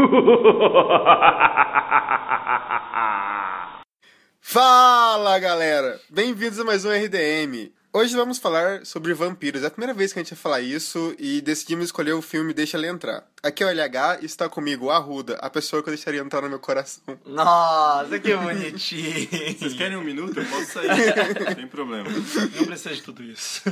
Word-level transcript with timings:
Fala 4.40 5.38
galera, 5.38 6.00
bem-vindos 6.08 6.58
a 6.58 6.64
mais 6.64 6.86
um 6.86 6.90
RDM. 6.90 7.70
Hoje 7.92 8.16
vamos 8.16 8.38
falar 8.38 8.86
sobre 8.86 9.12
vampiros. 9.12 9.62
É 9.62 9.66
a 9.66 9.70
primeira 9.70 9.92
vez 9.92 10.10
que 10.12 10.18
a 10.18 10.22
gente 10.22 10.34
vai 10.34 10.40
falar 10.40 10.60
isso 10.60 11.14
e 11.18 11.40
decidimos 11.42 11.86
escolher 11.86 12.12
o 12.12 12.22
filme 12.22 12.54
Deixa 12.54 12.78
Ele 12.78 12.86
Entrar. 12.86 13.26
Aqui 13.42 13.62
é 13.62 13.66
o 13.66 13.70
LH 13.70 14.20
e 14.22 14.26
está 14.26 14.48
comigo 14.48 14.88
a 14.90 14.98
Ruda, 14.98 15.34
a 15.34 15.50
pessoa 15.50 15.82
que 15.82 15.90
eu 15.90 15.94
deixaria 15.94 16.20
entrar 16.20 16.40
no 16.42 16.48
meu 16.48 16.60
coração. 16.60 17.02
Nossa, 17.26 18.18
que 18.18 18.34
bonitinho. 18.36 19.28
Vocês 19.58 19.74
querem 19.74 19.98
um 19.98 20.04
minuto? 20.04 20.40
Eu 20.40 20.46
posso 20.46 20.66
sair. 20.66 20.88
Não 21.46 21.54
tem 21.54 21.66
problema. 21.66 22.08
Não 22.08 22.64
precisa 22.64 22.94
de 22.94 23.02
tudo 23.02 23.22
isso. 23.22 23.62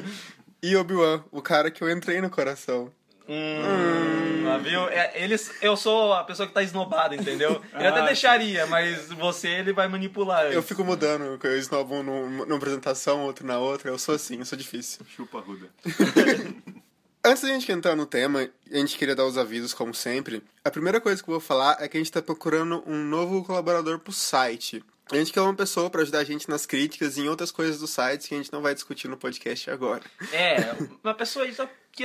E 0.62 0.76
Obi-Wan, 0.76 1.24
o 1.30 1.40
cara 1.40 1.70
que 1.70 1.82
eu 1.82 1.90
entrei 1.90 2.20
no 2.20 2.28
coração. 2.28 2.92
Hum, 3.28 4.58
viu? 4.62 4.88
É, 4.88 5.12
eles, 5.22 5.52
eu 5.60 5.76
sou 5.76 6.12
a 6.14 6.24
pessoa 6.24 6.46
que 6.48 6.54
tá 6.54 6.62
esnobada, 6.62 7.14
entendeu? 7.14 7.62
Eu 7.72 7.88
até 7.88 8.00
Ah. 8.00 8.06
deixaria, 8.06 8.66
mas 8.66 9.08
você 9.08 9.48
ele 9.48 9.72
vai 9.72 9.86
manipular. 9.88 10.46
Eu 10.46 10.62
fico 10.62 10.82
mudando, 10.84 11.38
eu 11.42 11.58
esnobo 11.58 11.94
um 11.96 12.02
num- 12.02 12.30
numa 12.46 12.56
apresentação, 12.56 13.24
outro 13.24 13.46
na 13.46 13.58
outra. 13.58 13.90
Eu 13.90 13.98
sou 13.98 14.14
assim, 14.14 14.38
eu 14.38 14.44
sou 14.46 14.56
difícil. 14.58 15.00
Chupa 15.14 15.40
ruda. 15.40 15.68
Antes 17.24 17.42
da 17.42 17.48
gente 17.48 17.70
entrar 17.70 17.94
no 17.96 18.06
tema, 18.06 18.48
a 18.70 18.76
gente 18.76 18.96
queria 18.96 19.14
dar 19.14 19.26
os 19.26 19.36
avisos, 19.36 19.74
como 19.74 19.92
sempre. 19.92 20.42
A 20.64 20.70
primeira 20.70 21.00
coisa 21.00 21.22
que 21.22 21.28
eu 21.28 21.32
vou 21.32 21.40
falar 21.40 21.76
é 21.80 21.88
que 21.88 21.96
a 21.96 22.00
gente 22.00 22.12
tá 22.12 22.22
procurando 22.22 22.82
um 22.86 23.04
novo 23.04 23.44
colaborador 23.44 23.98
pro 23.98 24.12
site. 24.12 24.82
A 25.10 25.16
gente 25.16 25.32
quer 25.32 25.40
uma 25.40 25.54
pessoa 25.54 25.90
pra 25.90 26.02
ajudar 26.02 26.18
a 26.20 26.24
gente 26.24 26.48
nas 26.48 26.64
críticas 26.64 27.16
e 27.16 27.22
em 27.22 27.28
outras 27.28 27.50
coisas 27.50 27.80
do 27.80 27.86
site 27.86 28.28
que 28.28 28.34
a 28.34 28.38
gente 28.38 28.52
não 28.52 28.60
vai 28.62 28.74
discutir 28.74 29.08
no 29.08 29.16
podcast 29.16 29.70
agora. 29.70 30.02
É, 30.32 30.74
uma 31.02 31.14
pessoa, 31.14 31.46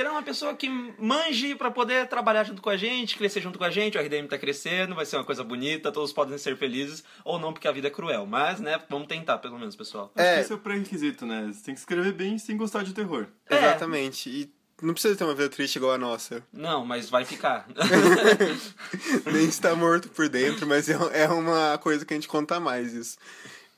a 0.00 0.04
gente 0.04 0.08
tá 0.08 0.10
querendo 0.10 0.10
uma 0.12 0.22
pessoa 0.22 0.54
que 0.54 0.68
manje 0.98 1.54
pra 1.54 1.70
poder 1.70 2.08
trabalhar 2.08 2.44
junto 2.44 2.60
com 2.62 2.70
a 2.70 2.76
gente, 2.76 3.16
crescer 3.16 3.40
junto 3.40 3.58
com 3.58 3.64
a 3.64 3.70
gente. 3.70 3.96
O 3.96 4.00
RDM 4.00 4.26
tá 4.26 4.38
crescendo, 4.38 4.94
vai 4.94 5.06
ser 5.06 5.16
uma 5.16 5.24
coisa 5.24 5.44
bonita, 5.44 5.92
todos 5.92 6.12
podem 6.12 6.36
ser 6.38 6.56
felizes 6.56 7.04
ou 7.24 7.38
não, 7.38 7.52
porque 7.52 7.68
a 7.68 7.72
vida 7.72 7.88
é 7.88 7.90
cruel. 7.90 8.26
Mas, 8.26 8.60
né, 8.60 8.80
vamos 8.88 9.06
tentar, 9.08 9.38
pelo 9.38 9.58
menos, 9.58 9.76
pessoal. 9.76 10.12
Acho 10.14 10.26
É. 10.26 10.34
que 10.36 10.40
esse 10.40 10.52
é 10.52 10.54
o 10.54 10.58
pré-requisito, 10.58 11.24
né? 11.26 11.50
Você 11.52 11.64
tem 11.64 11.74
que 11.74 11.80
escrever 11.80 12.12
bem 12.12 12.38
sem 12.38 12.56
gostar 12.56 12.82
de 12.82 12.92
terror. 12.92 13.26
É. 13.48 13.56
Exatamente. 13.56 14.28
E 14.30 14.52
não 14.82 14.92
precisa 14.92 15.16
ter 15.16 15.24
uma 15.24 15.34
vida 15.34 15.48
triste 15.48 15.76
igual 15.76 15.92
a 15.92 15.98
nossa. 15.98 16.42
Não, 16.52 16.84
mas 16.84 17.08
vai 17.08 17.24
ficar. 17.24 17.66
Nem 19.32 19.44
está 19.46 19.74
morto 19.74 20.08
por 20.08 20.28
dentro, 20.28 20.66
mas 20.66 20.88
é 20.88 20.94
é 21.12 21.28
uma 21.28 21.78
coisa 21.78 22.04
que 22.04 22.12
a 22.12 22.16
gente 22.16 22.28
conta 22.28 22.58
mais 22.60 22.92
isso. 22.92 23.16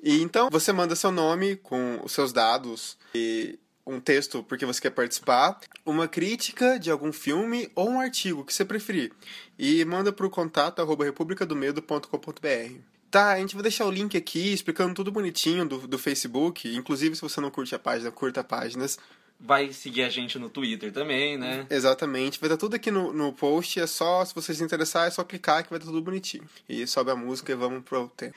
E 0.02 0.20
então, 0.22 0.48
você 0.50 0.72
manda 0.72 0.94
seu 0.96 1.10
nome 1.10 1.56
com 1.56 2.00
os 2.04 2.12
seus 2.12 2.32
dados 2.32 2.96
e 3.14 3.58
um 3.86 4.00
texto 4.00 4.42
porque 4.42 4.66
você 4.66 4.80
quer 4.80 4.90
participar, 4.90 5.60
uma 5.84 6.08
crítica 6.08 6.78
de 6.78 6.90
algum 6.90 7.12
filme 7.12 7.70
ou 7.74 7.88
um 7.88 8.00
artigo 8.00 8.44
que 8.44 8.52
você 8.52 8.64
preferir. 8.64 9.12
E 9.58 9.84
manda 9.84 10.12
pro 10.12 10.28
contato 10.28 10.82
arroba 10.82 11.04
republicadomedo.com.br. 11.04 12.80
Tá, 13.10 13.32
a 13.32 13.38
gente 13.38 13.54
vai 13.54 13.62
deixar 13.62 13.86
o 13.86 13.90
link 13.90 14.16
aqui 14.16 14.52
explicando 14.52 14.92
tudo 14.92 15.12
bonitinho 15.12 15.64
do, 15.64 15.86
do 15.86 15.98
Facebook. 15.98 16.68
Inclusive, 16.74 17.14
se 17.14 17.22
você 17.22 17.40
não 17.40 17.50
curte 17.50 17.74
a 17.74 17.78
página, 17.78 18.10
curta 18.10 18.42
páginas. 18.42 18.98
Vai 19.38 19.70
seguir 19.72 20.02
a 20.02 20.08
gente 20.08 20.38
no 20.38 20.48
Twitter 20.48 20.90
também, 20.90 21.36
né? 21.36 21.66
Exatamente. 21.68 22.40
Vai 22.40 22.48
estar 22.48 22.56
tudo 22.56 22.74
aqui 22.74 22.90
no, 22.90 23.12
no 23.12 23.32
post. 23.32 23.78
É 23.78 23.86
só, 23.86 24.24
se 24.24 24.34
você 24.34 24.54
se 24.54 24.62
interessar, 24.62 25.06
é 25.06 25.10
só 25.10 25.22
clicar 25.22 25.62
que 25.62 25.70
vai 25.70 25.78
estar 25.78 25.90
tudo 25.90 26.02
bonitinho. 26.02 26.44
E 26.68 26.86
sobe 26.86 27.10
a 27.10 27.16
música 27.16 27.52
e 27.52 27.54
vamos 27.54 27.84
pro 27.84 28.08
tema. 28.16 28.32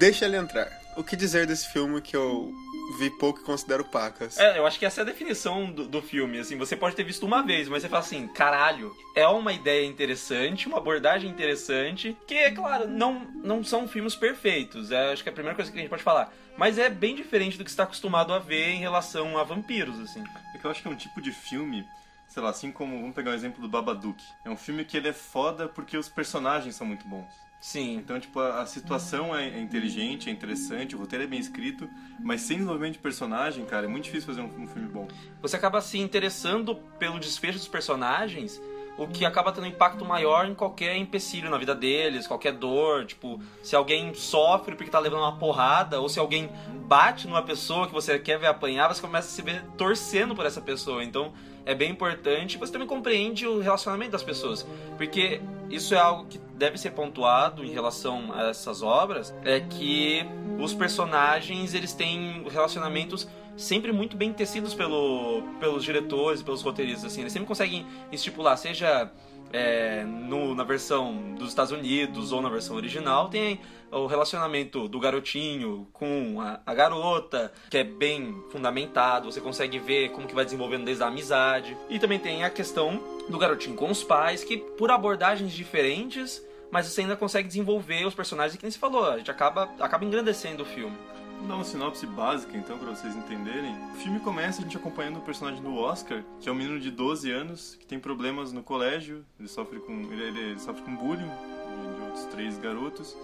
Deixa 0.00 0.24
ele 0.24 0.38
entrar. 0.38 0.80
O 0.96 1.04
que 1.04 1.14
dizer 1.14 1.46
desse 1.46 1.68
filme 1.68 2.00
que 2.00 2.16
eu 2.16 2.54
vi 2.98 3.10
pouco 3.10 3.40
e 3.40 3.44
considero 3.44 3.84
pacas? 3.84 4.38
É, 4.38 4.56
eu 4.56 4.66
acho 4.66 4.78
que 4.78 4.86
essa 4.86 5.02
é 5.02 5.02
a 5.02 5.04
definição 5.04 5.70
do, 5.70 5.86
do 5.86 6.00
filme, 6.00 6.38
assim, 6.38 6.56
você 6.56 6.74
pode 6.74 6.96
ter 6.96 7.04
visto 7.04 7.26
uma 7.26 7.42
vez, 7.42 7.68
mas 7.68 7.82
você 7.82 7.88
fala 7.90 8.00
assim, 8.00 8.26
caralho, 8.28 8.96
é 9.14 9.26
uma 9.26 9.52
ideia 9.52 9.84
interessante, 9.84 10.66
uma 10.66 10.78
abordagem 10.78 11.30
interessante, 11.30 12.16
que, 12.26 12.32
é 12.32 12.50
claro, 12.50 12.88
não, 12.88 13.26
não 13.44 13.62
são 13.62 13.86
filmes 13.86 14.14
perfeitos, 14.14 14.90
é, 14.90 15.12
acho 15.12 15.22
que 15.22 15.28
é 15.28 15.32
a 15.32 15.34
primeira 15.34 15.54
coisa 15.54 15.70
que 15.70 15.76
a 15.76 15.80
gente 15.82 15.90
pode 15.90 16.02
falar, 16.02 16.32
mas 16.56 16.78
é 16.78 16.88
bem 16.88 17.14
diferente 17.14 17.58
do 17.58 17.64
que 17.64 17.70
você 17.70 17.74
está 17.74 17.84
acostumado 17.84 18.32
a 18.32 18.38
ver 18.38 18.70
em 18.70 18.78
relação 18.78 19.36
a 19.36 19.44
vampiros, 19.44 20.00
assim. 20.00 20.24
É 20.54 20.58
que 20.58 20.64
eu 20.64 20.70
acho 20.70 20.80
que 20.80 20.88
é 20.88 20.90
um 20.90 20.96
tipo 20.96 21.20
de 21.20 21.30
filme, 21.30 21.86
sei 22.26 22.42
lá, 22.42 22.48
assim 22.48 22.72
como, 22.72 22.98
vamos 22.98 23.14
pegar 23.14 23.32
o 23.32 23.34
exemplo 23.34 23.60
do 23.60 23.68
Babadook. 23.68 24.24
É 24.46 24.48
um 24.48 24.56
filme 24.56 24.82
que 24.82 24.96
ele 24.96 25.08
é 25.08 25.12
foda 25.12 25.68
porque 25.68 25.98
os 25.98 26.08
personagens 26.08 26.74
são 26.74 26.86
muito 26.86 27.06
bons. 27.06 27.49
Sim, 27.60 27.96
Então, 27.96 28.18
tipo, 28.18 28.40
a, 28.40 28.62
a 28.62 28.66
situação 28.66 29.36
é, 29.36 29.48
é 29.48 29.60
inteligente, 29.60 30.30
é 30.30 30.32
interessante, 30.32 30.96
o 30.96 30.98
roteiro 30.98 31.24
é 31.24 31.26
bem 31.26 31.38
escrito, 31.38 31.88
mas 32.18 32.40
sem 32.40 32.56
desenvolvimento 32.56 32.94
de 32.94 33.00
personagem, 33.00 33.66
cara, 33.66 33.84
é 33.84 33.88
muito 33.88 34.04
difícil 34.04 34.26
fazer 34.26 34.40
um, 34.40 34.62
um 34.62 34.66
filme 34.66 34.88
bom. 34.88 35.06
você 35.42 35.56
acaba 35.56 35.80
se 35.82 35.98
interessando 35.98 36.74
pelo 36.98 37.20
desfecho 37.20 37.58
dos 37.58 37.68
personagens, 37.68 38.58
o 38.96 39.06
que 39.06 39.24
acaba 39.24 39.52
tendo 39.52 39.66
impacto 39.66 40.04
maior 40.04 40.46
em 40.46 40.54
qualquer 40.54 40.96
empecilho 40.96 41.48
na 41.50 41.58
vida 41.58 41.74
deles, 41.74 42.26
qualquer 42.26 42.52
dor, 42.52 43.06
tipo, 43.06 43.40
se 43.62 43.76
alguém 43.76 44.12
sofre 44.14 44.74
porque 44.74 44.90
tá 44.90 44.98
levando 44.98 45.20
uma 45.20 45.36
porrada, 45.36 46.00
ou 46.00 46.08
se 46.08 46.18
alguém 46.18 46.50
bate 46.86 47.26
numa 47.26 47.42
pessoa 47.42 47.86
que 47.86 47.92
você 47.92 48.18
quer 48.18 48.38
ver 48.38 48.46
apanhar, 48.46 48.88
você 48.88 49.00
começa 49.00 49.28
a 49.28 49.30
se 49.30 49.42
ver 49.42 49.64
torcendo 49.76 50.34
por 50.34 50.44
essa 50.44 50.60
pessoa. 50.60 51.04
Então, 51.04 51.32
é 51.64 51.74
bem 51.74 51.90
importante. 51.90 52.58
Você 52.58 52.72
também 52.72 52.88
compreende 52.88 53.46
o 53.46 53.60
relacionamento 53.60 54.12
das 54.12 54.22
pessoas, 54.22 54.66
porque 54.96 55.40
isso 55.70 55.94
é 55.94 55.98
algo 55.98 56.26
que 56.26 56.38
deve 56.56 56.76
ser 56.78 56.90
pontuado 56.90 57.64
em 57.64 57.70
relação 57.70 58.32
a 58.34 58.48
essas 58.48 58.82
obras, 58.82 59.34
é 59.44 59.60
que 59.60 60.26
os 60.58 60.74
personagens, 60.74 61.74
eles 61.74 61.92
têm 61.92 62.44
relacionamentos 62.50 63.28
sempre 63.56 63.92
muito 63.92 64.16
bem 64.16 64.32
tecidos 64.32 64.74
pelo, 64.74 65.42
pelos 65.58 65.84
diretores, 65.84 66.42
pelos 66.42 66.62
roteiristas, 66.62 67.12
assim, 67.12 67.20
eles 67.20 67.32
sempre 67.32 67.46
conseguem 67.46 67.86
estipular, 68.10 68.56
seja 68.56 69.10
é, 69.52 70.04
no, 70.04 70.54
na 70.54 70.64
versão 70.64 71.34
dos 71.34 71.48
Estados 71.48 71.72
Unidos 71.72 72.32
ou 72.32 72.40
na 72.40 72.48
versão 72.48 72.76
original, 72.76 73.28
tem 73.28 73.60
o 73.90 74.06
relacionamento 74.06 74.88
do 74.88 75.00
garotinho 75.00 75.88
com 75.92 76.40
a, 76.40 76.60
a 76.64 76.74
garota, 76.74 77.52
que 77.68 77.78
é 77.78 77.84
bem 77.84 78.42
fundamentado, 78.50 79.30
você 79.30 79.40
consegue 79.40 79.78
ver 79.78 80.10
como 80.10 80.28
que 80.28 80.34
vai 80.34 80.44
desenvolvendo 80.44 80.84
desde 80.84 81.02
a 81.02 81.08
amizade. 81.08 81.76
E 81.88 81.98
também 81.98 82.18
tem 82.18 82.44
a 82.44 82.50
questão 82.50 83.02
do 83.28 83.38
garotinho 83.38 83.76
com 83.76 83.90
os 83.90 84.04
pais, 84.04 84.44
que 84.44 84.56
por 84.56 84.90
abordagens 84.90 85.52
diferentes, 85.52 86.44
mas 86.70 86.86
você 86.86 87.00
ainda 87.00 87.16
consegue 87.16 87.48
desenvolver 87.48 88.06
os 88.06 88.14
personagens, 88.14 88.56
que 88.56 88.62
nem 88.62 88.70
você 88.70 88.78
falou, 88.78 89.10
a 89.10 89.18
gente 89.18 89.30
acaba, 89.30 89.68
acaba 89.80 90.04
engrandecendo 90.04 90.62
o 90.62 90.66
filme. 90.66 90.96
Vamos 91.40 91.48
dar 91.48 91.54
uma 91.54 91.64
sinopse 91.64 92.06
básica, 92.06 92.56
então, 92.56 92.78
pra 92.78 92.90
vocês 92.90 93.16
entenderem. 93.16 93.74
O 93.94 93.96
filme 93.96 94.20
começa 94.20 94.60
a 94.60 94.62
gente 94.64 94.76
acompanhando 94.76 95.16
o 95.18 95.20
personagem 95.22 95.62
do 95.62 95.74
Oscar, 95.74 96.22
que 96.38 96.48
é 96.48 96.52
um 96.52 96.54
menino 96.54 96.78
de 96.78 96.90
12 96.90 97.30
anos, 97.30 97.76
que 97.80 97.86
tem 97.86 97.98
problemas 97.98 98.52
no 98.52 98.62
colégio, 98.62 99.24
ele 99.38 99.48
sofre 99.48 99.78
com, 99.80 99.92
ele, 100.12 100.22
ele- 100.38 100.58
sofre 100.58 100.82
com 100.82 100.94
bullying 100.94 101.26
de, 101.26 102.02
outros 102.02 102.24
três 102.26 102.58
garotos, 102.58 103.16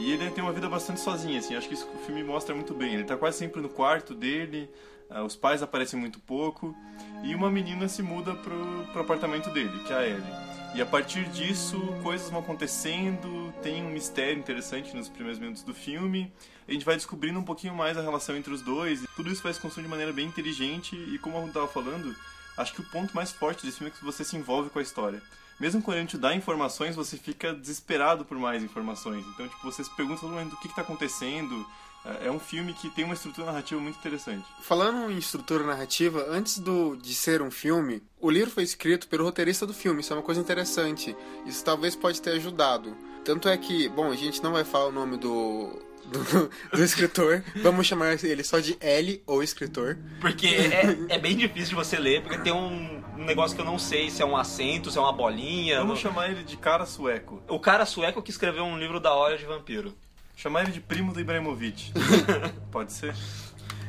e 0.00 0.10
ele 0.10 0.30
tem 0.30 0.42
uma 0.42 0.52
vida 0.52 0.68
bastante 0.68 0.98
sozinho, 1.00 1.38
assim, 1.38 1.54
acho 1.54 1.68
que 1.68 1.74
isso 1.74 1.86
que 1.86 1.96
o 1.96 2.00
filme 2.00 2.24
mostra 2.24 2.54
muito 2.54 2.74
bem. 2.74 2.94
Ele 2.94 3.04
tá 3.04 3.16
quase 3.16 3.38
sempre 3.38 3.60
no 3.60 3.68
quarto 3.68 4.14
dele, 4.14 4.68
ah, 5.08 5.22
os 5.22 5.36
pais 5.36 5.62
aparecem 5.62 5.98
muito 5.98 6.18
pouco, 6.18 6.74
e 7.22 7.34
uma 7.34 7.50
menina 7.50 7.88
se 7.88 8.02
muda 8.02 8.34
pro, 8.34 8.86
pro 8.92 9.02
apartamento 9.02 9.50
dele, 9.50 9.78
que 9.86 9.92
é 9.92 9.96
a 9.96 10.06
Ellie. 10.06 10.50
E 10.72 10.80
a 10.80 10.86
partir 10.86 11.24
disso, 11.30 11.78
coisas 12.02 12.30
vão 12.30 12.40
acontecendo, 12.40 13.52
tem 13.60 13.84
um 13.84 13.90
mistério 13.90 14.38
interessante 14.38 14.94
nos 14.94 15.08
primeiros 15.08 15.38
minutos 15.40 15.64
do 15.64 15.74
filme. 15.74 16.32
A 16.68 16.72
gente 16.72 16.84
vai 16.84 16.94
descobrindo 16.94 17.40
um 17.40 17.42
pouquinho 17.42 17.74
mais 17.74 17.98
a 17.98 18.00
relação 18.00 18.36
entre 18.36 18.52
os 18.52 18.62
dois. 18.62 19.02
E 19.02 19.06
tudo 19.16 19.32
isso 19.32 19.42
vai 19.42 19.52
se 19.52 19.58
construir 19.58 19.82
de 19.82 19.90
maneira 19.90 20.12
bem 20.12 20.26
inteligente. 20.26 20.94
E 20.94 21.18
como 21.18 21.38
Ruth 21.38 21.48
estava 21.48 21.66
falando, 21.66 22.14
acho 22.56 22.72
que 22.72 22.80
o 22.80 22.84
ponto 22.84 23.14
mais 23.16 23.32
forte 23.32 23.66
desse 23.66 23.78
filme 23.78 23.92
é 23.92 23.98
que 23.98 24.04
você 24.04 24.22
se 24.22 24.36
envolve 24.36 24.70
com 24.70 24.78
a 24.78 24.82
história. 24.82 25.20
Mesmo 25.58 25.82
quando 25.82 25.98
a 25.98 26.00
gente 26.00 26.16
dá 26.16 26.34
informações, 26.34 26.94
você 26.94 27.16
fica 27.16 27.52
desesperado 27.52 28.24
por 28.24 28.38
mais 28.38 28.62
informações. 28.62 29.26
Então, 29.34 29.48
tipo, 29.48 29.62
você 29.62 29.82
se 29.82 29.90
pergunta 29.96 30.20
todo 30.20 30.30
momento 30.30 30.54
o 30.54 30.60
que 30.60 30.68
está 30.68 30.82
acontecendo. 30.82 31.66
É 32.04 32.26
é 32.26 32.30
um 32.30 32.40
filme 32.40 32.72
que 32.72 32.88
tem 32.90 33.04
uma 33.04 33.14
estrutura 33.14 33.46
narrativa 33.48 33.80
muito 33.80 33.98
interessante. 33.98 34.44
Falando 34.62 35.10
em 35.10 35.18
estrutura 35.18 35.64
narrativa, 35.64 36.24
antes 36.28 36.58
do, 36.58 36.96
de 36.96 37.14
ser 37.14 37.42
um 37.42 37.50
filme, 37.50 38.02
o 38.20 38.30
livro 38.30 38.50
foi 38.50 38.62
escrito 38.62 39.06
pelo 39.08 39.24
roteirista 39.24 39.66
do 39.66 39.74
filme, 39.74 40.00
isso 40.00 40.12
é 40.12 40.16
uma 40.16 40.22
coisa 40.22 40.40
interessante. 40.40 41.14
Isso 41.46 41.64
talvez 41.64 41.94
pode 41.94 42.20
ter 42.22 42.30
ajudado. 42.30 42.96
Tanto 43.24 43.48
é 43.48 43.56
que, 43.56 43.88
bom, 43.88 44.10
a 44.10 44.16
gente 44.16 44.42
não 44.42 44.52
vai 44.52 44.64
falar 44.64 44.86
o 44.86 44.92
nome 44.92 45.18
do, 45.18 45.78
do, 46.06 46.50
do 46.76 46.82
escritor, 46.82 47.44
vamos 47.62 47.86
chamar 47.86 48.12
ele 48.24 48.42
só 48.42 48.58
de 48.60 48.76
L, 48.80 49.22
ou 49.26 49.42
escritor. 49.42 49.98
Porque 50.20 50.46
é, 50.46 51.14
é 51.14 51.18
bem 51.18 51.36
difícil 51.36 51.70
de 51.70 51.74
você 51.74 51.98
ler, 51.98 52.22
porque 52.22 52.38
tem 52.38 52.52
um, 52.52 53.02
um 53.18 53.24
negócio 53.24 53.54
que 53.54 53.60
eu 53.60 53.66
não 53.66 53.78
sei 53.78 54.10
se 54.10 54.22
é 54.22 54.24
um 54.24 54.36
acento, 54.36 54.90
se 54.90 54.96
é 54.96 55.00
uma 55.00 55.12
bolinha. 55.12 55.78
Vamos 55.80 56.02
não- 56.02 56.10
chamar 56.10 56.30
ele 56.30 56.42
de 56.44 56.56
cara 56.56 56.86
sueco. 56.86 57.42
O 57.46 57.60
cara 57.60 57.84
sueco 57.84 58.22
que 58.22 58.30
escreveu 58.30 58.64
um 58.64 58.78
livro 58.78 58.98
da 58.98 59.12
hora 59.12 59.36
de 59.36 59.44
vampiro. 59.44 59.94
Chamar 60.40 60.62
ele 60.62 60.72
de 60.72 60.80
primo 60.80 61.12
do 61.12 61.20
Ibrahimovic. 61.20 61.92
Pode 62.72 62.92
ser? 62.92 63.14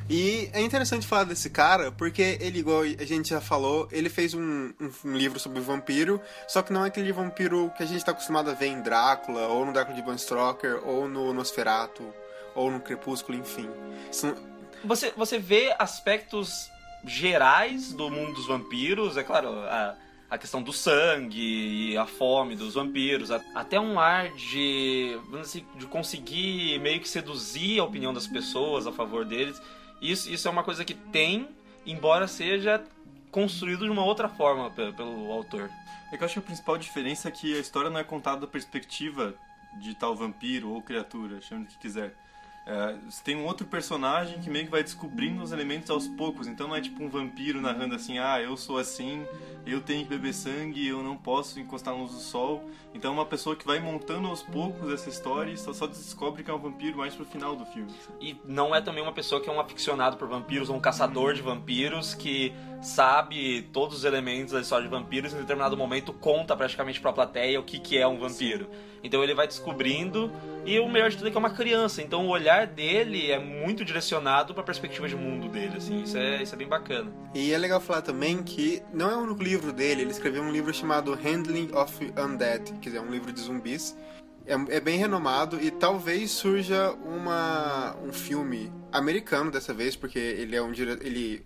E 0.09 0.49
é 0.51 0.59
interessante 0.61 1.07
falar 1.07 1.23
desse 1.23 1.49
cara, 1.49 1.89
porque 1.93 2.37
ele, 2.41 2.59
igual 2.59 2.81
a 2.81 3.05
gente 3.05 3.29
já 3.29 3.39
falou, 3.39 3.87
ele 3.91 4.09
fez 4.09 4.33
um, 4.33 4.73
um- 4.77 4.91
um 5.05 5.13
livro 5.15 5.39
sobre 5.39 5.61
vampiro, 5.61 6.19
só 6.49 6.61
que 6.61 6.73
não 6.73 6.83
é 6.83 6.87
aquele 6.89 7.13
vampiro 7.13 7.71
que 7.77 7.83
a 7.83 7.85
gente 7.85 8.03
tá 8.03 8.11
acostumado 8.11 8.49
a 8.49 8.53
ver 8.53 8.65
em 8.67 8.81
Drácula, 8.81 9.47
ou 9.47 9.65
no 9.65 9.71
Drácula 9.71 9.95
de 9.95 10.01
Bram 10.01 10.17
Stoker, 10.17 10.81
ou 10.85 11.07
no 11.07 11.31
Nosferatu, 11.33 12.13
ou 12.53 12.69
no 12.69 12.81
Crepúsculo, 12.81 13.37
enfim. 13.37 13.69
Isso 14.11 14.35
Você, 14.83 15.13
você 15.15 15.39
vê 15.39 15.73
aspectos 15.79 16.69
gerais 17.05 17.93
do 17.93 18.09
mundo 18.09 18.33
dos 18.33 18.47
vampiros, 18.47 19.15
é 19.15 19.23
claro, 19.23 19.47
a, 19.59 19.95
a 20.31 20.37
questão 20.37 20.63
do 20.63 20.71
sangue 20.71 21.91
e 21.91 21.97
a 21.97 22.05
fome 22.05 22.55
dos 22.55 22.75
vampiros, 22.75 23.29
até 23.53 23.77
um 23.77 23.99
ar 23.99 24.29
de, 24.29 25.19
dizer, 25.29 25.65
de 25.75 25.85
conseguir 25.85 26.79
meio 26.79 27.01
que 27.01 27.09
seduzir 27.09 27.81
a 27.81 27.83
opinião 27.83 28.13
das 28.13 28.25
pessoas 28.27 28.87
a 28.87 28.93
favor 28.93 29.25
deles. 29.25 29.61
Isso, 30.01 30.31
isso 30.31 30.47
é 30.47 30.51
uma 30.51 30.63
coisa 30.63 30.85
que 30.85 30.93
tem, 30.93 31.49
embora 31.85 32.29
seja 32.29 32.81
construído 33.29 33.83
de 33.83 33.91
uma 33.91 34.05
outra 34.05 34.29
forma 34.29 34.71
pe- 34.71 34.93
pelo 34.93 35.29
autor. 35.33 35.69
É 36.13 36.17
que 36.17 36.23
eu 36.23 36.25
acho 36.25 36.35
que 36.35 36.39
a 36.39 36.43
principal 36.43 36.77
diferença 36.77 37.27
é 37.27 37.31
que 37.31 37.53
a 37.55 37.59
história 37.59 37.89
não 37.89 37.99
é 37.99 38.03
contada 38.03 38.39
da 38.41 38.47
perspectiva 38.47 39.35
de 39.81 39.93
tal 39.95 40.15
vampiro 40.15 40.69
ou 40.69 40.81
criatura, 40.81 41.41
chame 41.41 41.65
do 41.65 41.71
que 41.71 41.79
quiser. 41.79 42.15
É, 42.65 42.95
você 43.09 43.23
tem 43.23 43.35
um 43.35 43.45
outro 43.45 43.65
personagem 43.65 44.39
que 44.39 44.49
meio 44.49 44.65
que 44.65 44.71
vai 44.71 44.83
descobrindo 44.83 45.41
os 45.41 45.51
elementos 45.51 45.89
aos 45.89 46.07
poucos. 46.07 46.47
Então 46.47 46.67
não 46.67 46.75
é 46.75 46.81
tipo 46.81 47.03
um 47.03 47.09
vampiro 47.09 47.59
narrando 47.59 47.95
assim, 47.95 48.19
ah, 48.19 48.39
eu 48.39 48.55
sou 48.55 48.77
assim, 48.77 49.25
eu 49.65 49.81
tenho 49.81 50.03
que 50.03 50.09
beber 50.09 50.33
sangue, 50.33 50.87
eu 50.87 51.01
não 51.01 51.17
posso 51.17 51.59
encostar 51.59 51.93
na 51.93 51.99
luz 51.99 52.11
do 52.11 52.19
sol. 52.19 52.69
Então 52.93 53.11
é 53.11 53.13
uma 53.13 53.25
pessoa 53.25 53.55
que 53.55 53.65
vai 53.65 53.79
montando 53.79 54.27
aos 54.27 54.43
poucos 54.43 54.91
essa 54.91 55.09
história 55.09 55.51
e 55.51 55.57
só, 55.57 55.73
só 55.73 55.87
descobre 55.87 56.43
que 56.43 56.51
é 56.51 56.53
um 56.53 56.59
vampiro 56.59 56.97
mais 56.97 57.15
pro 57.15 57.25
final 57.25 57.55
do 57.55 57.65
filme. 57.65 57.91
E 58.19 58.37
não 58.45 58.75
é 58.75 58.81
também 58.81 59.01
uma 59.01 59.13
pessoa 59.13 59.41
que 59.41 59.49
é 59.49 59.51
um 59.53 59.59
aficionado 59.59 60.17
por 60.17 60.27
vampiros 60.27 60.69
ou 60.69 60.75
um 60.75 60.79
caçador 60.79 61.33
de 61.33 61.41
vampiros 61.41 62.13
que 62.13 62.53
sabe 62.81 63.61
todos 63.71 63.97
os 63.97 64.03
elementos 64.03 64.53
da 64.53 64.61
história 64.61 64.83
de 64.83 64.89
vampiros 64.89 65.31
e 65.31 65.35
em 65.35 65.39
determinado 65.39 65.77
momento 65.77 66.11
conta 66.11 66.55
praticamente 66.55 66.99
pra 66.99 67.13
plateia 67.13 67.59
o 67.59 67.63
que, 67.63 67.79
que 67.79 67.97
é 67.97 68.07
um 68.07 68.17
vampiro. 68.17 68.67
Então 69.03 69.23
ele 69.23 69.33
vai 69.33 69.47
descobrindo 69.47 70.31
e 70.65 70.79
o 70.79 70.89
melhor 70.89 71.09
de 71.09 71.17
tudo 71.17 71.27
é 71.27 71.31
que 71.31 71.37
é 71.37 71.39
uma 71.39 71.51
criança, 71.51 72.01
então 72.01 72.27
o 72.27 72.29
olhar 72.29 72.67
dele 72.67 73.31
é 73.31 73.39
muito 73.39 73.85
direcionado 73.85 74.53
pra 74.53 74.63
perspectiva 74.63 75.07
de 75.07 75.15
mundo 75.15 75.47
dele, 75.47 75.77
assim, 75.77 76.03
isso 76.03 76.17
é, 76.17 76.41
isso 76.41 76.53
é 76.53 76.57
bem 76.57 76.67
bacana. 76.67 77.11
E 77.33 77.51
é 77.51 77.57
legal 77.57 77.79
falar 77.79 78.01
também 78.01 78.43
que 78.43 78.81
não 78.93 79.09
é 79.09 79.15
o 79.15 79.19
único 79.19 79.41
livro 79.41 79.71
dele, 79.71 80.01
ele 80.01 80.11
escreveu 80.11 80.43
um 80.43 80.51
livro 80.51 80.73
chamado 80.73 81.13
Handling 81.13 81.71
of 81.73 82.13
Undead, 82.17 82.73
quer 82.79 82.89
dizer, 82.89 82.99
um 82.99 83.11
livro 83.11 83.31
de 83.31 83.41
zumbis. 83.41 83.97
É, 84.45 84.53
é 84.75 84.79
bem 84.79 84.97
renomado 84.97 85.61
e 85.61 85.69
talvez 85.69 86.31
surja 86.31 86.91
uma, 87.05 87.95
um 88.03 88.11
filme 88.11 88.71
americano 88.91 89.51
dessa 89.51 89.73
vez, 89.73 89.95
porque 89.95 90.17
ele 90.17 90.55
é 90.55 90.61
um 90.61 90.71
dire... 90.71 90.97
ele 91.01 91.45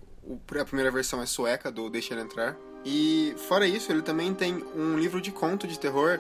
a 0.60 0.66
primeira 0.66 0.92
versão 0.92 1.22
é 1.22 1.26
sueca 1.26 1.72
do 1.72 1.90
Deixa 1.90 2.14
Ele 2.14 2.22
Entrar. 2.22 2.56
E 2.84 3.34
fora 3.48 3.68
isso, 3.68 3.92
ele 3.92 4.02
também 4.02 4.34
tem 4.34 4.64
um 4.76 4.98
livro 4.98 5.20
de 5.20 5.32
conto 5.32 5.68
de 5.68 5.80
terror 5.80 6.20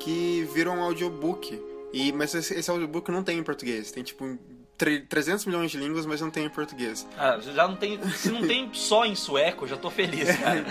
que 0.00 0.46
vira 0.52 0.70
um 0.70 0.82
audiobook. 0.82 1.60
E, 1.92 2.12
mas 2.12 2.34
esse, 2.34 2.54
esse 2.54 2.70
audiobook 2.70 3.10
não 3.10 3.22
tem 3.22 3.38
em 3.38 3.42
português. 3.42 3.90
Tem 3.90 4.02
tipo 4.02 4.38
tre- 4.76 5.00
300 5.00 5.46
milhões 5.46 5.70
de 5.70 5.78
línguas, 5.78 6.04
mas 6.04 6.20
não 6.20 6.30
tem 6.30 6.44
em 6.44 6.50
português. 6.50 7.06
Ah, 7.16 7.38
já 7.40 7.66
não 7.68 7.76
tem, 7.76 7.98
se 8.10 8.30
não 8.30 8.46
tem 8.46 8.68
só 8.74 9.04
em 9.06 9.14
sueco, 9.14 9.66
já 9.66 9.76
tô 9.76 9.90
feliz, 9.90 10.28
cara. 10.36 10.64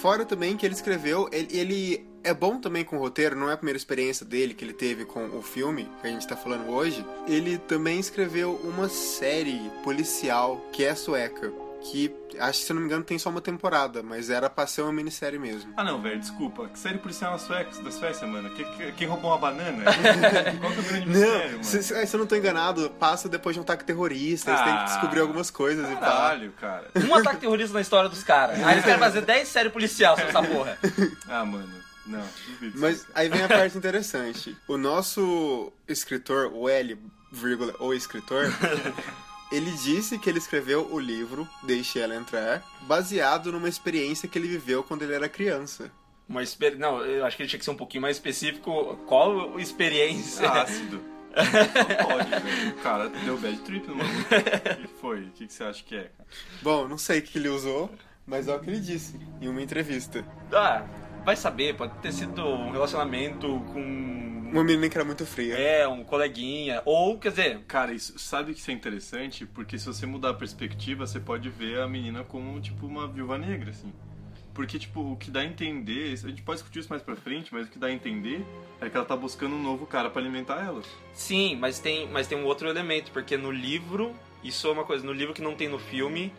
Fora 0.00 0.24
também 0.24 0.56
que 0.56 0.66
ele 0.66 0.74
escreveu, 0.74 1.28
ele, 1.32 1.48
ele 1.56 2.06
é 2.22 2.34
bom 2.34 2.60
também 2.60 2.84
com 2.84 2.96
o 2.96 2.98
roteiro, 2.98 3.36
não 3.36 3.48
é 3.48 3.54
a 3.54 3.56
primeira 3.56 3.78
experiência 3.78 4.26
dele 4.26 4.52
que 4.52 4.64
ele 4.64 4.72
teve 4.72 5.04
com 5.04 5.26
o 5.28 5.40
filme 5.40 5.88
que 6.00 6.06
a 6.06 6.10
gente 6.10 6.26
tá 6.26 6.36
falando 6.36 6.68
hoje. 6.70 7.04
Ele 7.26 7.56
também 7.56 8.00
escreveu 8.00 8.60
uma 8.64 8.88
série 8.88 9.70
policial 9.84 10.60
que 10.72 10.84
é 10.84 10.94
sueca, 10.94 11.52
que 11.90 12.14
acho 12.38 12.60
que 12.60 12.64
se 12.66 12.72
eu 12.72 12.74
não 12.74 12.80
me 12.82 12.86
engano 12.88 13.04
tem 13.04 13.18
só 13.18 13.30
uma 13.30 13.40
temporada, 13.40 14.02
mas 14.02 14.28
era 14.30 14.48
pra 14.50 14.66
ser 14.66 14.82
uma 14.82 14.92
minissérie 14.92 15.38
mesmo. 15.38 15.72
Ah 15.76 15.84
não, 15.84 16.00
velho, 16.02 16.18
desculpa. 16.18 16.68
Que 16.68 16.78
série 16.78 16.98
policial 16.98 17.32
na 17.32 17.38
Suécia, 17.38 17.82
da 17.82 17.90
Suécia, 17.90 18.26
mano? 18.26 18.50
Que- 18.50 18.64
que- 18.64 18.92
Quem 18.92 19.06
roubou 19.06 19.30
uma 19.30 19.38
banana? 19.38 19.84
Qual 20.60 20.72
que 20.72 20.78
é 20.78 20.80
o 20.80 20.84
grande 20.84 21.06
mistério, 21.06 21.32
Não, 21.44 21.50
mano? 21.52 21.64
se, 21.64 21.82
se 21.82 22.06
se 22.06 22.14
eu 22.16 22.20
não 22.20 22.26
tô 22.26 22.36
enganado, 22.36 22.90
passa 22.98 23.28
depois 23.28 23.54
de 23.54 23.60
um 23.60 23.62
ataque 23.62 23.84
terrorista, 23.84 24.50
eles 24.50 24.62
têm 24.62 24.72
que 24.72 24.78
Ah, 24.80 24.84
descobrir 24.84 25.20
algumas 25.20 25.50
coisas 25.50 25.86
e 25.90 25.94
pá. 25.94 26.00
Caralho, 26.00 26.52
cara. 26.60 26.90
Um 27.08 27.14
ataque 27.14 27.40
terrorista 27.40 27.74
na 27.74 27.80
história 27.80 28.08
dos 28.08 28.22
caras. 28.22 28.62
Aí 28.62 28.74
eles 28.74 28.84
querem 28.84 28.98
fazer 28.98 29.20
10 29.22 29.48
séries 29.48 29.72
policial 29.72 30.16
sobre 30.16 30.30
essa 30.30 30.42
porra. 30.42 30.78
Ah, 31.28 31.44
mano. 31.44 31.72
Não, 32.06 32.22
duvido. 32.46 32.78
Mas 32.78 33.04
aí 33.14 33.28
vem 33.28 33.42
a 33.42 33.48
parte 33.48 33.76
interessante. 33.76 34.56
O 34.68 34.76
nosso 34.76 35.72
escritor, 35.88 36.52
o 36.54 36.68
L, 36.68 36.96
vírgula, 37.32 37.74
o 37.80 37.92
escritor, 37.92 38.46
ele 39.50 39.70
disse 39.70 40.18
que 40.18 40.28
ele 40.28 40.38
escreveu 40.38 40.88
o 40.92 40.98
livro 40.98 41.48
Deixe 41.62 41.98
Ela 41.98 42.16
Entrar, 42.16 42.64
baseado 42.82 43.52
numa 43.52 43.68
experiência 43.68 44.28
que 44.28 44.38
ele 44.38 44.48
viveu 44.48 44.82
quando 44.82 45.02
ele 45.02 45.14
era 45.14 45.28
criança. 45.28 45.90
Uma 46.28 46.42
experi... 46.42 46.76
Não, 46.76 47.04
eu 47.04 47.24
acho 47.24 47.36
que 47.36 47.42
ele 47.42 47.48
tinha 47.48 47.58
que 47.58 47.64
ser 47.64 47.70
um 47.70 47.76
pouquinho 47.76 48.02
mais 48.02 48.16
específico. 48.16 48.96
Qual 49.06 49.58
experiência? 49.60 50.48
Ácido. 50.50 51.00
Não 51.36 52.06
pode, 52.06 52.30
velho. 52.30 52.70
O 52.70 52.82
cara 52.82 53.08
deu 53.08 53.38
bad 53.38 53.58
trip 53.58 53.86
no 53.86 53.96
maluco. 53.96 54.18
O 54.18 54.76
que 54.76 54.88
foi? 55.00 55.20
O 55.20 55.30
que 55.30 55.46
que 55.46 55.52
você 55.52 55.64
acha 55.64 55.84
que 55.84 55.94
é? 55.94 56.10
Bom, 56.62 56.88
não 56.88 56.98
sei 56.98 57.20
o 57.20 57.22
que 57.22 57.38
ele 57.38 57.48
usou, 57.48 57.90
mas 58.26 58.48
é 58.48 58.54
o 58.56 58.58
que 58.58 58.70
ele 58.70 58.80
disse 58.80 59.20
em 59.40 59.48
uma 59.48 59.62
entrevista. 59.62 60.24
Ah, 60.52 60.84
vai 61.26 61.34
saber, 61.34 61.74
pode 61.74 61.92
ter 61.98 62.12
sido 62.12 62.40
um 62.46 62.70
relacionamento 62.70 63.48
com. 63.72 63.80
Uma 64.52 64.62
menina 64.62 64.88
que 64.88 64.96
era 64.96 65.04
muito 65.04 65.26
fria. 65.26 65.56
É, 65.56 65.86
um 65.88 66.04
coleguinha. 66.04 66.80
Ou, 66.84 67.18
quer 67.18 67.30
dizer, 67.30 67.60
Cara, 67.66 67.92
isso, 67.92 68.16
sabe 68.16 68.54
que 68.54 68.60
isso 68.60 68.70
é 68.70 68.74
interessante? 68.74 69.44
Porque 69.44 69.76
se 69.76 69.86
você 69.86 70.06
mudar 70.06 70.30
a 70.30 70.34
perspectiva, 70.34 71.04
você 71.04 71.18
pode 71.18 71.50
ver 71.50 71.80
a 71.80 71.88
menina 71.88 72.22
como, 72.22 72.58
tipo, 72.60 72.86
uma 72.86 73.08
viúva 73.08 73.36
negra, 73.36 73.70
assim. 73.70 73.92
Porque, 74.54 74.78
tipo, 74.78 75.00
o 75.00 75.16
que 75.16 75.30
dá 75.30 75.40
a 75.40 75.44
entender, 75.44 76.12
a 76.12 76.28
gente 76.28 76.42
pode 76.42 76.60
discutir 76.60 76.78
isso 76.78 76.88
mais 76.88 77.02
pra 77.02 77.16
frente, 77.16 77.52
mas 77.52 77.66
o 77.66 77.70
que 77.70 77.78
dá 77.78 77.88
a 77.88 77.92
entender 77.92 78.46
é 78.80 78.88
que 78.88 78.96
ela 78.96 79.04
tá 79.04 79.16
buscando 79.16 79.56
um 79.56 79.62
novo 79.62 79.84
cara 79.84 80.08
pra 80.08 80.22
alimentar 80.22 80.64
ela. 80.64 80.80
sim, 81.12 81.56
mas 81.56 81.80
tem, 81.80 82.08
mas 82.08 82.28
tem 82.28 82.38
um 82.38 82.44
outro 82.44 82.68
elemento, 82.68 83.10
porque 83.10 83.36
no 83.36 83.50
livro, 83.50 84.14
isso 84.44 84.68
é 84.68 84.70
uma 84.70 84.84
coisa, 84.84 85.04
no 85.04 85.12
livro 85.12 85.34
que 85.34 85.42
não 85.42 85.54
tem 85.54 85.68
no 85.68 85.78
filme, 85.78 86.32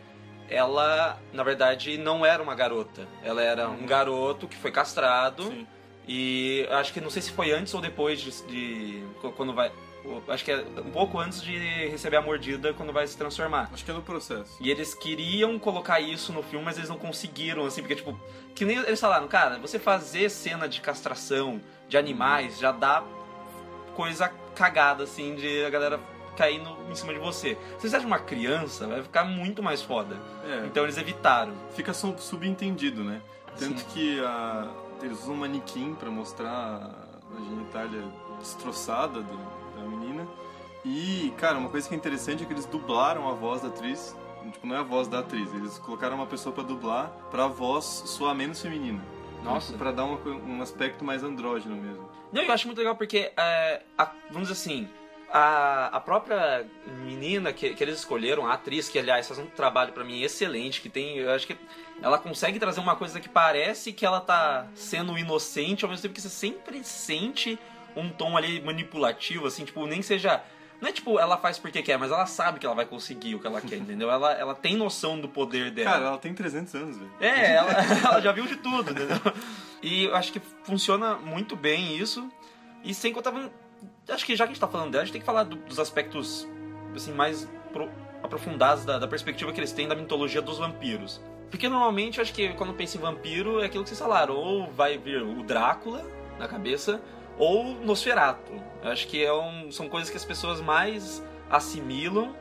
ela, 0.48 1.18
na 1.32 1.42
verdade, 1.42 1.96
não 1.98 2.24
era 2.24 2.42
uma 2.42 2.54
garota. 2.54 3.06
Ela 3.22 3.42
era 3.42 3.68
um 3.68 3.86
garoto 3.86 4.46
que 4.48 4.56
foi 4.56 4.70
castrado. 4.70 5.44
Sim. 5.44 5.66
E 6.06 6.66
acho 6.70 6.92
que 6.92 7.00
não 7.02 7.10
sei 7.10 7.20
se 7.20 7.30
foi 7.32 7.52
antes 7.52 7.74
ou 7.74 7.80
depois 7.82 8.18
de, 8.20 8.30
de- 8.46 9.02
quando 9.36 9.52
vai, 9.52 9.70
acho 10.28 10.42
que 10.42 10.50
é 10.50 10.64
um 10.82 10.90
pouco 10.90 11.18
antes 11.18 11.42
de 11.42 11.58
receber 11.88 12.16
a 12.16 12.22
mordida 12.22 12.72
quando 12.72 12.94
vai 12.94 13.06
se 13.06 13.14
transformar. 13.14 13.68
Acho 13.74 13.84
que 13.84 13.90
é 13.90 13.94
no 13.94 14.00
processo. 14.00 14.56
E 14.58 14.70
eles 14.70 14.94
queriam 14.94 15.58
colocar 15.58 16.00
isso 16.00 16.32
no 16.32 16.42
filme, 16.42 16.64
mas 16.64 16.78
eles 16.78 16.88
não 16.88 16.96
conseguiram, 16.96 17.66
assim, 17.66 17.82
porque 17.82 17.94
tipo, 17.96 18.18
que 18.54 18.64
nem 18.64 18.78
eles 18.78 18.98
falaram, 18.98 19.28
cara, 19.28 19.58
você 19.58 19.78
fazer 19.78 20.30
cena 20.30 20.66
de 20.66 20.80
castração 20.80 21.60
de 21.90 21.98
animais 21.98 22.58
já 22.58 22.72
dá 22.72 23.04
coisa 23.94 24.28
cagada 24.54 25.04
assim 25.04 25.34
de 25.34 25.62
a 25.64 25.68
galera 25.70 26.00
cair 26.38 26.62
no- 26.62 26.76
em 26.90 26.94
cima 26.94 27.12
de 27.12 27.18
você. 27.18 27.58
Se 27.78 27.88
você 27.90 27.96
acha 27.96 28.06
uma 28.06 28.18
criança, 28.20 28.86
vai 28.86 29.02
ficar 29.02 29.24
muito 29.24 29.60
mais 29.62 29.82
foda. 29.82 30.16
É, 30.44 30.66
Então 30.66 30.84
eles 30.84 30.96
evitaram. 30.96 31.52
fica 31.74 31.92
sub- 31.92 32.20
subentendido, 32.20 33.02
né? 33.02 33.20
Tanto 33.58 33.80
Sim. 33.80 33.86
que 33.92 34.20
a, 34.24 34.68
eles 35.02 35.18
usam 35.22 35.34
um 35.34 35.38
manequim 35.38 35.94
pra 35.94 36.08
mostrar 36.10 36.50
a 37.36 37.40
genitália 37.48 38.04
destroçada 38.38 39.20
do- 39.20 39.76
da 39.76 39.82
menina. 39.82 40.26
E, 40.84 41.32
cara, 41.36 41.58
uma 41.58 41.68
coisa 41.68 41.88
que 41.88 41.94
é 41.94 41.98
interessante 41.98 42.42
é 42.44 42.46
que 42.46 42.52
eles 42.52 42.64
dublaram 42.66 43.28
a 43.28 43.32
voz 43.32 43.60
da 43.62 43.68
atriz. 43.68 44.16
Tipo, 44.52 44.66
não 44.66 44.76
é 44.76 44.78
a 44.78 44.82
voz 44.82 45.08
da 45.08 45.18
atriz, 45.18 45.52
eles 45.52 45.78
colocaram 45.78 46.14
uma 46.16 46.26
pessoa 46.26 46.54
pra 46.54 46.62
dublar 46.64 47.08
pra 47.30 47.48
voz 47.48 47.84
soar 47.84 48.34
menos 48.34 48.62
feminina. 48.62 49.02
Nossa. 49.42 49.72
Pra 49.76 49.90
dar 49.92 50.04
uma 50.04 50.18
um 50.46 50.62
aspecto 50.62 51.04
mais 51.04 51.22
andrógeno 51.22 51.76
mesmo. 51.76 52.08
Não, 52.32 52.42
eu 52.42 52.52
acho 52.52 52.66
muito 52.66 52.78
legal 52.78 52.94
porque, 52.96 53.30
é, 53.36 53.82
a- 53.98 54.10
vamos 54.30 54.48
dizer 54.48 54.52
assim, 54.60 54.88
a, 55.30 55.86
a 55.96 56.00
própria 56.00 56.66
menina 57.04 57.52
que, 57.52 57.74
que 57.74 57.84
eles 57.84 57.98
escolheram, 57.98 58.46
a 58.46 58.54
atriz, 58.54 58.88
que 58.88 58.98
aliás 58.98 59.26
faz 59.26 59.38
um 59.38 59.46
trabalho 59.46 59.92
pra 59.92 60.04
mim 60.04 60.22
excelente, 60.22 60.80
que 60.80 60.88
tem, 60.88 61.18
eu 61.18 61.30
acho 61.30 61.46
que 61.46 61.56
ela 62.00 62.18
consegue 62.18 62.58
trazer 62.58 62.80
uma 62.80 62.96
coisa 62.96 63.20
que 63.20 63.28
parece 63.28 63.92
que 63.92 64.06
ela 64.06 64.20
tá 64.20 64.66
sendo 64.74 65.18
inocente, 65.18 65.84
ao 65.84 65.90
mesmo 65.90 66.02
tempo 66.02 66.14
que 66.14 66.20
você 66.20 66.28
sempre 66.28 66.82
sente 66.82 67.58
um 67.94 68.08
tom 68.08 68.36
ali 68.36 68.60
manipulativo, 68.60 69.46
assim, 69.46 69.64
tipo, 69.64 69.86
nem 69.86 70.02
seja. 70.02 70.42
Não 70.80 70.88
é 70.88 70.92
tipo, 70.92 71.18
ela 71.18 71.36
faz 71.36 71.58
porque 71.58 71.82
quer, 71.82 71.98
mas 71.98 72.12
ela 72.12 72.24
sabe 72.24 72.60
que 72.60 72.64
ela 72.64 72.74
vai 72.74 72.86
conseguir 72.86 73.34
o 73.34 73.40
que 73.40 73.46
ela 73.46 73.60
quer, 73.60 73.76
entendeu? 73.78 74.10
Ela, 74.10 74.32
ela 74.32 74.54
tem 74.54 74.76
noção 74.76 75.20
do 75.20 75.28
poder 75.28 75.72
dela. 75.72 75.90
Cara, 75.90 76.04
ela 76.06 76.18
tem 76.18 76.32
300 76.32 76.74
anos, 76.76 76.96
velho. 76.96 77.10
É, 77.20 77.54
ela, 77.54 77.72
ela 78.04 78.20
já 78.20 78.30
viu 78.30 78.46
de 78.46 78.56
tudo, 78.56 78.92
entendeu? 78.92 79.18
E 79.82 80.04
eu 80.04 80.14
acho 80.14 80.32
que 80.32 80.40
funciona 80.62 81.16
muito 81.16 81.56
bem 81.56 81.96
isso. 81.96 82.30
E 82.84 82.94
sem 82.94 83.12
contar. 83.12 83.32
Acho 84.08 84.24
que 84.24 84.34
já 84.36 84.44
que 84.44 84.50
a 84.50 84.54
gente 84.54 84.60
tá 84.60 84.68
falando 84.68 84.90
dela, 84.90 85.02
a 85.02 85.04
gente 85.04 85.12
tem 85.12 85.20
que 85.20 85.26
falar 85.26 85.44
do- 85.44 85.56
dos 85.56 85.78
aspectos 85.78 86.48
assim, 86.94 87.12
mais 87.12 87.48
pro- 87.72 87.90
aprofundados 88.22 88.84
da, 88.84 88.98
da 88.98 89.06
perspectiva 89.06 89.52
que 89.52 89.60
eles 89.60 89.72
têm 89.72 89.86
da 89.86 89.94
mitologia 89.94 90.40
dos 90.42 90.58
vampiros. 90.58 91.20
Porque 91.50 91.68
normalmente 91.68 92.18
eu 92.18 92.22
acho 92.22 92.32
que 92.32 92.48
quando 92.54 92.74
pensa 92.74 92.96
em 92.96 93.00
vampiro 93.00 93.60
é 93.60 93.66
aquilo 93.66 93.82
que 93.84 93.88
vocês 93.90 93.98
falaram, 94.00 94.34
ou 94.34 94.70
vai 94.70 94.98
vir 94.98 95.22
o 95.22 95.42
Drácula 95.42 96.04
na 96.38 96.46
cabeça, 96.48 97.00
ou 97.38 97.64
Nosferatu. 97.84 98.52
Eu 98.82 98.90
acho 98.90 99.06
que 99.06 99.22
é 99.24 99.32
um- 99.32 99.70
são 99.70 99.88
coisas 99.88 100.10
que 100.10 100.16
as 100.16 100.24
pessoas 100.24 100.60
mais 100.60 101.22
assimilam. 101.50 102.34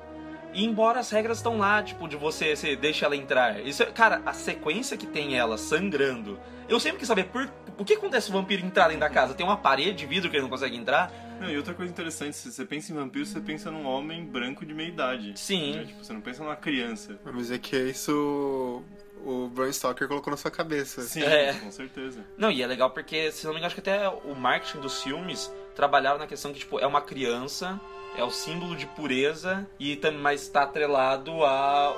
E 0.58 0.66
embora 0.66 1.00
as 1.00 1.12
regras 1.12 1.38
estão 1.38 1.58
lá, 1.60 1.84
tipo, 1.84 2.08
de 2.08 2.16
você, 2.18 2.56
você 2.56 2.76
deixa 2.76 3.06
ela 3.06 3.16
entrar. 3.16 3.60
Isso, 3.66 3.84
é- 3.84 3.86
cara, 3.88 4.22
a 4.26 4.34
sequência 4.34 4.98
que 4.98 5.06
tem 5.06 5.38
ela 5.38 5.56
sangrando. 5.58 6.40
Eu 6.68 6.80
sempre 6.80 6.98
quis 6.98 7.08
saber 7.08 7.26
por, 7.26 7.48
o 7.78 7.86
que 7.86 7.94
acontece 7.94 8.26
se 8.26 8.32
o 8.32 8.34
vampiro 8.34 8.66
entrar 8.66 8.86
dentro 8.88 9.02
da 9.02 9.10
casa. 9.10 9.36
Tem 9.36 9.46
uma 9.46 9.56
parede 9.58 9.94
de 10.00 10.06
vidro 10.08 10.30
que 10.32 10.36
ele 10.36 10.42
não 10.44 10.50
consegue 10.50 10.76
entrar? 10.76 11.14
Não, 11.40 11.48
e 11.50 11.56
outra 11.56 11.76
coisa 11.76 11.92
interessante, 11.92 12.36
se 12.36 12.52
você 12.52 12.66
pensa 12.66 12.92
em 12.92 12.96
vampiro, 12.96 13.24
você 13.24 13.40
pensa 13.40 13.70
num 13.70 13.86
homem 13.86 14.26
branco 14.26 14.66
de 14.66 14.74
meia 14.74 14.88
idade. 14.90 15.34
Sim. 15.36 15.76
Né? 15.76 15.86
Tipo, 15.86 16.04
você 16.04 16.12
não 16.12 16.22
pensa 16.22 16.44
numa 16.44 16.56
criança. 16.56 17.20
Mas 17.24 17.52
é 17.52 17.60
que 17.60 17.78
isso 17.78 18.84
o 19.24 19.48
Bram 19.50 19.72
Stoker 19.72 20.08
colocou 20.08 20.32
na 20.32 20.38
sua 20.38 20.50
cabeça. 20.50 21.02
Sim, 21.04 21.22
É. 21.22 21.54
com 21.54 21.72
certeza. 21.72 22.20
Não, 22.38 22.50
e 22.52 22.62
é 22.64 22.68
legal 22.68 22.90
porque, 22.90 23.32
se 23.32 23.46
não 23.46 23.54
me 23.54 23.60
engano, 23.60 23.68
acho 23.68 23.76
que 23.76 23.88
até 23.90 24.10
o 24.10 24.36
marketing 24.36 24.80
dos 24.80 25.04
filmes 25.04 25.54
trabalharam 25.76 26.18
na 26.18 26.26
questão 26.28 26.52
que, 26.52 26.60
tipo, 26.60 26.80
é 26.80 26.88
uma 26.88 27.02
criança, 27.02 27.80
é 28.16 28.24
o 28.24 28.32
símbolo 28.32 28.76
de 28.76 28.86
pureza, 28.88 29.68
e 29.80 29.96
mas 30.20 30.44
está 30.44 30.64
atrelado 30.64 31.44
a 31.44 31.94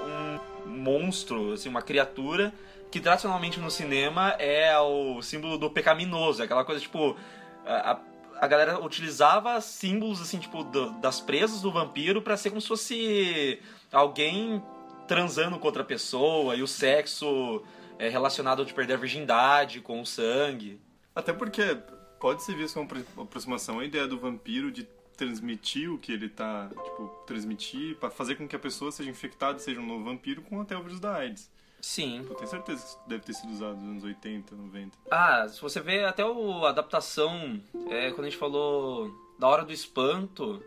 um 0.65 0.69
monstro, 0.69 1.53
assim, 1.53 1.69
uma 1.69 1.81
criatura, 1.81 2.53
que 2.91 2.99
tradicionalmente 2.99 3.59
no 3.59 3.69
cinema 3.71 4.31
é 4.39 4.77
o 4.79 5.21
símbolo 5.21 5.57
do 5.57 5.69
pecaminoso, 5.69 6.41
é 6.41 6.45
aquela 6.45 6.65
coisa, 6.65 6.81
tipo, 6.81 7.15
a, 7.65 7.91
a- 7.91 7.99
galera 8.47 8.79
utilizava 8.83 9.59
símbolos, 9.61 10.21
assim, 10.21 10.39
tipo, 10.39 10.63
do- 10.63 10.91
das 10.99 11.19
presas 11.21 11.61
do 11.61 11.71
vampiro 11.71 12.21
pra 12.21 12.35
ser 12.37 12.49
como 12.49 12.61
se 12.61 12.67
fosse 12.67 13.61
alguém 13.91 14.61
transando 15.07 15.57
com 15.59 15.65
outra 15.67 15.83
pessoa, 15.83 16.55
e 16.55 16.61
o 16.63 16.67
sexo 16.67 17.63
é 17.97 18.09
relacionado 18.09 18.61
a 18.61 18.65
de 18.65 18.73
perder 18.73 18.93
a 18.93 18.97
virgindade 18.97 19.81
com 19.81 20.01
o 20.01 20.05
sangue. 20.05 20.79
Até 21.15 21.33
porque 21.33 21.77
pode 22.19 22.43
ser 22.43 22.55
visto 22.55 22.75
como 22.75 22.85
apro- 22.85 23.23
aproximação 23.23 23.79
a 23.79 23.85
ideia 23.85 24.07
do 24.07 24.17
vampiro 24.19 24.71
de 24.71 24.87
transmitir 25.19 25.91
o 25.91 25.97
que 25.97 26.13
ele 26.13 26.29
tá, 26.29 26.69
tipo, 26.69 27.07
transmitir 27.27 27.97
pra 27.97 28.09
fazer 28.09 28.35
com 28.35 28.47
que 28.47 28.55
a 28.55 28.59
pessoa 28.59 28.89
seja 28.89 29.09
infectada 29.09 29.57
e 29.57 29.61
seja 29.61 29.81
um 29.81 29.85
novo 29.85 30.05
vampiro 30.05 30.41
com 30.41 30.61
até 30.61 30.77
o 30.77 30.81
vírus 30.81 30.99
da 30.99 31.13
AIDS. 31.13 31.51
Sim. 31.81 32.25
Eu 32.29 32.35
tenho 32.35 32.49
certeza 32.49 32.81
que 32.81 32.87
isso 32.87 32.99
deve 33.05 33.23
ter 33.23 33.33
sido 33.33 33.51
usado 33.51 33.75
nos 33.75 33.89
anos 33.89 34.03
80, 34.05 34.55
90. 34.55 34.97
Ah, 35.11 35.45
se 35.49 35.61
você 35.61 35.81
vê 35.81 36.05
até 36.05 36.25
o, 36.25 36.65
a 36.65 36.69
adaptação, 36.69 37.61
é, 37.89 38.11
quando 38.11 38.27
a 38.27 38.29
gente 38.29 38.39
falou 38.39 39.13
da 39.37 39.47
Hora 39.47 39.65
do 39.65 39.73
Espanto, 39.73 40.63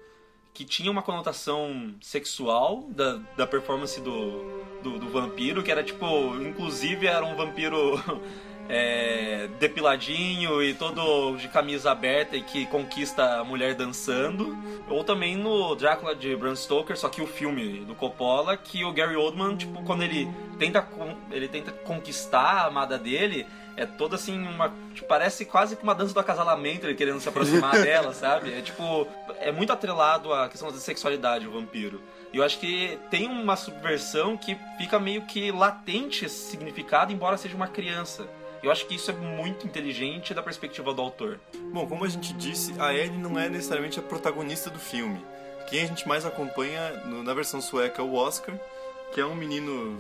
que 0.53 0.65
tinha 0.65 0.91
uma 0.91 1.03
conotação 1.03 1.95
sexual 2.01 2.83
da, 2.91 3.17
da 3.37 3.47
performance 3.47 3.99
do, 4.01 4.63
do, 4.83 4.99
do 4.99 5.09
vampiro, 5.09 5.63
que 5.63 5.71
era 5.71 5.83
tipo, 5.83 6.07
inclusive 6.43 7.07
era 7.07 7.25
um 7.25 7.35
vampiro 7.37 8.03
é, 8.75 9.49
depiladinho 9.61 10.63
e 10.63 10.73
todo 10.73 11.37
de 11.37 11.47
camisa 11.49 11.91
aberta 11.91 12.35
e 12.35 12.43
que 12.43 12.65
conquista 12.65 13.41
a 13.41 13.45
mulher 13.45 13.75
dançando. 13.75 14.57
Ou 14.89 15.05
também 15.05 15.37
no 15.37 15.75
Drácula 15.75 16.17
de 16.17 16.35
Bram 16.35 16.57
Stoker, 16.57 16.97
só 16.97 17.11
que 17.11 17.21
o 17.21 17.27
filme 17.27 17.85
do 17.85 17.95
Coppola, 17.95 18.57
que 18.57 18.83
o 18.83 18.91
Gary 18.91 19.15
Oldman, 19.15 19.57
tipo, 19.57 19.83
quando 19.85 20.03
ele 20.03 20.27
tenta, 20.59 20.89
ele 21.31 21.49
tenta 21.49 21.71
conquistar 21.71 22.63
a 22.63 22.67
amada 22.67 22.97
dele, 22.97 23.47
é 23.77 23.85
toda 23.85 24.17
assim, 24.17 24.41
uma. 24.43 24.73
tipo, 24.95 25.07
parece 25.07 25.45
quase 25.45 25.77
que 25.77 25.83
uma 25.83 25.95
dança 25.95 26.15
do 26.15 26.21
acasalamento, 26.21 26.87
ele 26.87 26.95
querendo 26.95 27.21
se 27.21 27.29
aproximar 27.29 27.73
dela, 27.85 28.15
sabe? 28.15 28.55
É 28.55 28.63
tipo. 28.63 29.07
É 29.39 29.53
muito 29.53 29.71
atrelado 29.71 30.33
à 30.33 30.49
questão 30.49 30.73
da 30.73 30.79
sexualidade, 30.79 31.47
o 31.47 31.53
vampiro. 31.53 32.01
E 32.33 32.39
eu 32.39 32.43
acho 32.43 32.59
que 32.59 32.99
tem 33.11 33.29
uma 33.29 33.55
subversão 33.55 34.35
que 34.35 34.57
fica 34.79 34.99
meio 34.99 35.27
que 35.27 35.53
latente 35.53 36.25
esse 36.25 36.51
significado, 36.51 37.13
embora 37.13 37.37
seja 37.37 37.55
uma 37.55 37.69
criança. 37.69 38.27
Eu 38.63 38.71
acho 38.71 38.87
que 38.87 38.95
isso 38.95 39.11
é 39.11 39.15
muito 39.15 39.67
inteligente 39.67 40.33
da 40.33 40.43
perspectiva 40.43 40.95
do 40.95 41.03
autor. 41.03 41.41
Bom, 41.73 41.87
como 41.87 42.05
a 42.05 42.09
gente 42.09 42.33
disse, 42.35 42.73
a 42.79 42.95
Ellie 42.95 43.19
não 43.19 43.39
é 43.39 43.49
necessariamente 43.49 43.99
a 43.99 44.03
protagonista 44.03 44.71
do 44.71 44.79
filme. 44.79 45.25
Quem 45.69 45.83
a 45.83 45.87
gente 45.87 46.07
mais 46.07 46.25
acompanha 46.25 46.93
no- 47.07 47.23
na 47.23 47.35
versão 47.35 47.61
sueca 47.61 48.01
é 48.01 48.05
o 48.05 48.15
Oscar, 48.15 48.55
que 49.13 49.21
é 49.21 49.27
um 49.27 49.35
menino. 49.35 49.97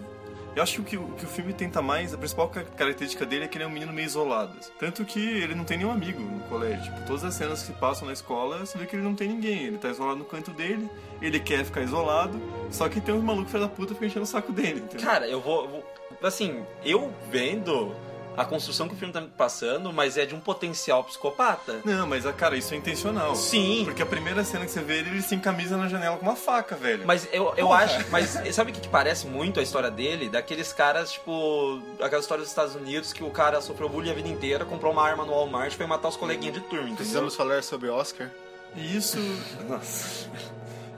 Eu 0.54 0.62
acho 0.62 0.83
que 0.83 0.97
o 0.99 1.09
que, 1.09 1.25
o 1.25 1.28
filme 1.28 1.52
tenta 1.54 1.81
mais, 1.81 2.12
a 2.12 2.19
principal 2.19 2.49
ca- 2.50 2.62
característica 2.62 3.25
dele 3.25 3.45
é 3.47 3.49
que 3.49 3.57
ele 3.57 3.64
é 3.64 3.66
um 3.66 3.71
menino 3.71 3.90
meio 3.92 4.04
isolado. 4.07 4.54
Tanto 4.78 5.02
que 5.04 5.19
ele 5.19 5.54
não 5.54 5.64
tem 5.64 5.78
nenhum 5.78 5.90
amigo 5.90 6.21
no 6.21 6.40
colégio. 6.40 6.85
Tipo, 6.85 7.07
todas 7.07 7.25
as 7.25 7.35
cenas 7.35 7.61
que 7.62 7.69
se 7.69 7.73
passam 7.73 8.07
na 8.07 8.12
escola, 8.12 8.59
você 8.59 8.76
vê 8.76 8.85
que 8.87 8.95
ele 8.95 9.02
não 9.02 9.14
tem 9.14 9.28
ninguém. 9.28 9.64
Ele 9.64 9.78
tá 9.78 9.88
isolado 9.88 10.19
no 10.19 10.25
canto 10.26 10.50
dele, 10.50 10.90
ele 11.23 11.40
quer 11.40 11.64
ficar 11.64 11.81
isolado, 11.81 12.38
só 12.71 12.87
que 12.88 13.00
tem 13.00 13.14
uns 13.14 13.25
malucos 13.25 13.50
filho 13.50 13.62
da 13.64 13.69
puta 13.69 13.95
que 13.95 14.04
enchendo 14.04 14.25
o 14.25 14.26
saco 14.26 14.52
dele. 14.52 14.81
Entendeu? 14.81 15.07
Cara, 15.07 15.26
eu 15.26 15.40
vou, 15.40 15.66
vou- 15.69 15.85
Assim, 16.23 16.62
eu 16.85 17.12
vendo 17.31 17.95
a 18.37 18.45
construção 18.45 18.89
que 18.89 18.95
o 18.95 18.97
filme 18.97 19.12
tá 19.12 19.21
me 19.21 19.29
passando, 19.29 19.93
mas 19.93 20.17
é 20.17 20.25
de 20.25 20.35
um 20.35 20.41
potencial 20.41 21.05
psicopata. 21.05 21.81
Não, 21.85 22.07
mas, 22.07 22.25
ah, 22.25 22.33
cara, 22.33 22.57
isso 22.57 22.73
é 22.75 22.77
intencional. 22.77 23.35
Sim. 23.35 23.83
Porque 23.85 24.03
a 24.03 24.07
primeira 24.07 24.43
cena 24.45 24.65
que 24.65 24.71
você 24.71 24.81
vê 24.81 24.99
ele, 24.99 25.11
ele 25.11 25.23
sem 25.23 25.39
camisa 25.39 25.77
na 25.77 25.89
janela 25.89 26.17
com 26.17 26.25
uma 26.25 26.37
faca, 26.37 26.75
velho. 26.77 27.07
Mas 27.07 27.29
eu, 27.33 27.53
eu 27.57 27.67
Porra. 27.67 27.85
acho. 27.85 28.11
Mas 28.11 28.39
sabe 28.55 28.71
o 28.71 28.75
que, 28.75 28.81
que 28.81 28.89
parece 28.89 29.27
muito 29.27 29.61
a 29.61 29.62
história 29.62 29.91
dele? 29.91 30.29
Daqueles 30.29 30.73
caras, 30.73 31.12
tipo. 31.12 31.81
Aquela 32.01 32.21
história 32.21 32.43
dos 32.43 32.51
Estados 32.51 32.75
Unidos 32.75 33.12
que 33.12 33.23
o 33.23 33.31
cara 33.31 33.61
sofreu 33.61 33.89
bullying 33.89 34.11
a 34.11 34.15
vida 34.15 34.29
inteira, 34.29 34.65
comprou 34.65 34.93
uma 34.93 35.03
arma 35.03 35.25
no 35.25 35.33
Walmart 35.33 35.73
e 35.73 35.77
foi 35.77 35.87
matar 35.87 36.09
os 36.09 36.17
coleguinhas 36.17 36.55
de 36.55 36.61
turma, 36.61 36.85
entendeu? 36.85 36.97
Precisamos 36.97 37.35
falar 37.35 37.62
sobre 37.62 37.89
Oscar? 37.89 38.31
E 38.75 38.97
isso. 38.97 39.19
Nossa. 39.69 40.31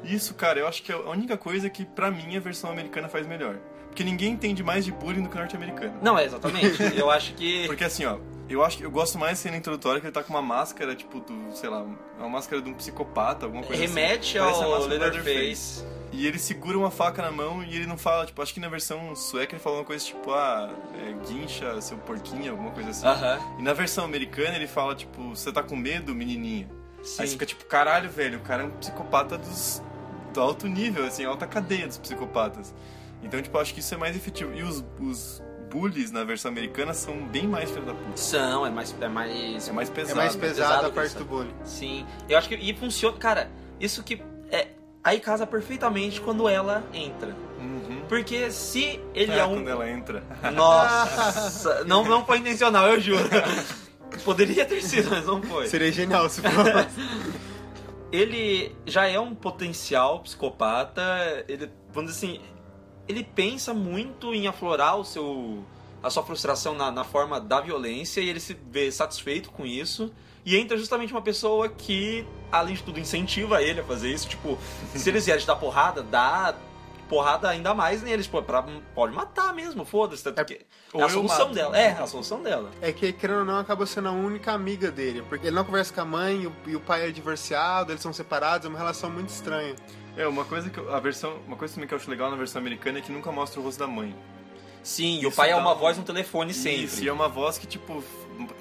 Isso, 0.04 0.34
cara, 0.34 0.60
eu 0.60 0.68
acho 0.68 0.82
que 0.82 0.92
é 0.92 0.94
a 0.94 1.10
única 1.10 1.36
coisa 1.36 1.68
que, 1.70 1.84
pra 1.84 2.10
mim, 2.10 2.36
a 2.36 2.40
versão 2.40 2.70
americana 2.70 3.08
faz 3.08 3.26
melhor. 3.26 3.56
Porque 3.94 4.02
ninguém 4.02 4.32
entende 4.32 4.60
mais 4.60 4.84
de 4.84 4.90
bullying 4.90 5.22
do 5.22 5.28
que 5.28 5.38
norte-americano. 5.38 5.94
Não, 6.02 6.18
é 6.18 6.24
exatamente. 6.24 6.82
Eu 6.98 7.12
acho 7.12 7.32
que. 7.34 7.64
Porque 7.68 7.84
assim, 7.84 8.04
ó, 8.04 8.18
eu 8.50 8.64
acho 8.64 8.76
que 8.78 8.84
eu 8.84 8.90
gosto 8.90 9.16
mais 9.18 9.38
da 9.38 9.42
cena 9.44 9.56
introdutória 9.56 10.00
que 10.00 10.06
ele 10.06 10.12
tá 10.12 10.20
com 10.20 10.32
uma 10.32 10.42
máscara, 10.42 10.96
tipo, 10.96 11.20
do, 11.20 11.56
sei 11.56 11.70
lá, 11.70 11.86
uma 12.18 12.28
máscara 12.28 12.60
de 12.60 12.68
um 12.68 12.74
psicopata, 12.74 13.46
alguma 13.46 13.62
coisa 13.62 13.80
Remete 13.80 14.36
assim. 14.36 14.62
A 14.62 14.64
ao 14.64 14.86
Leatherface. 14.86 15.84
E 16.12 16.26
ele 16.26 16.40
segura 16.40 16.76
uma 16.76 16.90
faca 16.90 17.22
na 17.22 17.30
mão 17.30 17.62
e 17.62 17.74
ele 17.74 17.86
não 17.86 17.96
fala, 17.96 18.26
tipo, 18.26 18.42
acho 18.42 18.52
que 18.52 18.60
na 18.60 18.68
versão 18.68 19.14
sueca 19.14 19.54
ele 19.54 19.62
fala 19.62 19.76
uma 19.76 19.84
coisa 19.84 20.04
tipo, 20.04 20.30
ah, 20.32 20.70
é, 20.98 21.26
guincha, 21.26 21.80
seu 21.80 21.96
porquinho, 21.98 22.50
alguma 22.50 22.72
coisa 22.72 22.90
assim. 22.90 23.06
Aham. 23.06 23.38
E 23.58 23.62
na 23.62 23.72
versão 23.72 24.04
americana 24.04 24.56
ele 24.56 24.66
fala, 24.66 24.94
tipo, 24.94 25.30
você 25.30 25.52
tá 25.52 25.62
com 25.62 25.76
medo, 25.76 26.12
menininha? 26.14 26.68
Aí 26.98 27.04
Sim. 27.04 27.16
você 27.16 27.28
fica 27.28 27.46
tipo, 27.46 27.64
caralho, 27.64 28.10
velho, 28.10 28.38
o 28.38 28.42
cara 28.42 28.64
é 28.64 28.66
um 28.66 28.70
psicopata 28.70 29.38
dos, 29.38 29.80
do 30.32 30.40
alto 30.40 30.66
nível, 30.66 31.06
assim, 31.06 31.24
alta 31.24 31.46
cadeia 31.46 31.86
dos 31.86 31.96
psicopatas. 31.96 32.74
Então, 33.24 33.40
tipo, 33.40 33.56
eu 33.56 33.60
acho 33.60 33.72
que 33.74 33.80
isso 33.80 33.94
é 33.94 33.96
mais 33.96 34.14
efetivo. 34.16 34.52
E 34.54 34.62
os, 34.62 34.84
os 35.00 35.42
bullies 35.70 36.12
na 36.12 36.22
versão 36.24 36.50
americana 36.50 36.94
são 36.94 37.16
bem 37.26 37.46
mais 37.48 37.70
filho 37.70 37.84
da 37.86 37.94
puta. 37.94 38.16
São, 38.16 38.66
é 38.66 38.70
mais. 38.70 38.94
É 39.00 39.08
mais, 39.08 39.68
É 39.68 39.72
mais 39.72 39.90
pesado. 39.90 40.12
É 40.12 40.22
mais 40.22 40.36
pesada 40.36 40.68
pesado 40.68 40.86
a 40.86 40.90
parte 40.90 41.08
isso. 41.08 41.18
do 41.18 41.24
bullying. 41.24 41.54
Sim. 41.64 42.06
Eu 42.28 42.38
acho 42.38 42.48
que. 42.48 42.54
E 42.54 42.74
funciona. 42.76 43.16
Cara, 43.16 43.50
isso 43.80 44.02
que. 44.02 44.22
É, 44.50 44.68
aí 45.02 45.18
casa 45.20 45.46
perfeitamente 45.46 46.20
quando 46.20 46.48
ela 46.48 46.84
entra. 46.92 47.34
Uhum. 47.58 48.02
Porque 48.08 48.50
se 48.50 49.00
ele 49.14 49.32
É, 49.32 49.38
é 49.38 49.44
um. 49.44 49.54
quando 49.54 49.68
ela 49.70 49.90
entra. 49.90 50.22
Nossa! 50.52 51.82
não, 51.88 52.04
não 52.04 52.24
foi 52.24 52.38
intencional, 52.38 52.86
eu 52.88 53.00
juro. 53.00 53.24
Poderia 54.24 54.64
ter 54.64 54.80
sido, 54.80 55.10
mas 55.10 55.26
não 55.26 55.42
foi. 55.42 55.66
Seria 55.66 55.90
genial 55.90 56.28
se 56.28 56.40
fosse. 56.40 57.34
Ele 58.12 58.72
já 58.86 59.08
é 59.08 59.18
um 59.18 59.34
potencial 59.34 60.20
psicopata. 60.20 61.02
Ele, 61.48 61.68
vamos 61.92 62.12
dizer 62.12 62.26
assim, 62.26 62.40
ele 63.08 63.22
pensa 63.24 63.72
muito 63.74 64.32
em 64.34 64.46
aflorar 64.46 64.96
o 64.98 65.04
seu, 65.04 65.62
a 66.02 66.10
sua 66.10 66.22
frustração 66.22 66.74
na, 66.74 66.90
na 66.90 67.04
forma 67.04 67.40
da 67.40 67.60
violência 67.60 68.20
e 68.20 68.28
ele 68.28 68.40
se 68.40 68.54
vê 68.70 68.90
satisfeito 68.90 69.50
com 69.50 69.64
isso. 69.66 70.12
E 70.46 70.56
entra 70.56 70.76
justamente 70.76 71.12
uma 71.12 71.22
pessoa 71.22 71.68
que, 71.70 72.26
além 72.52 72.74
de 72.74 72.82
tudo, 72.82 73.00
incentiva 73.00 73.62
ele 73.62 73.80
a 73.80 73.84
fazer 73.84 74.12
isso. 74.12 74.28
Tipo, 74.28 74.58
se 74.94 75.08
eles 75.08 75.24
vierem 75.24 75.40
te 75.42 75.46
dar 75.46 75.56
porrada, 75.56 76.02
dá 76.02 76.54
porrada 77.08 77.48
ainda 77.48 77.72
mais 77.74 78.02
neles. 78.02 78.26
Pô, 78.26 78.42
pra, 78.42 78.62
pode 78.94 79.14
matar 79.14 79.54
mesmo, 79.54 79.84
foda-se. 79.86 80.22
Tanto 80.22 80.38
É- 80.40 80.44
que 80.44 80.54
é 80.94 81.02
a 81.02 81.08
solução 81.08 81.46
mato. 81.46 81.54
dela. 81.54 81.78
É, 81.78 81.92
a 81.92 82.06
solução 82.06 82.42
dela. 82.42 82.70
É 82.82 82.92
que, 82.92 83.10
querendo 83.12 83.38
ou 83.40 83.44
não, 83.46 83.58
acaba 83.58 83.86
sendo 83.86 84.08
a 84.08 84.12
única 84.12 84.52
amiga 84.52 84.90
dele. 84.90 85.22
Porque 85.28 85.46
ele 85.46 85.56
não 85.56 85.64
conversa 85.64 85.92
com 85.94 86.00
a 86.02 86.04
mãe 86.04 86.42
e 86.42 86.46
o, 86.46 86.52
e 86.66 86.76
o 86.76 86.80
pai 86.80 87.08
é 87.08 87.10
divorciado, 87.10 87.92
eles 87.92 88.02
são 88.02 88.12
separados, 88.12 88.66
é 88.66 88.68
uma 88.68 88.78
relação 88.78 89.08
muito 89.10 89.30
estranha. 89.30 89.74
É, 90.16 90.26
uma 90.26 90.44
coisa 90.44 90.70
que 90.70 90.78
eu- 90.78 90.94
a 90.94 91.00
versão, 91.00 91.38
uma 91.46 91.56
coisa 91.56 91.74
também 91.74 91.88
que 91.88 91.94
eu 91.94 91.98
acho 91.98 92.08
legal 92.10 92.30
na 92.30 92.36
versão 92.36 92.60
americana 92.60 92.98
é 92.98 93.02
que 93.02 93.10
nunca 93.12 93.32
mostra 93.32 93.60
o 93.60 93.64
rosto 93.64 93.78
da 93.78 93.86
mãe. 93.86 94.14
Sim, 94.82 95.18
e 95.20 95.26
o 95.26 95.32
pai 95.32 95.50
é 95.50 95.56
uma 95.56 95.72
um- 95.74 95.78
voz 95.78 95.96
no 95.96 96.04
telefone 96.04 96.52
sempre. 96.52 96.84
Isso, 96.84 97.02
e 97.02 97.08
é 97.08 97.12
uma 97.12 97.26
voz 97.26 97.56
que, 97.56 97.66
tipo, 97.66 98.04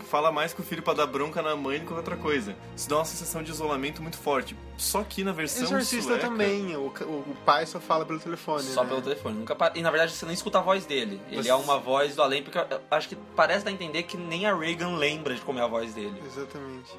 fala 0.09 0.31
mais 0.31 0.53
com 0.53 0.61
o 0.61 0.65
filho 0.65 0.81
pra 0.81 0.93
dar 0.93 1.05
bronca 1.05 1.41
na 1.41 1.53
mãe 1.53 1.79
do 1.79 1.85
que 1.85 1.93
outra 1.93 2.15
coisa. 2.15 2.55
Isso 2.77 2.87
dá 2.87 2.95
uma 2.99 3.03
sensação 3.05 3.43
de 3.43 3.51
isolamento 3.51 4.01
muito 4.01 4.17
forte. 4.17 4.55
Só 4.77 5.03
que 5.03 5.21
na 5.21 5.33
versão 5.33 5.63
Exorcista 5.63 6.11
sueca... 6.13 6.27
também, 6.27 6.77
o, 6.77 6.85
o, 6.87 7.35
pai 7.45 7.65
só 7.65 7.77
fala 7.77 8.05
pelo 8.05 8.19
telefone. 8.19 8.63
Só 8.63 8.83
né? 8.83 8.89
pelo 8.89 9.01
telefone. 9.01 9.37
Nunca 9.37 9.53
pa- 9.53 9.73
E 9.75 9.81
na 9.81 9.91
verdade 9.91 10.13
você 10.13 10.25
nem 10.25 10.33
escuta 10.33 10.59
a 10.59 10.61
voz 10.61 10.85
dele. 10.85 11.19
Ele 11.29 11.43
Você- 11.43 11.49
é 11.49 11.55
uma 11.55 11.77
voz 11.77 12.15
do 12.15 12.21
além, 12.21 12.41
porque 12.41 12.57
eu 12.57 12.65
acho 12.89 13.09
que 13.09 13.17
parece 13.35 13.65
dar 13.65 13.71
a 13.71 13.73
entender 13.73 14.03
que 14.03 14.15
nem 14.15 14.45
a 14.45 14.55
Reagan 14.55 14.95
lembra 14.95 15.35
de 15.35 15.41
como 15.41 15.59
é 15.59 15.61
a 15.61 15.67
voz 15.67 15.93
dele. 15.93 16.15
Exatamente. 16.25 16.91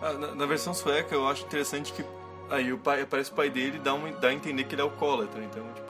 Ah, 0.00 0.12
na, 0.12 0.34
na 0.36 0.46
versão 0.46 0.72
sueca 0.72 1.12
eu 1.16 1.26
acho 1.26 1.44
interessante 1.44 1.92
que 1.92 2.04
aí 2.50 2.72
o 2.72 2.78
pai 2.78 3.02
aparece 3.02 3.30
o 3.30 3.34
pai 3.34 3.50
dele 3.50 3.76
e 3.76 3.80
dá, 3.80 3.94
um, 3.94 4.10
dá 4.20 4.28
a 4.28 4.32
entender 4.32 4.64
que 4.64 4.74
ele 4.74 4.82
é 4.82 4.84
alcoólatra. 4.84 5.42
Então, 5.44 5.62
tipo, 5.74 5.88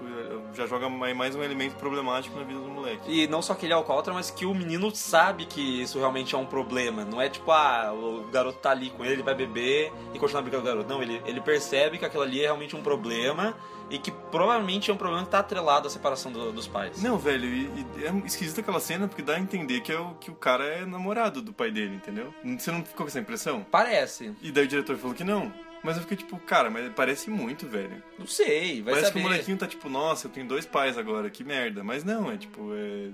já 0.54 0.66
joga 0.66 0.88
mai- 0.88 1.14
mais 1.14 1.34
um 1.36 1.42
elemento 1.42 1.76
problemático 1.76 2.36
na 2.38 2.44
vida 2.44 2.58
do 2.58 2.68
moleque. 2.68 3.02
E 3.10 3.26
não 3.28 3.40
só 3.42 3.54
que 3.54 3.66
ele 3.66 3.72
é 3.72 3.76
alcoólatra, 3.76 4.12
mas 4.12 4.30
que 4.30 4.44
o 4.46 4.54
menino 4.54 4.94
sabe 4.94 5.44
que 5.46 5.82
isso 5.82 5.98
realmente 5.98 6.34
é 6.34 6.38
um 6.38 6.46
problema. 6.46 7.04
Não 7.04 7.20
é 7.20 7.28
tipo, 7.28 7.50
ah, 7.52 7.92
o 7.92 8.28
garoto 8.30 8.58
tá 8.58 8.70
ali 8.70 8.90
com 8.90 9.04
ele, 9.04 9.14
ele 9.14 9.22
vai 9.22 9.34
beber 9.34 9.92
e 10.14 10.18
continuar 10.18 10.42
brincando 10.42 10.62
com 10.64 10.68
o 10.68 10.72
garoto. 10.72 10.88
Não, 10.92 11.02
ele, 11.02 11.22
ele 11.26 11.40
percebe 11.40 11.98
que 11.98 12.04
aquilo 12.04 12.22
ali 12.22 12.40
é 12.40 12.44
realmente 12.44 12.74
um 12.74 12.82
problema 12.82 13.54
e 13.90 13.98
que 13.98 14.10
provavelmente 14.10 14.90
é 14.90 14.94
um 14.94 14.96
problema 14.96 15.24
que 15.24 15.30
tá 15.30 15.38
atrelado 15.38 15.86
à 15.86 15.90
separação 15.90 16.30
do- 16.32 16.52
dos 16.52 16.66
pais. 16.66 17.00
Não, 17.02 17.16
velho, 17.18 17.46
e, 17.46 17.70
e 17.98 18.04
é 18.04 18.12
esquisita 18.26 18.60
aquela 18.60 18.80
cena 18.80 19.06
porque 19.08 19.22
dá 19.22 19.34
a 19.36 19.40
entender 19.40 19.80
que, 19.80 19.92
é 19.92 19.98
o, 19.98 20.14
que 20.14 20.30
o 20.30 20.34
cara 20.34 20.64
é 20.64 20.84
namorado 20.84 21.40
do 21.40 21.52
pai 21.52 21.70
dele, 21.70 21.94
entendeu? 21.94 22.34
Você 22.58 22.70
não 22.70 22.84
ficou 22.84 23.04
com 23.04 23.08
essa 23.08 23.20
impressão? 23.20 23.64
Parece. 23.70 24.34
E 24.42 24.50
daí 24.52 24.64
o 24.64 24.68
diretor 24.68 24.96
falou 24.96 25.14
que 25.14 25.24
não. 25.24 25.50
Mas 25.82 25.96
eu 25.96 26.02
fiquei 26.02 26.16
tipo, 26.16 26.38
cara, 26.40 26.70
mas 26.70 26.90
parece 26.94 27.30
muito, 27.30 27.66
velho. 27.66 28.02
Não 28.18 28.26
sei, 28.26 28.82
vai 28.82 28.94
parece 28.94 29.08
saber. 29.08 29.12
que 29.20 29.26
o 29.26 29.30
molequinho 29.30 29.56
tá 29.56 29.66
tipo, 29.66 29.88
nossa, 29.88 30.26
eu 30.26 30.30
tenho 30.30 30.46
dois 30.46 30.66
pais 30.66 30.98
agora, 30.98 31.30
que 31.30 31.44
merda. 31.44 31.84
Mas 31.84 32.04
não, 32.04 32.30
é 32.30 32.36
tipo, 32.36 32.72
é... 32.74 33.10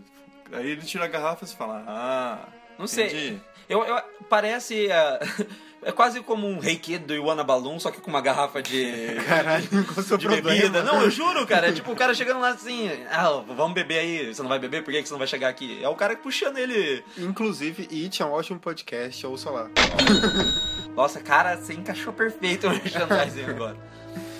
Aí 0.56 0.70
ele 0.70 0.82
tira 0.82 1.04
a 1.04 1.08
garrafa 1.08 1.44
e 1.44 1.48
você 1.48 1.56
fala, 1.56 1.84
ah. 1.86 2.48
Não 2.78 2.86
sei. 2.86 3.06
entendi. 3.06 3.40
Eu, 3.68 3.82
eu- 3.84 4.02
parece. 4.28 4.90
ah, 4.92 5.18
é 5.82 5.90
quase 5.92 6.20
como 6.22 6.46
um 6.46 6.58
reiki 6.58 6.98
do 6.98 7.14
Iwana 7.14 7.42
Balloon, 7.44 7.78
só 7.80 7.90
que 7.90 8.00
com 8.00 8.10
uma 8.10 8.20
garrafa 8.20 8.60
de. 8.62 9.14
Caralho, 9.26 9.66
qual 9.68 10.06
é 10.10 10.14
o 10.14 10.18
de 10.18 10.26
problema? 10.26 10.42
bebida. 10.42 10.82
Não, 10.82 11.02
eu 11.02 11.10
juro, 11.10 11.46
cara. 11.46 11.68
É 11.68 11.72
tipo 11.72 11.92
o 11.92 11.96
cara 11.96 12.12
chegando 12.14 12.40
lá 12.40 12.48
assim, 12.50 12.90
ah, 13.10 13.42
vamos 13.56 13.72
beber 13.74 13.98
aí. 14.00 14.34
Você 14.34 14.42
não 14.42 14.48
vai 14.48 14.58
beber? 14.58 14.82
Por 14.84 14.92
que 14.92 15.00
que 15.02 15.08
você 15.08 15.14
não 15.14 15.18
vai 15.18 15.28
chegar 15.28 15.48
aqui? 15.48 15.82
É 15.82 15.88
o 15.88 15.94
cara 15.94 16.14
puxando 16.16 16.58
ele. 16.58 17.02
Inclusive, 17.16 17.88
It 17.90 18.20
é 18.22 18.26
um 18.26 18.32
ótimo 18.32 18.58
podcast, 18.58 19.26
ouça 19.26 19.50
lá. 19.50 19.70
Nossa, 20.96 21.20
cara, 21.20 21.56
você 21.56 21.74
encaixou 21.74 22.12
perfeito 22.12 22.66
o 22.68 22.70
merchandising 22.70 23.44
agora. 23.44 23.76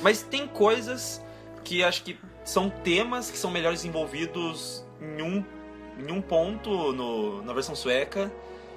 Mas 0.02 0.22
tem 0.22 0.46
coisas 0.46 1.24
que 1.64 1.82
acho 1.82 2.02
que 2.04 2.18
são 2.44 2.68
temas 2.70 3.30
que 3.30 3.38
são 3.38 3.50
melhor 3.50 3.72
desenvolvidos 3.72 4.84
em 5.00 5.22
um, 5.22 5.44
em 5.98 6.12
um 6.12 6.20
ponto 6.20 6.92
no, 6.92 7.42
na 7.42 7.52
versão 7.52 7.74
sueca. 7.74 8.30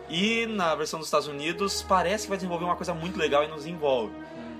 E 0.09 0.45
na 0.45 0.73
versão 0.73 0.99
dos 0.99 1.07
Estados 1.09 1.27
Unidos 1.27 1.81
parece 1.81 2.23
que 2.23 2.29
vai 2.29 2.37
desenvolver 2.37 2.63
uma 2.63 2.77
coisa 2.77 2.93
muito 2.93 3.19
legal 3.19 3.43
e 3.43 3.47
nos 3.47 3.65
envolve. 3.65 4.13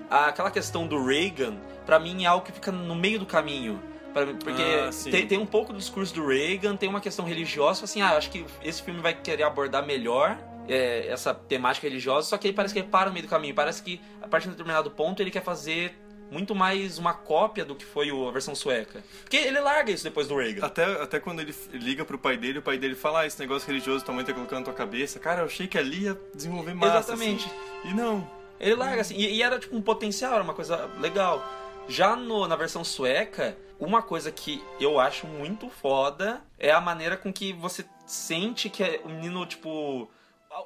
Aquela 0.10 0.52
questão 0.52 0.86
do 0.86 1.04
Reagan, 1.06 1.56
pra 1.86 1.98
mim 2.00 2.24
é 2.24 2.28
algo 2.28 2.46
que 2.46 2.52
fica 2.52 2.72
no 2.72 2.96
meio 2.96 3.18
do 3.20 3.26
caminho. 3.26 3.80
Pra- 4.14 4.26
Porque 4.26 4.62
Ah, 4.62 4.90
tem, 5.10 5.26
tem 5.26 5.38
um 5.38 5.46
pouco 5.46 5.72
do 5.72 5.80
discurso 5.80 6.14
do 6.14 6.28
Reagan, 6.28 6.76
tem 6.76 6.90
uma 6.90 7.00
questão 7.00 7.24
religiosa, 7.26 7.86
assim, 7.86 8.02
ah, 8.02 8.18
acho 8.18 8.30
que 8.30 8.46
esse 8.62 8.82
filme 8.84 9.00
vai 9.00 9.14
querer 9.14 9.44
abordar 9.44 9.86
melhor 9.86 10.38
é, 10.68 11.08
essa 11.08 11.34
temática 11.34 11.88
religiosa, 11.88 12.28
só 12.28 12.38
que 12.38 12.48
aí 12.48 12.54
parece 12.54 12.74
que 12.74 12.80
ele 12.82 12.88
para 12.90 13.08
no 13.08 13.14
meio 13.14 13.26
do 13.26 13.30
caminho. 13.30 13.54
Parece 13.56 13.82
que 13.82 14.02
a 14.22 14.28
partir 14.28 14.46
de 14.46 14.50
um 14.50 14.52
determinado 14.54 14.92
ponto 14.92 15.22
ele 15.22 15.32
quer 15.32 15.44
fazer 15.44 15.96
muito 16.30 16.54
mais 16.54 16.98
uma 16.98 17.14
cópia 17.14 17.64
do 17.64 17.74
que 17.74 17.86
foi 17.86 18.10
a 18.10 18.32
versão 18.32 18.54
sueca. 18.54 19.02
Porque 19.22 19.38
ele 19.38 19.60
larga 19.62 19.92
isso 19.92 20.04
depois 20.04 20.28
do 20.28 20.36
Reagan. 20.36 20.66
Até, 20.66 20.84
até 21.02 21.20
quando 21.22 21.40
ele 21.40 21.56
liga 21.72 22.04
pro 22.04 22.18
pai 22.18 22.36
dele, 22.36 22.60
o 22.60 22.62
pai 22.62 22.78
dele 22.78 22.96
fala, 22.96 23.22
ah, 23.22 23.26
esse 23.26 23.40
negócio 23.40 23.66
religioso 23.68 24.04
tua 24.04 24.14
mãe 24.14 24.26
tá 24.26 24.34
colocando 24.34 24.60
na 24.60 24.66
tua 24.66 24.74
cabeça. 24.74 25.20
Cara, 25.20 25.42
eu 25.42 25.46
achei 25.46 25.68
que 25.68 25.78
ali 25.78 26.04
ia 26.04 26.20
desenvolver 26.36 26.74
massa, 26.74 26.98
Exatamente. 26.98 27.46
assim. 27.46 27.90
E 27.90 27.94
não. 27.94 28.30
Ele 28.60 28.76
larga 28.76 29.00
assim. 29.02 29.16
E, 29.16 29.36
e 29.36 29.42
era 29.42 29.58
tipo 29.58 29.74
um 29.76 29.82
potencial, 29.82 30.34
era 30.34 30.44
uma 30.44 30.54
coisa 30.54 30.90
legal. 31.00 31.42
Já 31.88 32.14
no- 32.18 32.46
na 32.46 32.58
versão 32.58 32.84
sueca, 32.84 33.58
uma 33.80 34.02
coisa 34.02 34.30
que 34.30 34.62
eu 34.82 35.00
acho 35.00 35.26
muito 35.28 35.70
foda 35.70 36.42
é 36.60 36.72
a 36.72 36.82
maneira 36.82 37.16
com 37.16 37.32
que 37.32 37.54
você 37.54 37.86
sente 38.06 38.70
que 38.70 38.84
é- 38.84 39.00
o 39.06 39.10
menino, 39.10 39.46
tipo. 39.46 40.10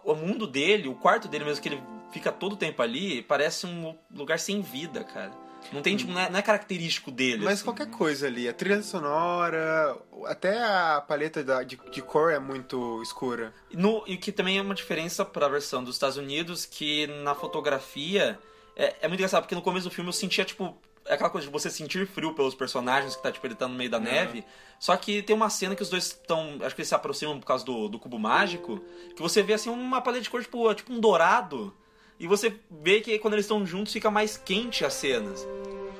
O 0.03 0.15
mundo 0.15 0.45
dele, 0.48 0.88
o 0.88 0.95
quarto 0.95 1.27
dele 1.27 1.45
mesmo, 1.45 1.62
que 1.62 1.69
ele 1.69 1.83
fica 2.12 2.31
todo 2.31 2.53
o 2.53 2.57
tempo 2.57 2.81
ali, 2.81 3.21
parece 3.21 3.65
um 3.65 3.95
lugar 4.13 4.39
sem 4.39 4.62
vida, 4.62 5.03
cara. 5.03 5.31
Não 5.71 5.81
tem, 5.81 5.95
tipo, 5.95 6.12
não 6.12 6.19
é, 6.19 6.29
não 6.29 6.39
é 6.39 6.41
característico 6.41 7.12
dele. 7.12 7.43
Mas 7.45 7.55
assim. 7.55 7.65
qualquer 7.65 7.88
coisa 7.89 8.25
ali, 8.25 8.50
a 8.50 8.53
trilha 8.53 8.81
sonora, 8.81 9.95
até 10.25 10.60
a 10.60 11.00
paleta 11.07 11.43
da- 11.43 11.62
de, 11.63 11.79
de 11.91 12.01
cor 12.01 12.31
é 12.31 12.39
muito 12.39 13.00
escura. 13.03 13.53
No, 13.71 14.03
e 14.07 14.17
que 14.17 14.31
também 14.31 14.57
é 14.57 14.62
uma 14.62 14.74
diferença 14.74 15.24
pra 15.24 15.48
versão 15.48 15.83
dos 15.83 15.95
Estados 15.95 16.17
Unidos, 16.17 16.65
que 16.65 17.05
na 17.24 17.36
fotografia 17.36 18.39
é, 18.75 18.95
é 19.01 19.07
muito 19.07 19.19
engraçado, 19.19 19.43
porque 19.43 19.53
no 19.55 19.62
começo 19.62 19.88
do 19.88 19.93
filme 19.93 20.10
eu 20.10 20.13
sentia, 20.13 20.43
tipo, 20.43 20.75
é 21.05 21.13
aquela 21.13 21.29
coisa 21.29 21.48
de 21.48 21.51
você 21.53 21.70
sentir 21.70 22.05
frio 22.08 22.34
pelos 22.34 22.53
personagens, 22.55 23.15
que 23.15 23.24
tá, 23.24 23.31
tipo, 23.31 23.46
ele 23.48 23.55
tá 23.55 23.67
no 23.67 23.75
meio 23.75 23.89
da 23.89 24.00
neve. 24.00 24.43
Só 24.79 24.96
que 24.98 25.22
tem 25.22 25.36
uma 25.36 25.50
cena 25.50 25.75
que 25.75 25.84
os 25.84 25.89
dois 25.89 26.05
estão. 26.05 26.58
Acho 26.62 26.74
que 26.75 26.81
eles 26.81 26.89
se 26.89 26.96
aproximam 26.96 27.39
por 27.39 27.46
causa 27.46 27.63
do, 27.65 27.88
do 27.88 28.00
cubo 28.00 28.17
mágico, 28.20 28.79
que 29.15 29.22
você 29.22 29.41
vê 29.43 29.53
assim 29.53 29.70
uma 29.70 30.01
paleta 30.01 30.24
de 30.24 30.29
cor, 30.29 30.41
tipo, 30.41 30.74
tipo 30.74 30.91
um 30.93 31.00
dourado. 31.00 31.74
E 32.20 32.27
você 32.27 32.55
vê 32.70 33.01
que 33.01 33.17
quando 33.20 33.34
eles 33.34 33.46
estão 33.46 33.65
juntos 33.65 33.91
fica 33.93 34.10
mais 34.12 34.38
quente 34.38 34.86
as 34.86 34.93
cenas. 34.93 35.48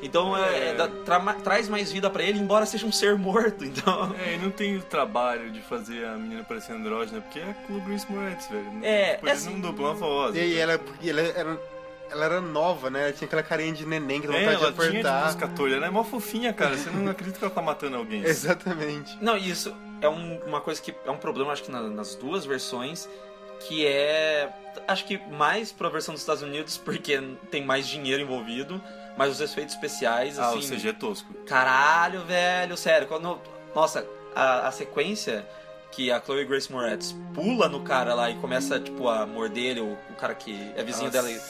Então 0.04 0.36
é, 0.36 0.70
É. 0.70 0.74
dá- 0.74 0.88
tra- 0.88 1.34
traz 1.44 1.70
mais 1.70 1.92
vida 1.92 2.10
pra 2.10 2.24
ele, 2.24 2.40
embora 2.40 2.66
seja 2.66 2.86
um 2.88 2.92
ser 2.92 3.16
morto. 3.18 3.64
Então. 3.66 4.16
É, 4.20 4.34
e 4.34 4.38
não 4.38 4.50
tem 4.50 4.78
o 4.78 4.82
trabalho 4.82 5.52
de 5.52 5.62
fazer 5.62 6.06
a 6.06 6.18
menina 6.18 6.44
parecer 6.44 6.74
andrógena, 6.74 7.22
porque 7.22 7.40
é 7.40 7.54
com 7.68 7.74
o 7.78 7.82
Grace 7.82 8.12
Moretz, 8.12 8.48
velho. 8.48 8.66
É, 8.84 9.14
tipo, 9.16 9.28
é 9.28 9.32
assim- 9.32 9.52
não 9.54 9.60
dublam 9.62 9.92
a 9.92 9.94
voz. 9.94 10.36
E 10.36 10.40
aí 10.40 10.58
ela, 10.58 10.80
e 11.02 11.10
ela 11.10 11.22
era, 11.22 11.62
ela 12.12 12.26
era 12.26 12.42
nova, 12.42 12.90
né? 12.90 13.04
Ela 13.04 13.14
tinha 13.14 13.26
aquela 13.26 13.44
carinha 13.44 13.74
de 13.74 13.86
neném 13.86 14.20
que 14.22 14.28
dá 14.28 14.34
É, 14.36 14.40
vontade 14.40 14.58
de 14.58 14.64
ela 14.64 14.74
tinha 14.74 14.86
tipo, 14.86 14.98
apertar. 15.08 15.30
uns 15.30 15.36
14, 15.36 15.76
ela 15.76 15.86
é 15.86 15.90
mó 15.90 16.04
fofinha, 16.04 16.54
cara. 16.54 16.78
Você 16.78 16.90
não 16.90 17.10
acredita 17.10 17.40
que 17.40 17.46
ela 17.46 17.54
tá 17.54 17.62
matando 17.62 17.96
alguém. 17.98 18.24
Exatamente. 18.24 19.18
Não, 19.22 19.38
e 19.38 19.50
isso 19.50 19.76
é 20.02 20.10
um- 20.10 20.40
uma 20.46 20.62
coisa 20.62 20.82
que 20.82 20.94
é 21.06 21.12
um 21.12 21.18
problema, 21.18 21.52
acho 21.54 21.64
que 21.64 21.72
na- 21.72 21.82
nas 21.84 22.16
duas 22.16 22.46
versões, 22.46 23.08
que 23.68 23.86
é. 23.86 24.50
Acho 24.88 25.06
que 25.06 25.18
mais 25.32 25.72
pra 25.72 25.90
versão 25.90 26.14
dos 26.14 26.22
Estados 26.22 26.42
Unidos, 26.44 26.78
porque 26.78 27.22
tem 27.50 27.64
mais 27.64 27.88
dinheiro 27.88 28.22
envolvido, 28.24 28.82
mas 29.18 29.32
os 29.32 29.42
efeitos 29.42 29.76
especiais, 29.76 30.40
Ah, 30.40 30.50
assim. 30.50 30.60
o 30.60 30.62
CG 30.62 30.90
é 30.90 30.94
tosco. 30.94 31.34
Caralho, 31.46 32.22
velho, 32.26 32.76
sério. 32.78 33.08
Quando, 33.08 33.40
nossa, 33.76 34.06
a, 34.34 34.68
a 34.68 34.72
sequência 34.72 35.46
que 35.92 36.10
a 36.10 36.22
Chloe 36.22 36.46
Grace 36.46 36.72
Moretz 36.72 37.14
pula 37.34 37.68
no 37.68 37.82
cara 37.82 38.14
lá 38.14 38.30
e 38.32 38.36
começa, 38.36 38.80
tipo, 38.80 39.10
a 39.10 39.26
morder 39.28 39.72
ele, 39.72 39.82
o, 39.82 39.92
o 40.10 40.14
cara 40.18 40.34
que 40.34 40.54
é 40.76 40.84
vizinho 40.84 41.12
Nossa, 41.12 41.22
dela 41.22 41.30
e, 41.30 41.36
é 41.36 41.42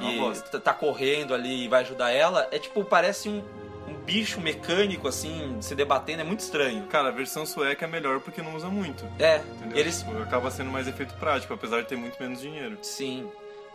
e 0.00 0.18
bosta. 0.18 0.48
tá- 0.50 0.72
tá 0.72 0.74
correndo 0.74 1.34
ali 1.34 1.64
e 1.64 1.68
vai 1.68 1.82
ajudar 1.82 2.10
ela, 2.10 2.48
é 2.50 2.58
tipo, 2.58 2.84
parece 2.84 3.28
um, 3.28 3.42
um 3.88 3.94
bicho 4.04 4.40
mecânico, 4.40 5.08
assim, 5.08 5.56
se 5.60 5.74
debatendo, 5.74 6.20
é 6.22 6.24
muito 6.24 6.40
estranho. 6.40 6.84
Cara, 6.86 7.08
a 7.08 7.12
versão 7.12 7.44
sueca 7.46 7.84
é 7.84 7.88
melhor 7.88 8.20
porque 8.20 8.42
não 8.42 8.54
usa 8.54 8.68
muito. 8.68 9.04
É, 9.18 9.36
Entendeu? 9.38 9.78
eles. 9.78 9.98
Tipo, 10.02 10.22
acaba 10.22 10.50
sendo 10.50 10.70
mais 10.70 10.86
efeito 10.88 11.14
prático, 11.14 11.52
apesar 11.54 11.80
de 11.82 11.88
ter 11.88 11.96
muito 11.96 12.20
menos 12.22 12.40
dinheiro. 12.40 12.78
Sim. 12.82 13.28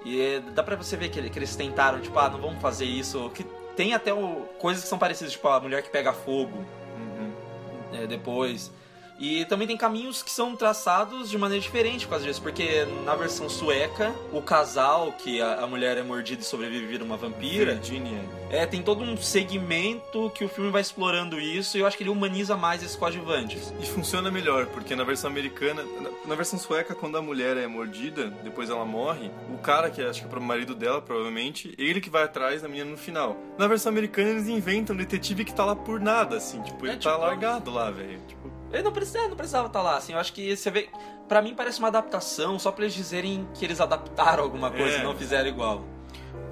E 0.05 0.21
é, 0.21 0.39
dá 0.39 0.61
pra 0.61 0.75
você 0.75 0.97
ver 0.97 1.09
que, 1.09 1.29
que 1.29 1.39
eles 1.39 1.55
tentaram, 1.55 1.99
tipo, 2.01 2.17
ah, 2.19 2.29
não 2.29 2.39
vamos 2.39 2.61
fazer 2.61 2.85
isso. 2.85 3.29
Que 3.33 3.43
tem 3.75 3.93
até 3.93 4.13
o, 4.13 4.45
coisas 4.59 4.83
que 4.83 4.89
são 4.89 4.99
parecidas, 4.99 5.31
tipo, 5.33 5.47
a 5.47 5.59
mulher 5.59 5.81
que 5.81 5.89
pega 5.89 6.11
fogo. 6.13 6.63
é, 7.93 8.05
depois. 8.07 8.71
E 9.23 9.45
também 9.45 9.65
tem 9.65 9.77
caminhos 9.77 10.21
que 10.21 10.29
são 10.29 10.53
traçados 10.53 11.29
de 11.29 11.37
maneira 11.37 11.61
diferente 11.61 12.05
por 12.05 12.11
causa 12.11 12.25
disso, 12.25 12.41
porque 12.41 12.85
na 13.05 13.15
versão 13.15 13.47
sueca, 13.47 14.13
o 14.33 14.41
casal, 14.41 15.13
que 15.13 15.41
a, 15.41 15.61
a 15.61 15.67
mulher 15.67 15.97
é 15.97 16.03
mordida 16.03 16.41
e 16.41 16.45
sobrevive 16.45 16.85
vira 16.85 17.05
uma 17.05 17.15
vampira, 17.15 17.75
Virginia. 17.75 18.19
é, 18.49 18.65
tem 18.65 18.81
todo 18.81 19.01
um 19.01 19.15
segmento 19.15 20.29
que 20.35 20.43
o 20.43 20.49
filme 20.49 20.69
vai 20.69 20.81
explorando 20.81 21.39
isso 21.39 21.77
e 21.77 21.79
eu 21.79 21.87
acho 21.87 21.95
que 21.95 22.03
ele 22.03 22.09
humaniza 22.09 22.57
mais 22.57 22.83
esses 22.83 22.97
coadjuvantes. 22.97 23.73
E 23.79 23.85
funciona 23.85 24.29
melhor, 24.29 24.65
porque 24.65 24.93
na 24.93 25.05
versão 25.05 25.29
americana, 25.31 25.83
na, 25.83 26.09
na 26.27 26.35
versão 26.35 26.59
sueca, 26.59 26.93
quando 26.93 27.17
a 27.17 27.21
mulher 27.21 27.55
é 27.55 27.65
mordida, 27.65 28.29
depois 28.43 28.69
ela 28.69 28.83
morre, 28.83 29.31
o 29.53 29.57
cara, 29.57 29.89
que 29.89 30.01
acho 30.01 30.19
que 30.19 30.25
é 30.25 30.29
pro 30.29 30.41
marido 30.41 30.75
dela, 30.75 31.01
provavelmente, 31.01 31.73
ele 31.77 32.01
que 32.01 32.09
vai 32.09 32.23
atrás 32.23 32.61
da 32.61 32.67
menina 32.67 32.91
no 32.91 32.97
final. 32.97 33.37
Na 33.57 33.67
versão 33.67 33.89
americana, 33.89 34.31
eles 34.31 34.49
inventam 34.49 34.93
um 34.93 34.99
detetive 34.99 35.45
que 35.45 35.53
tá 35.53 35.63
lá 35.63 35.77
por 35.77 36.01
nada, 36.01 36.35
assim, 36.35 36.61
tipo, 36.61 36.85
É, 36.85 36.89
ele 36.89 36.97
tá 36.97 37.11
tipo, 37.11 37.21
largado 37.21 37.71
lá, 37.71 37.89
velho. 37.89 38.19
Tipo, 38.27 38.51
Ele 38.73 38.83
não 38.83 38.91
precisava, 38.91 39.27
não 39.27 39.35
precisava 39.37 39.67
estar 39.67 39.81
lá, 39.81 39.97
assim, 39.97 40.13
eu 40.13 40.19
acho 40.19 40.33
que 40.33 40.55
você 40.57 40.71
vê... 40.71 40.89
Pra 41.29 41.41
mim 41.41 41.53
parece 41.55 41.79
uma 41.79 41.87
adaptação, 41.87 42.57
só 42.59 42.71
pra 42.71 42.83
eles 42.83 42.93
dizerem 42.95 43.47
que 43.53 43.63
eles 43.63 43.79
adaptaram 43.79 44.43
alguma 44.43 44.69
coisa 44.71 44.97
É. 44.97 44.99
e 44.99 45.03
não 45.03 45.15
fizeram 45.15 45.47
igual. 45.47 45.83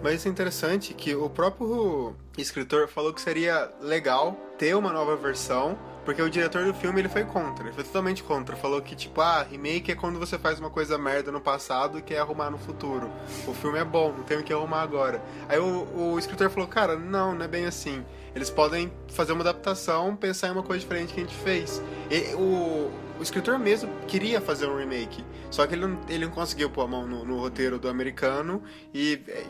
Mas 0.02 0.26
é 0.26 0.30
interessante 0.30 0.94
que 0.94 1.14
o 1.16 1.30
próprio 1.30 2.16
escritor 2.38 2.88
falou 2.88 3.14
que 3.14 3.22
seria 3.22 3.70
legal 3.82 4.36
ter 4.58 4.76
uma 4.76 4.92
nova 4.94 5.16
versão, 5.16 5.78
porque 6.12 6.22
o 6.22 6.30
diretor 6.30 6.66
do 6.66 6.74
filme 6.74 7.00
ele 7.00 7.08
foi 7.08 7.24
contra, 7.24 7.64
ele 7.64 7.74
foi 7.74 7.86
totalmente 7.86 8.22
contra. 8.22 8.54
Falou 8.58 8.82
que, 8.82 8.98
tipo, 8.98 9.22
ah, 9.22 9.44
remake 9.50 9.94
é 9.94 9.96
quando 9.96 10.20
você 10.20 10.38
faz 10.38 10.60
uma 10.60 10.70
coisa 10.70 10.98
merda 10.98 11.32
no 11.32 11.40
passado 11.40 11.98
e 11.98 12.02
quer 12.02 12.20
arrumar 12.20 12.50
no 12.50 12.58
futuro. 12.58 13.10
O 13.48 13.54
filme 13.54 13.80
é 13.80 13.86
bom, 13.86 14.12
não 14.12 14.24
tem 14.24 14.38
o 14.38 14.44
que 14.44 14.52
arrumar 14.52 14.82
agora. 14.82 15.24
Aí 15.48 15.58
o, 15.58 15.88
o 15.96 16.20
escritor 16.20 16.50
falou, 16.50 16.68
cara, 16.68 16.98
não, 16.98 17.34
não 17.34 17.46
é 17.46 17.48
bem 17.48 17.66
assim. 17.66 18.04
Eles 18.36 18.50
podem 18.50 18.92
fazer 19.08 19.32
uma 19.32 19.40
adaptação, 19.40 20.14
pensar 20.14 20.50
em 20.50 20.52
uma 20.52 20.64
coisa 20.64 20.82
diferente 20.82 21.14
que 21.14 21.22
a 21.22 21.24
gente 21.24 21.36
fez. 21.36 21.82
E 22.10 22.36
o, 22.36 22.92
o 23.18 23.24
escritor 23.24 23.58
mesmo 23.58 23.90
queria 24.06 24.42
fazer 24.42 24.68
um 24.68 24.78
remake, 24.78 25.24
só 25.50 25.66
que 25.66 25.76
ele 25.76 25.88
não, 25.88 25.98
ele 26.10 26.26
não 26.26 26.32
conseguiu 26.34 26.70
pôr 26.70 26.82
a 26.82 26.88
mão 26.88 27.08
no, 27.08 27.24
no 27.24 27.40
roteiro 27.40 27.80
do 27.80 27.88
americano 27.88 28.62
e 28.94 29.22
é, 29.30 29.46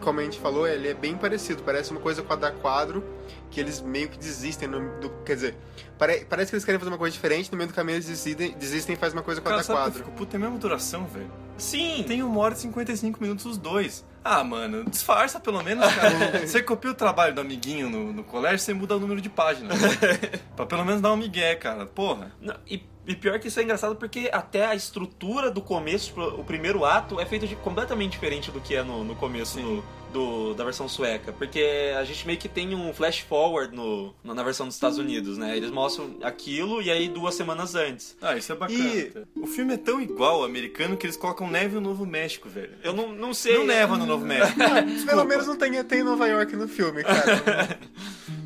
como 0.00 0.20
a 0.20 0.22
gente 0.22 0.38
falou, 0.38 0.66
ele 0.66 0.88
é 0.88 0.94
bem 0.94 1.16
parecido. 1.16 1.62
Parece 1.62 1.90
uma 1.90 2.00
coisa 2.00 2.22
quadro 2.22 2.46
a 2.46 2.50
quadro, 2.50 3.04
que 3.50 3.60
eles 3.60 3.80
meio 3.80 4.08
que 4.08 4.18
desistem. 4.18 4.68
No, 4.68 5.00
do, 5.00 5.10
quer 5.24 5.34
dizer, 5.34 5.56
pare, 5.98 6.26
parece 6.28 6.50
que 6.50 6.56
eles 6.56 6.64
querem 6.64 6.78
fazer 6.78 6.90
uma 6.90 6.98
coisa 6.98 7.12
diferente, 7.12 7.50
no 7.52 7.58
meio 7.58 7.68
do 7.68 7.74
caminho 7.74 7.96
eles 7.96 8.06
desistem, 8.06 8.52
desistem 8.58 8.94
e 8.94 8.98
fazem 8.98 9.16
uma 9.16 9.22
coisa 9.22 9.40
quadro 9.40 9.58
Cara, 9.58 9.62
a 9.62 9.64
que 9.64 9.70
eu 9.70 9.76
quadro. 9.76 10.04
fico, 10.04 10.16
puta, 10.16 10.32
tem 10.32 10.38
a 10.38 10.44
mesma 10.44 10.58
duração, 10.58 11.06
velho. 11.06 11.30
Sim! 11.58 12.04
Tem 12.08 12.22
uma 12.22 12.40
hora 12.40 12.54
e 12.54 12.56
55 12.56 13.20
minutos 13.20 13.44
os 13.44 13.58
dois. 13.58 14.04
Ah, 14.24 14.42
mano, 14.42 14.84
disfarça 14.84 15.38
pelo 15.38 15.62
menos, 15.62 15.86
cara. 15.94 16.40
você 16.46 16.62
copia 16.62 16.90
o 16.90 16.94
trabalho 16.94 17.34
do 17.34 17.40
amiguinho 17.40 17.88
no, 17.88 18.12
no 18.12 18.24
colégio, 18.24 18.58
você 18.58 18.72
muda 18.74 18.96
o 18.96 19.00
número 19.00 19.20
de 19.20 19.28
páginas. 19.28 19.78
pra 20.56 20.66
pelo 20.66 20.84
menos 20.84 21.00
dar 21.00 21.12
um 21.12 21.16
migué, 21.16 21.54
cara. 21.54 21.86
Porra. 21.86 22.32
Não, 22.40 22.54
e, 22.66 22.82
e 23.10 23.16
pior 23.16 23.40
que 23.40 23.48
isso 23.48 23.58
é 23.58 23.64
engraçado 23.64 23.96
porque 23.96 24.30
até 24.32 24.64
a 24.66 24.74
estrutura 24.74 25.50
do 25.50 25.60
começo, 25.60 26.12
o 26.20 26.44
primeiro 26.44 26.84
ato, 26.84 27.18
é 27.18 27.26
feito 27.26 27.44
de 27.44 27.56
completamente 27.56 28.12
diferente 28.12 28.52
do 28.52 28.60
que 28.60 28.76
é 28.76 28.84
no, 28.84 29.02
no 29.02 29.16
começo 29.16 29.60
do, 29.60 29.84
do- 30.12 30.54
da 30.54 30.64
versão 30.64 30.88
sueca. 30.88 31.32
Porque 31.32 31.92
a 31.98 32.04
gente 32.04 32.26
meio 32.26 32.38
que 32.38 32.48
tem 32.48 32.74
um 32.74 32.92
flash 32.92 33.20
forward 33.20 33.74
no, 33.74 34.14
na 34.24 34.42
versão 34.42 34.66
dos 34.66 34.74
Estados 34.74 34.98
Unidos, 34.98 35.38
né? 35.38 35.56
Eles 35.56 35.70
mostram 35.70 36.16
aquilo 36.22 36.82
e 36.82 36.90
aí 36.90 37.08
duas 37.08 37.34
semanas 37.34 37.74
antes. 37.74 38.16
Ah, 38.20 38.36
isso 38.36 38.52
é 38.52 38.54
bacana. 38.56 38.78
E- 38.78 39.12
O 39.36 39.46
filme 39.46 39.74
é 39.74 39.76
tão 39.76 40.00
igual 40.00 40.36
ao 40.40 40.44
americano 40.44 40.96
que 40.96 41.06
eles 41.06 41.16
colocam 41.16 41.48
neve 41.50 41.74
no 41.76 41.80
Novo 41.80 42.04
México, 42.06 42.48
velho. 42.48 42.72
Eu 42.82 42.92
não, 42.92 43.12
não 43.12 43.32
sei. 43.34 43.54
Não 43.58 43.66
neva 43.66 43.96
no 43.96 44.06
Novo 44.06 44.24
México. 44.26 44.58
Pelo 45.06 45.24
menos 45.24 45.46
não 45.46 45.56
tem, 45.56 45.82
tem 45.84 46.02
Nova 46.02 46.26
York 46.26 46.54
no 46.56 46.68
filme, 46.68 47.02
cara. 47.02 47.78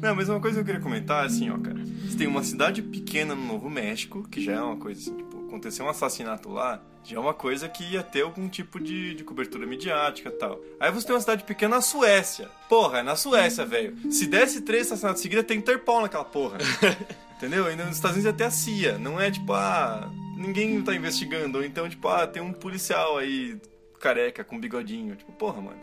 Não, 0.01 0.15
mas 0.15 0.29
uma 0.29 0.39
coisa 0.41 0.57
que 0.57 0.61
eu 0.61 0.65
queria 0.67 0.81
comentar 0.83 1.23
é 1.23 1.27
assim, 1.27 1.49
ó, 1.51 1.57
cara. 1.59 1.79
Você 2.07 2.17
tem 2.19 2.27
uma 2.27 2.43
cidade 2.43 2.83
pequena 2.83 3.35
no 3.35 3.43
Novo 3.47 3.71
México, 3.71 4.27
que 4.31 4.39
já 4.43 4.53
é 4.53 4.61
uma 4.61 4.77
coisa 4.77 5.01
assim, 5.01 5.17
tipo, 5.17 5.34
aconteceu 5.55 5.87
um 5.87 5.89
assassinato 5.89 6.51
lá, 6.51 6.83
já 7.05 7.17
é 7.17 7.21
uma 7.21 7.33
coisa 7.35 7.69
que 7.69 7.85
ia 7.85 8.03
ter 8.03 8.23
algum 8.23 8.49
tipo 8.49 8.81
de, 8.81 9.15
de 9.15 9.23
cobertura 9.23 9.67
midiática 9.67 10.29
e 10.29 10.33
tal. 10.33 10.61
Aí 10.81 10.91
você 10.91 11.07
tem 11.07 11.15
uma 11.15 11.21
cidade 11.21 11.45
pequena 11.45 11.77
na 11.77 11.83
Suécia. 11.83 12.49
Porra, 12.69 12.99
é 12.99 13.03
na 13.03 13.15
Suécia, 13.15 13.65
velho. 13.65 13.97
Se 14.11 14.27
desse 14.27 14.63
três 14.63 14.87
assassinatos 14.87 15.23
seguidos, 15.23 15.47
tem 15.47 15.59
Interpol 15.59 16.03
naquela 16.03 16.25
porra. 16.25 16.59
Entendeu? 17.37 17.67
Ainda 17.67 17.85
nos 17.85 17.97
Estados 17.97 18.17
Unidos 18.17 18.33
é 18.33 18.35
até 18.35 18.47
a 18.47 18.51
CIA. 18.51 18.99
Não 18.99 19.21
é 19.21 19.31
tipo, 19.31 19.53
ah, 19.53 20.11
ninguém 20.37 20.83
tá 20.83 20.95
investigando. 20.95 21.59
Ou 21.59 21.65
então, 21.65 21.89
tipo, 21.89 22.09
ah, 22.09 22.27
tem 22.27 22.43
um 22.43 22.53
policial 22.53 23.19
aí 23.19 23.61
careca 24.01 24.43
com 24.43 24.59
bigodinho. 24.59 25.15
Tipo, 25.15 25.33
porra, 25.33 25.61
mano. 25.61 25.79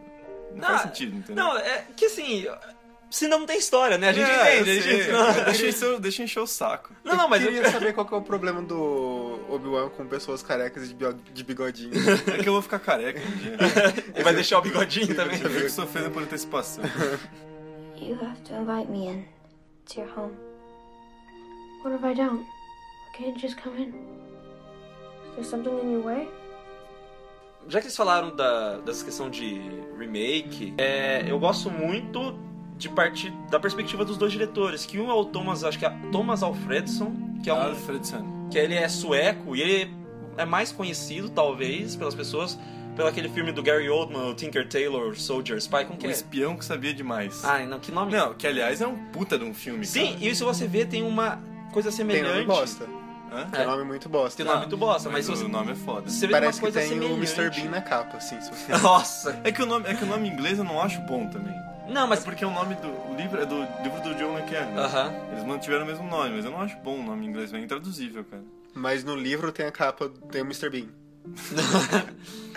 Não, 0.55 0.61
faz 0.61 0.71
Não, 0.71 0.87
sentido, 0.87 1.17
entendeu? 1.17 1.43
Não, 1.43 1.57
é 1.57 1.85
que 1.95 2.05
assim. 2.05 2.45
Se 3.11 3.27
não 3.27 3.45
tem 3.45 3.57
história, 3.59 3.97
né? 3.97 4.09
A 4.09 4.13
gente 4.13 4.29
É, 4.31 4.61
entende. 4.61 4.71
A 4.71 4.81
gente... 4.81 5.11
Não, 5.11 5.33
Deixa, 5.45 5.67
encher, 5.67 5.99
deixa 5.99 6.23
encher 6.23 6.39
o 6.39 6.47
saco. 6.47 6.93
não, 7.03 7.15
não, 7.17 7.27
mas 7.27 7.41
eu 7.43 7.49
eu 7.49 7.53
queria 7.55 7.71
saber 7.71 7.93
qual 7.93 8.05
que 8.07 8.13
é 8.13 8.17
o 8.17 8.21
problema 8.21 8.61
do 8.61 9.39
Obi-Wan 9.49 9.89
com 9.89 10.07
pessoas 10.07 10.41
carecas 10.41 10.87
de 10.87 10.93
bio- 10.95 11.13
de 11.13 11.43
bigodinho. 11.43 11.91
É 12.33 12.41
que 12.41 12.47
eu 12.47 12.53
vou 12.53 12.61
ficar 12.61 12.79
careca 12.79 13.19
um 13.19 13.31
dia. 13.37 13.57
Ele 14.15 14.23
vai 14.23 14.33
deixar 14.33 14.59
o 14.59 14.61
bigodinho 14.61 15.13
também. 15.13 15.39
Eu 15.41 15.49
fico 15.49 15.69
sofrendo 15.69 16.09
por 16.11 16.23
antecipação. 16.23 16.83
You 17.97 18.17
have 18.21 18.39
to 18.45 18.53
invite 18.55 18.89
me 18.89 19.07
in. 19.07 19.25
It's 19.83 19.95
your 19.97 20.07
home. 20.17 20.33
What 21.83 21.95
if 21.95 22.03
I 22.03 22.13
don't? 22.15 22.45
Can't 23.17 23.37
just 23.39 23.57
come 23.61 23.77
in? 23.77 23.89
Is 25.31 25.35
there 25.35 25.43
something 25.43 25.79
in 25.83 25.93
your 25.95 26.03
way? 26.05 26.29
Já 27.67 27.79
que 27.79 27.87
eles 27.87 27.95
falaram 27.97 28.35
da, 28.35 28.77
dessa 28.77 29.03
questão 29.05 29.29
de 29.29 29.61
remake, 29.99 30.73
é, 30.77 31.23
eu 31.27 31.37
gosto 31.39 31.69
muito 31.69 32.39
de 32.81 32.89
partir 32.89 33.31
da 33.49 33.59
perspectiva 33.59 34.03
dos 34.03 34.17
dois 34.17 34.31
diretores, 34.31 34.85
que 34.85 34.99
um 34.99 35.09
é 35.09 35.13
o 35.13 35.23
Thomas, 35.23 35.63
acho 35.63 35.77
que 35.77 35.85
é 35.85 35.89
Thomas 36.11 36.41
Alfredson, 36.41 37.13
que 37.43 37.49
é 37.49 37.53
um 37.53 37.61
Alfredson. 37.61 38.47
que 38.49 38.57
ele 38.57 38.73
é 38.75 38.89
sueco 38.89 39.55
e 39.55 39.61
ele 39.61 39.93
é 40.37 40.45
mais 40.45 40.71
conhecido 40.71 41.29
talvez 41.29 41.95
pelas 41.95 42.15
pessoas 42.15 42.57
pelo 42.95 43.07
aquele 43.07 43.29
filme 43.29 43.51
do 43.53 43.63
Gary 43.63 43.89
Oldman, 43.89 44.31
o 44.31 44.33
Tinker 44.35 44.67
Tailor 44.67 45.15
Soldier 45.15 45.57
Spy, 45.59 45.85
como 45.85 45.97
que 45.97 46.05
Um 46.07 46.09
é? 46.09 46.13
espião 46.13 46.57
que 46.57 46.65
sabia 46.65 46.93
demais. 46.93 47.45
Ai, 47.45 47.65
não, 47.65 47.79
que 47.79 47.89
nome? 47.91 48.11
Não, 48.11 48.33
que 48.33 48.45
aliás 48.45 48.81
é 48.81 48.87
um 48.87 48.97
puta 49.11 49.37
de 49.39 49.45
um 49.45 49.53
filme, 49.53 49.85
Sim, 49.85 50.13
cara. 50.13 50.25
e 50.25 50.35
se 50.35 50.43
você 50.43 50.67
vê 50.67 50.85
tem 50.85 51.01
uma 51.03 51.39
coisa 51.71 51.89
Tem 51.89 51.97
semelhante. 51.97 52.33
nome 52.33 52.45
bosta. 52.45 52.85
Hã? 53.31 53.45
Tem 53.49 53.65
nome 53.65 53.83
muito 53.85 54.09
bosta. 54.09 54.35
Tem 54.35 54.45
nome 54.45 54.59
muito 54.65 54.75
bosta, 54.75 55.09
mas, 55.09 55.29
o 55.29 55.35
você, 55.35 55.47
nome 55.47 55.71
é 55.71 55.75
foda. 55.75 56.09
você 56.09 56.27
vê 56.27 56.33
Parece 56.33 56.59
uma 56.59 56.67
que 56.67 56.73
tem 56.73 56.85
o 56.85 56.89
semelhante. 56.89 57.39
Mr. 57.39 57.61
Bean 57.61 57.71
na 57.71 57.81
capa, 57.81 58.17
assim. 58.17 58.41
Se 58.41 58.49
você... 58.51 58.73
Nossa. 58.83 59.39
É 59.45 59.51
que, 59.53 59.61
o 59.63 59.65
nome, 59.65 59.87
é 59.87 59.93
que 59.93 60.03
o 60.03 60.07
nome 60.07 60.27
em 60.27 60.33
inglês 60.33 60.57
eu 60.57 60.65
não 60.65 60.81
acho 60.81 60.99
bom 61.03 61.27
também. 61.29 61.55
Não, 61.87 62.07
Mas 62.07 62.19
mas 62.19 62.23
porque 62.23 62.45
o 62.45 62.51
nome 62.51 62.75
do 62.75 63.15
livro 63.15 63.41
é 63.41 63.45
do 63.45 63.57
livro 63.83 64.01
do 64.01 64.15
John 64.15 64.35
Le 64.35 64.43
Carré. 64.43 64.73
Aham. 64.77 65.13
Eles 65.31 65.43
mantiveram 65.43 65.83
o 65.83 65.87
mesmo 65.87 66.07
nome, 66.07 66.35
mas 66.35 66.45
eu 66.45 66.51
não 66.51 66.61
acho 66.61 66.77
bom 66.77 66.99
o 66.99 67.03
nome 67.03 67.25
em 67.25 67.29
inglês, 67.29 67.53
é 67.53 67.59
intraduzível, 67.59 68.23
cara. 68.23 68.43
Mas 68.73 69.03
no 69.03 69.15
livro 69.15 69.51
tem 69.51 69.65
a 69.65 69.71
capa, 69.71 70.09
tem 70.31 70.41
o 70.41 70.45
Mr. 70.45 70.69
Bean. 70.69 70.87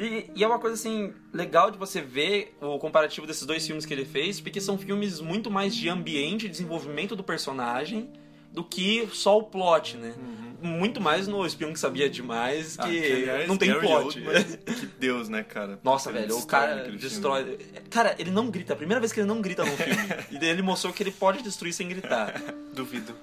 E, 0.00 0.30
e 0.34 0.42
é 0.42 0.46
uma 0.46 0.58
coisa 0.58 0.74
assim 0.76 1.12
legal 1.30 1.70
de 1.70 1.76
você 1.76 2.00
ver 2.00 2.56
o 2.58 2.78
comparativo 2.78 3.26
desses 3.26 3.44
dois 3.44 3.66
filmes 3.66 3.84
que 3.84 3.92
ele 3.92 4.06
fez, 4.06 4.40
porque 4.40 4.58
são 4.58 4.78
filmes 4.78 5.20
muito 5.20 5.50
mais 5.50 5.76
de 5.76 5.90
ambiente, 5.90 6.48
desenvolvimento 6.48 7.14
do 7.14 7.22
personagem, 7.22 8.08
do 8.52 8.64
que 8.64 9.08
só 9.12 9.38
o 9.38 9.42
plot, 9.44 9.96
né? 9.96 10.14
Muito 10.62 11.00
mais 11.00 11.26
no 11.26 11.46
Espião 11.46 11.72
que 11.72 11.78
Sabia 11.80 12.10
Demais, 12.10 12.76
que, 12.76 12.82
Uhum. 12.82 12.88
Ah, 12.88 13.16
aliás, 13.16 13.48
não 13.48 13.56
tem 13.56 13.68
Gary 13.72 13.86
plot. 13.86 14.18
Oldman, 14.18 14.44
que 14.44 14.86
Deus, 14.98 15.28
né, 15.28 15.42
cara? 15.42 15.78
Nossa, 15.82 16.10
Ele 16.10 16.18
velho, 16.20 16.32
o 16.34 16.36
destrói 16.36 16.60
cara 16.60 16.72
aquele 16.72 16.98
filme. 16.98 16.98
destrói. 17.00 17.58
Cara, 17.88 18.16
ele 18.18 18.30
não 18.30 18.50
grita. 18.50 18.74
A 18.74 18.76
primeira 18.76 19.00
vez 19.00 19.12
que 19.12 19.20
ele 19.20 19.26
não 19.28 19.40
grita 19.40 19.64
num 19.64 19.76
filme. 19.76 20.02
e 20.30 20.38
daí 20.38 20.50
ele 20.50 20.62
mostrou 20.62 20.92
que 20.92 21.02
ele 21.02 21.12
pode 21.12 21.42
destruir 21.42 21.72
sem 21.72 21.88
gritar. 21.88 22.40
Duvido. 22.74 23.14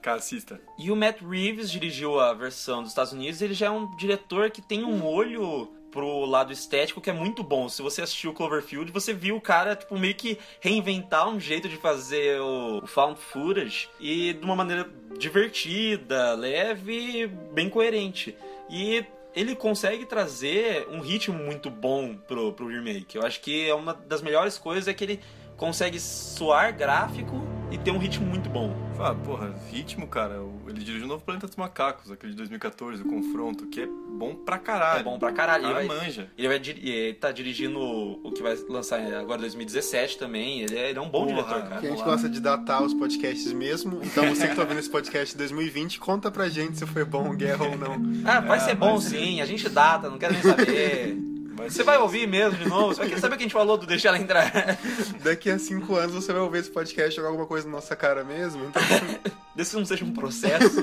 Cara, 0.00 0.18
assista. 0.18 0.60
E 0.78 0.90
o 0.90 0.96
Matt 0.96 1.20
Reeves 1.20 1.70
dirigiu 1.70 2.18
a 2.20 2.32
versão 2.32 2.82
dos 2.82 2.92
Estados 2.92 3.12
Unidos. 3.12 3.42
Ele 3.42 3.52
já 3.52 3.66
é 3.66 3.70
um 3.70 3.94
diretor 3.96 4.50
que 4.50 4.62
tem 4.62 4.84
um 4.84 5.04
olho 5.04 5.70
pro 5.90 6.24
lado 6.24 6.52
estético 6.52 7.00
que 7.00 7.10
é 7.10 7.12
muito 7.12 7.42
bom. 7.42 7.68
Se 7.68 7.82
você 7.82 8.02
assistiu 8.02 8.32
Cloverfield, 8.32 8.90
você 8.92 9.12
viu 9.12 9.36
o 9.36 9.40
cara, 9.40 9.76
tipo, 9.76 9.98
meio 9.98 10.14
que 10.14 10.38
reinventar 10.60 11.28
um 11.28 11.38
jeito 11.38 11.68
de 11.68 11.76
fazer 11.76 12.40
o 12.40 12.86
found 12.86 13.18
footage 13.18 13.88
e 13.98 14.32
de 14.32 14.44
uma 14.44 14.56
maneira 14.56 14.88
divertida, 15.18 16.34
leve, 16.34 17.26
bem 17.52 17.68
coerente. 17.68 18.36
E 18.68 19.04
ele 19.34 19.54
consegue 19.54 20.06
trazer 20.06 20.88
um 20.90 21.00
ritmo 21.00 21.38
muito 21.38 21.70
bom 21.70 22.16
pro, 22.16 22.52
pro 22.52 22.68
remake. 22.68 23.16
Eu 23.16 23.24
acho 23.24 23.40
que 23.40 23.68
é 23.68 23.74
uma 23.74 23.94
das 23.94 24.22
melhores 24.22 24.58
coisas 24.58 24.88
é 24.88 24.94
que 24.94 25.04
ele 25.04 25.20
consegue 25.56 26.00
soar 26.00 26.74
gráfico 26.76 27.59
e 27.70 27.78
ter 27.78 27.90
um 27.90 27.98
ritmo 27.98 28.26
muito 28.26 28.48
bom. 28.50 28.74
Ah, 28.98 29.14
porra, 29.14 29.54
ritmo, 29.70 30.06
cara. 30.06 30.36
Ele 30.66 30.80
dirigiu 30.84 31.06
o 31.06 31.08
Novo 31.08 31.24
Planeta 31.24 31.46
dos 31.46 31.56
Macacos, 31.56 32.10
aquele 32.10 32.32
de 32.32 32.36
2014, 32.38 33.02
o 33.02 33.06
Confronto, 33.06 33.66
que 33.66 33.82
é 33.82 33.86
bom 33.86 34.34
pra 34.34 34.58
caralho. 34.58 35.00
É 35.00 35.02
bom 35.02 35.18
pra 35.18 35.32
caralho. 35.32 35.64
Ele 35.66 35.72
vai, 35.74 35.86
manja. 35.86 36.30
ele 36.36 36.48
vai 36.48 36.58
dir- 36.58 36.84
ele 36.86 37.14
tá 37.14 37.32
dirigindo 37.32 37.78
o 37.80 38.30
que 38.32 38.42
vai 38.42 38.56
lançar 38.68 39.00
agora 39.14 39.38
em 39.38 39.42
2017 39.42 40.18
também. 40.18 40.60
Ele 40.62 40.76
é, 40.76 40.90
ele 40.90 40.98
é 40.98 41.02
um 41.02 41.08
bom 41.08 41.26
Porra, 41.26 41.42
diretor, 41.42 41.62
cara. 41.68 41.80
Que 41.80 41.86
a 41.86 41.90
gente 41.90 42.02
gosta 42.04 42.28
de 42.28 42.40
datar 42.40 42.82
os 42.82 42.92
podcasts 42.92 43.52
mesmo. 43.52 44.00
Então 44.02 44.28
você 44.28 44.48
que 44.48 44.54
tá 44.54 44.62
ouvindo 44.62 44.78
esse 44.80 44.90
podcast 44.90 45.34
em 45.34 45.38
2020, 45.38 45.98
conta 46.00 46.30
pra 46.30 46.48
gente 46.48 46.76
se 46.78 46.86
foi 46.86 47.04
bom 47.04 47.34
Guerra 47.34 47.64
ou 47.64 47.76
não. 47.78 47.96
Ah, 48.24 48.40
vai 48.40 48.58
É, 48.58 48.60
ser 48.60 48.74
bom 48.74 49.00
sim, 49.00 49.40
a 49.40 49.46
gente 49.46 49.68
data, 49.68 50.10
não 50.10 50.18
quero 50.18 50.34
nem 50.34 50.42
saber. 50.42 51.18
Você 51.68 51.82
vai 51.82 51.98
ouvir 51.98 52.26
mesmo 52.26 52.58
de 52.58 52.68
novo? 52.68 52.94
Você 52.94 53.06
vai 53.06 53.18
saber 53.18 53.34
o 53.34 53.38
que 53.38 53.44
a 53.44 53.46
gente 53.46 53.52
falou 53.52 53.76
do 53.76 53.86
deixar 53.86 54.10
ela 54.10 54.18
entrar? 54.18 54.78
Daqui 55.22 55.50
a 55.50 55.58
cinco 55.58 55.94
anos 55.96 56.14
você 56.14 56.32
vai 56.32 56.42
ouvir 56.42 56.58
esse 56.58 56.70
podcast 56.70 57.14
jogar 57.14 57.28
alguma 57.28 57.46
coisa 57.46 57.66
na 57.66 57.72
nossa 57.72 57.94
cara 57.94 58.24
mesmo. 58.24 58.64
Então, 58.64 58.82
Desse 59.54 59.76
não 59.76 59.84
seja 59.84 60.04
um 60.04 60.12
processo. 60.12 60.82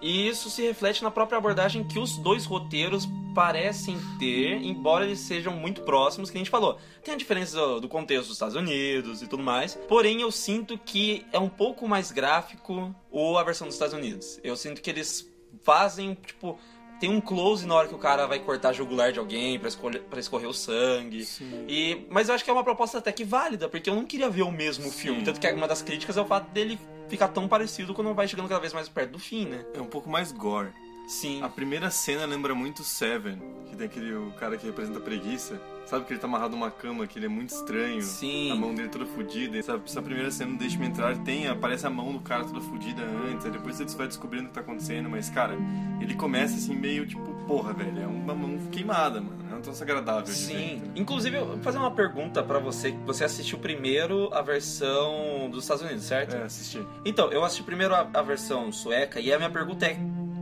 E 0.00 0.28
isso 0.28 0.50
se 0.50 0.62
reflete 0.62 1.02
na 1.02 1.10
própria 1.10 1.38
abordagem 1.38 1.82
que 1.82 1.98
os 1.98 2.16
dois 2.18 2.44
roteiros 2.44 3.08
parecem 3.34 3.98
ter, 4.18 4.62
embora 4.62 5.04
eles 5.04 5.20
sejam 5.20 5.52
muito 5.54 5.82
próximos, 5.82 6.30
que 6.30 6.36
a 6.36 6.38
gente 6.38 6.50
falou. 6.50 6.78
Tem 7.02 7.14
a 7.14 7.16
diferença 7.16 7.56
do, 7.56 7.80
do 7.80 7.88
contexto 7.88 8.28
dos 8.28 8.36
Estados 8.36 8.54
Unidos 8.54 9.20
e 9.22 9.26
tudo 9.26 9.42
mais, 9.42 9.74
porém 9.88 10.20
eu 10.20 10.30
sinto 10.30 10.78
que 10.78 11.26
é 11.32 11.38
um 11.38 11.48
pouco 11.48 11.88
mais 11.88 12.12
gráfico 12.12 12.94
ou 13.10 13.36
a 13.36 13.42
versão 13.42 13.66
dos 13.66 13.74
Estados 13.74 13.94
Unidos. 13.94 14.38
Eu 14.44 14.56
sinto 14.56 14.80
que 14.80 14.90
eles 14.90 15.28
fazem, 15.64 16.14
tipo, 16.14 16.58
tem 16.98 17.10
um 17.10 17.20
close 17.20 17.66
na 17.66 17.74
hora 17.74 17.88
que 17.88 17.94
o 17.94 17.98
cara 17.98 18.26
vai 18.26 18.38
cortar 18.38 18.72
jugular 18.72 19.12
de 19.12 19.18
alguém 19.18 19.58
pra, 19.58 19.68
escolher, 19.68 20.00
pra 20.02 20.18
escorrer 20.18 20.48
o 20.48 20.54
sangue. 20.54 21.26
E, 21.68 22.06
mas 22.10 22.28
eu 22.28 22.34
acho 22.34 22.44
que 22.44 22.50
é 22.50 22.52
uma 22.52 22.64
proposta 22.64 22.98
até 22.98 23.12
que 23.12 23.24
válida, 23.24 23.68
porque 23.68 23.88
eu 23.88 23.94
não 23.94 24.04
queria 24.04 24.28
ver 24.28 24.42
o 24.42 24.50
mesmo 24.50 24.90
filme. 24.90 25.22
Tanto 25.24 25.40
que 25.40 25.50
uma 25.52 25.68
das 25.68 25.82
críticas 25.82 26.16
é 26.16 26.20
o 26.20 26.26
fato 26.26 26.50
dele 26.50 26.78
ficar 27.08 27.28
tão 27.28 27.46
parecido 27.46 27.94
quando 27.94 28.12
vai 28.14 28.26
chegando 28.26 28.48
cada 28.48 28.60
vez 28.60 28.72
mais 28.72 28.88
perto 28.88 29.12
do 29.12 29.18
fim, 29.18 29.46
né? 29.46 29.64
É 29.74 29.80
um 29.80 29.86
pouco 29.86 30.08
mais 30.08 30.32
gore. 30.32 30.72
Sim. 31.06 31.42
A 31.42 31.48
primeira 31.48 31.90
cena 31.90 32.26
lembra 32.26 32.54
muito 32.54 32.82
Seven, 32.82 33.40
que 33.68 33.76
tem 33.76 33.86
aquele 33.86 34.14
o 34.14 34.32
cara 34.32 34.56
que 34.56 34.66
representa 34.66 34.98
a 34.98 35.02
preguiça. 35.02 35.60
Sabe 35.86 36.04
que 36.04 36.12
ele 36.12 36.18
tá 36.18 36.26
amarrado 36.26 36.56
numa 36.56 36.70
cama, 36.70 37.06
que 37.06 37.16
ele 37.16 37.26
é 37.26 37.28
muito 37.28 37.50
estranho. 37.50 38.02
Sim. 38.02 38.50
A 38.50 38.56
mão 38.56 38.74
dele 38.74 38.88
toda 38.88 39.06
fodida. 39.06 39.56
Essa, 39.56 39.80
essa 39.84 40.02
primeira 40.02 40.32
cena 40.32 40.50
do 40.50 40.58
Deixe-me 40.58 40.86
Entrar 40.86 41.16
tem, 41.18 41.46
aparece 41.46 41.86
a 41.86 41.90
mão 41.90 42.12
do 42.12 42.18
cara 42.18 42.44
toda 42.44 42.60
fodida 42.60 43.02
antes. 43.02 43.46
Aí 43.46 43.52
depois 43.52 43.76
você 43.76 43.96
vai 43.96 44.08
descobrindo 44.08 44.46
o 44.46 44.48
que 44.48 44.54
tá 44.54 44.62
acontecendo. 44.62 45.08
Mas, 45.08 45.30
cara, 45.30 45.56
ele 46.00 46.14
começa 46.16 46.56
assim 46.56 46.74
meio 46.74 47.06
tipo, 47.06 47.24
porra, 47.46 47.72
velho, 47.72 48.02
é 48.02 48.06
uma 48.06 48.34
mão 48.34 48.58
queimada, 48.72 49.20
mano. 49.20 49.36
É 49.48 49.54
um 49.54 49.60
troço 49.60 49.80
agradável. 49.80 50.24
ver, 50.26 50.32
Sim. 50.32 50.82
Inclusive, 50.96 51.36
eu 51.36 51.46
vou 51.46 51.58
fazer 51.58 51.78
uma 51.78 51.92
pergunta 51.92 52.42
pra 52.42 52.58
você. 52.58 52.90
Você 53.06 53.22
assistiu 53.22 53.58
primeiro 53.58 54.28
a 54.34 54.42
versão 54.42 55.48
dos 55.50 55.62
Estados 55.62 55.84
Unidos, 55.84 56.02
certo? 56.02 56.34
É, 56.34 56.42
assisti. 56.42 56.84
Então, 57.04 57.30
eu 57.30 57.44
assisti 57.44 57.62
primeiro 57.62 57.94
a, 57.94 58.08
a 58.12 58.22
versão 58.22 58.72
sueca 58.72 59.20
e 59.20 59.32
a 59.32 59.38
minha 59.38 59.50
pergunta 59.50 59.86
é: 59.86 59.96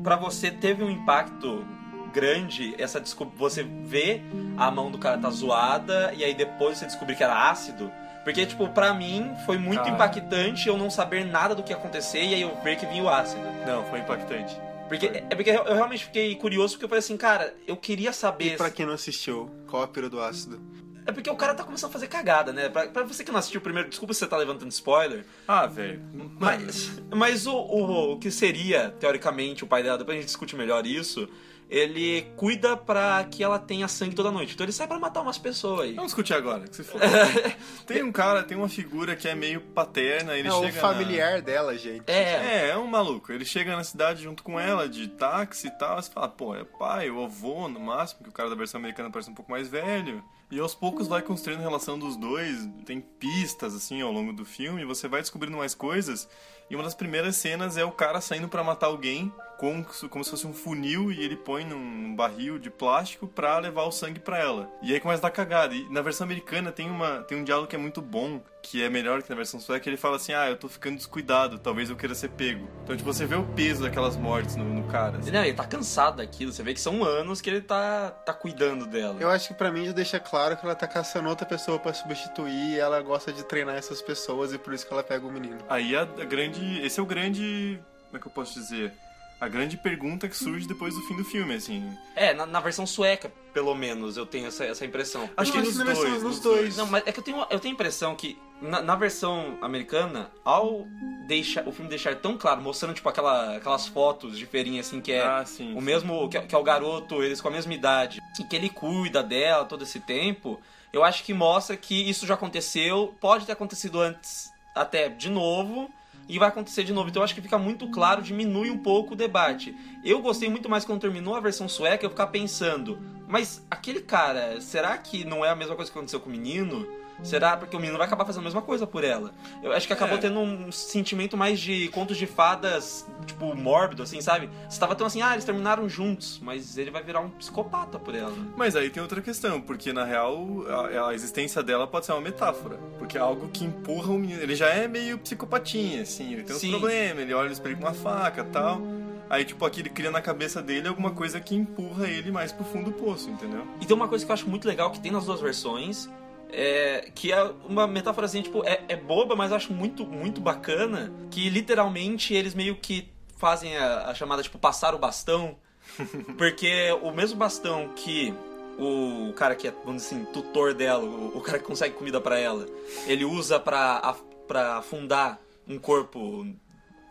pra 0.05 0.14
você 0.17 0.51
teve 0.51 0.85
um 0.85 0.90
impacto 0.90 1.64
grande 2.12 2.75
essa 2.79 3.01
desco- 3.01 3.33
você 3.37 3.64
vê 3.64 4.21
a 4.57 4.71
mão 4.71 4.90
do 4.90 4.99
cara 4.99 5.19
tá 5.19 5.31
zoada 5.31 6.12
e 6.17 6.23
aí 6.23 6.33
depois 6.35 6.79
você 6.79 6.87
descobrir 6.87 7.17
que 7.17 7.25
era 7.25 7.51
ácido. 7.51 7.90
Porque, 8.23 8.47
tipo, 8.47 8.69
pra 8.69 8.95
mim 8.95 9.33
foi 9.45 9.59
muito 9.59 9.83
impactante 9.90 10.67
eu 10.69 10.79
não 10.79 10.88
saber 10.88 11.25
nada 11.27 11.55
do 11.55 11.62
que 11.62 11.73
ia 11.73 11.77
acontecer 11.77 12.23
e 12.23 12.35
aí 12.35 12.40
eu 12.43 12.57
ver 12.62 12.77
que 12.77 12.87
vinha 12.87 13.03
o 13.03 13.09
ácido. 13.09 13.43
Não, 13.67 13.85
foi 13.87 13.99
impactante. 13.99 14.57
Porque, 14.88 15.07
é 15.07 15.35
porque 15.35 15.51
eu 15.51 15.75
realmente 15.75 16.05
fiquei 16.05 16.35
curioso 16.37 16.75
porque 16.75 16.85
eu 16.85 16.88
falei 16.88 17.01
assim, 17.01 17.17
cara, 17.17 17.55
eu 17.67 17.77
queria 17.77 18.12
saber. 18.12 18.55
E 18.55 18.57
pra 18.57 18.71
quem 18.71 18.87
não 18.87 18.95
assistiu, 18.95 19.51
qual 19.69 19.83
a 19.83 19.88
pira 19.88 20.09
do 20.09 20.21
ácido? 20.21 20.61
É 21.07 21.12
porque 21.12 21.29
o 21.31 21.37
cara 21.37 21.55
tá 21.55 21.62
começando 21.64 21.90
a 21.90 21.93
fazer 21.93 22.07
cagada, 22.09 22.53
né? 22.53 22.69
Pra, 22.69 22.87
pra 22.88 23.03
você 23.03 23.23
que 23.23 23.31
não 23.31 23.38
assistiu 23.38 23.61
primeiro, 23.61 23.88
desculpa 23.88 24.14
se 24.14 24.21
você 24.21 24.27
tá 24.27 24.37
levantando 24.37 24.71
spoiler. 24.71 25.25
Ah, 25.47 25.67
velho. 25.67 26.01
Mas, 26.40 26.93
mas 27.14 27.47
o, 27.47 27.55
o, 27.55 28.12
o 28.12 28.19
que 28.19 28.31
seria, 28.31 28.90
teoricamente, 28.99 29.64
o 29.64 29.67
pai 29.67 29.83
dela, 29.83 29.99
depois 29.99 30.17
a 30.17 30.21
gente 30.21 30.27
discute 30.29 30.57
melhor 30.57 30.87
isso, 30.87 31.29
ele 31.69 32.23
cuida 32.37 32.77
pra 32.77 33.25
que 33.25 33.43
ela 33.43 33.59
tenha 33.59 33.87
sangue 33.88 34.14
toda 34.14 34.31
noite. 34.31 34.55
Então 34.55 34.64
ele 34.64 34.73
sai 34.73 34.87
pra 34.87 34.99
matar 34.99 35.21
umas 35.23 35.37
pessoas 35.38 35.83
aí. 35.83 35.93
Vamos 35.95 36.09
discutir 36.12 36.35
agora, 36.35 36.67
que 36.69 36.77
se 36.77 36.85
for. 36.85 37.01
tem 37.87 38.03
um 38.03 38.12
cara, 38.12 38.43
tem 38.43 38.57
uma 38.57 38.69
figura 38.69 39.14
que 39.17 39.27
é 39.29 39.35
meio 39.35 39.61
paterna, 39.61 40.37
ele 40.37 40.49
é 40.49 40.53
o 40.53 40.61
chega 40.62 40.81
na- 40.81 40.88
familiar 40.88 41.43
dela, 41.43 41.77
gente. 41.77 42.05
É, 42.07 42.67
É, 42.67 42.69
é 42.71 42.77
um 42.79 42.87
maluco. 42.87 43.33
Ele 43.33 43.45
chega 43.45 43.75
na 43.77 43.85
cidade 43.85 44.23
junto 44.23 44.43
com 44.43 44.59
ela, 44.59 44.88
de 44.88 45.09
táxi 45.09 45.67
e 45.67 45.71
tal. 45.71 46.01
Você 46.01 46.11
fala, 46.11 46.29
pô, 46.29 46.55
é 46.55 46.64
pai, 46.64 47.11
o 47.11 47.25
avô, 47.25 47.69
no 47.69 47.81
máximo, 47.81 48.23
que 48.23 48.29
o 48.29 48.33
cara 48.33 48.49
da 48.51 48.55
versão 48.57 48.79
americana 48.79 49.11
parece 49.11 49.31
um 49.31 49.35
pouco 49.35 49.51
mais 49.51 49.69
velho. 49.69 50.23
E 50.55 50.61
aos 50.61 50.73
poucos 50.73 51.09
vai 51.09 51.21
construindo 51.21 51.59
a 51.59 51.64
relação 51.64 51.99
dos 51.99 52.17
dois. 52.17 52.69
Tem 52.87 53.01
pistas, 53.01 53.75
assim, 53.75 54.01
ao 54.03 54.12
longo 54.12 54.33
do 54.33 54.45
filme. 54.45 54.85
Você 54.85 55.09
vai 55.09 55.21
descobrindo 55.21 55.57
mais 55.57 55.75
coisas. 55.75 56.29
E 56.71 56.77
uma 56.77 56.85
das 56.85 56.95
primeiras 56.95 57.35
cenas 57.35 57.77
é 57.77 57.85
o 57.85 57.90
cara 57.90 58.21
saindo 58.21 58.47
pra 58.47 58.62
matar 58.62 58.87
alguém 58.87 59.33
com, 59.64 60.09
como 60.09 60.22
se 60.22 60.31
fosse 60.31 60.46
um 60.46 60.53
funil 60.53 61.11
e 61.11 61.22
ele 61.22 61.37
põe 61.37 61.64
num 61.64 62.14
barril 62.14 62.59
de 62.59 62.68
plástico 62.68 63.27
pra 63.27 63.59
levar 63.59 63.85
o 63.85 63.92
sangue 63.92 64.20
pra 64.20 64.38
ela. 64.38 64.70
E 64.83 64.92
aí 64.92 65.00
começa 65.00 65.20
a 65.20 65.29
dar 65.29 65.31
cagada. 65.31 65.74
E 65.74 65.88
na 65.90 66.03
versão 66.03 66.24
americana 66.24 66.70
tem, 66.70 66.90
uma, 66.90 67.22
tem 67.22 67.38
um 67.38 67.44
diálogo 67.44 67.68
que 67.68 67.77
é 67.77 67.79
muito 67.79 68.03
bom, 68.03 68.42
que 68.62 68.83
é 68.83 68.90
melhor 68.90 69.22
que 69.22 69.31
na 69.31 69.37
versão 69.37 69.59
sueca. 69.59 69.88
Ele 69.88 69.96
fala 69.96 70.16
assim: 70.16 70.33
Ah, 70.33 70.48
eu 70.50 70.57
tô 70.57 70.68
ficando 70.68 70.96
descuidado, 70.96 71.59
talvez 71.59 71.88
eu 71.88 71.96
queira 71.96 72.14
ser 72.14 72.29
pego. 72.31 72.68
Então, 72.83 72.96
tipo, 72.96 73.11
você 73.11 73.24
vê 73.24 73.37
o 73.37 73.44
peso 73.44 73.83
daquelas 73.83 74.16
mortes 74.16 74.57
no, 74.57 74.64
no 74.64 74.85
cara. 74.85 75.18
assim. 75.18 75.31
Não, 75.31 75.44
ele 75.44 75.55
tá 75.55 75.64
cansado 75.64 76.16
daquilo. 76.16 76.53
Você 76.53 76.62
vê 76.62 76.74
que 76.74 76.81
são 76.81 77.03
anos 77.03 77.40
que 77.40 77.48
ele 77.48 77.61
tá, 77.61 78.11
tá 78.11 78.33
cuidando 78.33 78.87
dela. 78.87 79.16
Eu 79.18 79.31
acho 79.31 79.48
que 79.48 79.55
pra 79.55 79.72
mim 79.72 79.87
já 79.87 79.92
deixa 79.92 80.20
claro 80.20 80.57
que 80.57 80.64
ela 80.64 80.74
tá 80.74 80.87
caçando 80.87 81.29
outra 81.29 81.46
pessoa 81.46 81.79
pra 81.79 81.94
substituir 81.94 82.74
e 82.74 82.79
ela 82.79 83.00
gosta 83.00 83.33
de 83.33 83.42
treinar 83.44 83.77
essas 83.77 84.03
pessoas 84.03 84.53
e 84.53 84.59
por 84.59 84.74
isso 84.74 84.87
que 84.87 84.92
ela 84.92 85.03
pega 85.03 85.27
o 85.27 85.33
menino. 85.33 85.59
Aí 85.68 85.96
a, 85.96 86.03
a 86.03 86.24
grande. 86.24 86.81
Esse 86.83 87.00
é 87.00 87.03
o 87.03 87.07
grande. 87.07 87.81
Como 88.07 88.18
é 88.18 88.20
que 88.20 88.27
eu 88.27 88.33
posso 88.33 88.55
dizer? 88.55 88.92
A 89.40 89.49
grande 89.49 89.77
pergunta 89.77 90.29
que 90.29 90.37
surge 90.37 90.66
depois 90.66 90.94
do 90.94 91.03
fim 91.03 91.16
do 91.16 91.25
filme, 91.25 91.55
assim. 91.55 91.87
É, 92.16 92.33
na, 92.33 92.47
na 92.47 92.61
versão 92.61 92.87
sueca, 92.87 93.31
pelo 93.53 93.75
menos, 93.75 94.16
eu 94.16 94.25
tenho 94.25 94.47
essa, 94.47 94.64
essa 94.64 94.87
impressão. 94.87 95.29
Acho 95.37 95.53
que 95.53 95.59
nos 95.59 95.77
dois, 95.77 95.99
nos 95.99 96.23
nos 96.23 96.40
dois. 96.40 96.77
Não, 96.77 96.87
mas 96.87 97.07
é 97.07 97.12
que 97.12 97.18
eu 97.20 97.25
tenho, 97.25 97.38
eu 97.51 97.61
tenho 97.61 97.73
a 97.73 97.75
impressão 97.75 98.14
que 98.14 98.38
na, 98.62 98.81
na 98.81 98.94
versão 98.97 99.59
americana, 99.61 100.31
ao 100.44 100.87
deixar, 101.27 101.66
o 101.68 101.73
filme 101.73 101.90
deixar 101.90 102.14
tão 102.16 102.38
claro, 102.38 102.62
mostrando 102.62 102.94
tipo 102.94 103.09
aquela, 103.09 103.57
aquelas 103.57 103.87
fotos 103.87 104.38
de 104.38 104.47
feirinha 104.47 104.81
assim 104.81 105.01
que 105.01 105.12
é 105.12 105.23
Ah, 105.27 105.44
sim. 105.44 105.75
o 105.77 105.81
mesmo 105.81 106.29
que, 106.29 106.38
é- 106.38 106.42
que 106.47 106.55
é 106.55 106.59
o 106.59 106.62
garoto, 106.62 107.23
eles 107.23 107.40
com 107.40 107.49
a 107.49 107.51
mesma 107.51 107.75
idade, 107.75 108.20
e 108.40 108.44
que 108.44 108.57
ele 108.57 108.70
cuida 108.70 109.23
dela 109.23 109.64
todo 109.64 109.83
esse 109.83 110.01
tempo, 110.01 110.59
eu 110.92 111.05
acho 111.05 111.23
que 111.25 111.35
mostra 111.35 111.77
que 111.77 112.09
isso 112.09 112.27
já 112.27 112.35
aconteceu, 112.35 113.14
pode 113.20 113.44
ter 113.44 113.53
acontecido 113.53 114.01
antes 114.01 114.51
até 114.75 115.09
de 115.09 115.29
novo. 115.29 115.90
E 116.29 116.39
vai 116.39 116.49
acontecer 116.49 116.85
de 116.85 116.93
novo. 116.93 117.09
Então 117.09 117.21
eu 117.21 117.25
acho 117.25 117.35
que 117.35 117.43
fica 117.43 117.59
muito 117.59 117.91
claro, 117.91 118.23
diminui 118.23 118.71
um 118.71 118.79
pouco 118.79 119.13
o 119.13 119.17
debate. 119.17 119.75
Eu 120.05 120.21
gostei 120.21 120.49
muito 120.49 120.69
mais 120.69 120.85
quando 120.85 121.01
terminou 121.01 121.35
a 121.35 121.41
versão 121.41 121.69
sueca, 121.69 122.05
eu 122.05 122.11
ficar 122.11 122.29
pensando, 122.29 122.99
mas 123.29 123.65
aquele 123.71 124.01
cara, 124.01 124.61
será 124.61 124.97
que 124.99 125.25
não 125.25 125.45
é 125.45 125.51
a 125.51 125.57
mesma 125.57 125.75
coisa 125.77 125.91
que 125.91 125.97
aconteceu 125.97 126.21
com 126.21 126.29
o 126.29 126.33
menino? 126.33 126.87
Será? 127.22 127.57
Porque 127.57 127.77
o 127.77 127.81
menino 127.81 127.96
vai 127.96 128.07
acabar 128.07 128.24
fazendo 128.24 128.42
a 128.42 128.44
mesma 128.44 128.61
coisa 128.62 128.87
por 128.87 129.05
ela. 129.05 129.33
Eu 129.62 129.72
acho 129.72 129.87
que 129.87 129.92
acabou 129.92 130.18
É. 130.18 130.20
tendo 130.20 130.38
um 130.40 130.70
sentimento 130.72 131.37
mais 131.37 131.59
de 131.61 131.88
contos 131.88 132.16
de 132.16 132.27
fadas, 132.27 133.07
tipo, 133.24 133.55
mórbido, 133.55 134.03
assim, 134.03 134.20
sabe? 134.20 134.50
Você 134.68 134.79
tava 134.79 134.94
tão 134.94 135.07
assim, 135.07 135.22
ah, 135.22 135.33
eles 135.33 135.44
terminaram 135.44 135.88
juntos, 135.88 136.40
mas 136.42 136.77
ele 136.77 136.90
vai 136.90 137.03
virar 137.03 137.20
um 137.20 137.31
psicopata 137.31 137.98
por 137.98 138.14
ela. 138.14 138.35
Mas 138.57 138.77
aí 138.77 138.90
tem 138.90 139.03
outra 139.03 139.22
questão, 139.22 139.61
porque 139.61 139.92
na 139.92 140.05
real 140.05 140.64
a, 140.68 141.09
a 141.09 141.14
existência 141.14 141.62
dela 141.62 141.87
pode 141.87 142.05
ser 142.07 142.12
uma 142.12 142.20
metáfora. 142.20 142.77
Porque 142.98 143.16
é 143.16 143.20
algo 143.20 143.48
que 143.48 143.64
empurra 143.64 144.12
o 144.12 144.18
menino. 144.18 144.42
Ele 144.42 144.55
já 144.55 144.68
é 144.68 144.87
meio 144.88 145.16
psicopatinha, 145.18 146.03
assim, 146.03 146.33
ele 146.33 146.42
tem 146.42 146.55
uns 146.57 146.64
problemas, 146.64 147.22
ele 147.22 147.33
olha 147.33 147.46
no 147.46 147.53
espelho 147.53 147.77
com 147.77 147.85
uma 147.85 147.94
faca 147.94 148.42
e 148.42 148.44
tal. 148.53 148.83
Aí, 149.31 149.44
tipo, 149.44 149.64
aqui 149.64 149.81
ele 149.81 149.88
cria 149.88 150.11
na 150.11 150.20
cabeça 150.20 150.61
dele 150.62 150.87
alguma 150.87 151.11
coisa 151.11 151.40
que 151.40 151.55
empurra 151.55 152.07
ele 152.07 152.31
mais 152.31 152.53
pro 152.53 152.64
fundo 152.64 152.90
do 152.90 152.92
poço, 152.92 153.31
entendeu? 153.31 153.66
E 153.81 153.87
tem 153.87 153.96
uma 153.96 154.07
coisa 154.07 154.24
que 154.24 154.31
eu 154.31 154.35
acho 154.35 154.48
muito 154.48 154.68
legal 154.68 154.90
que 154.90 155.00
tem 155.00 155.11
nas 155.11 155.24
duas 155.24 155.40
versões, 155.40 156.11
é, 156.57 157.11
que 157.14 157.33
é 157.33 157.43
uma 157.69 157.87
metáforazinha, 157.87 158.43
tipo, 158.45 158.64
é, 158.64 158.83
é 158.88 158.97
boba, 158.97 159.35
mas 159.37 159.53
acho 159.53 159.73
muito, 159.73 160.07
muito 160.07 160.40
bacana, 160.40 161.12
que 161.31 161.49
literalmente 161.51 162.33
eles 162.35 162.55
meio 162.55 162.77
que 162.77 163.09
fazem 163.37 163.77
a, 163.77 164.11
a 164.11 164.14
chamada, 164.14 164.43
tipo, 164.43 164.59
passar 164.59 164.95
o 164.95 164.99
bastão, 164.99 165.57
porque 166.38 166.90
o 167.03 167.11
mesmo 167.11 167.37
bastão 167.37 167.90
que 167.97 168.33
o 168.79 169.33
cara 169.35 169.55
que 169.55 169.69
é, 169.69 169.75
vamos 169.85 170.03
dizer 170.03 170.17
assim, 170.17 170.25
tutor 170.33 170.75
dela, 170.75 171.05
o, 171.05 171.38
o 171.38 171.40
cara 171.40 171.59
que 171.59 171.64
consegue 171.64 171.95
comida 171.95 172.21
pra 172.21 172.38
ela, 172.38 172.67
ele 173.07 173.25
usa 173.25 173.59
pra, 173.61 173.99
af- 174.03 174.23
pra 174.49 174.77
afundar 174.79 175.40
um 175.69 175.79
corpo 175.79 176.47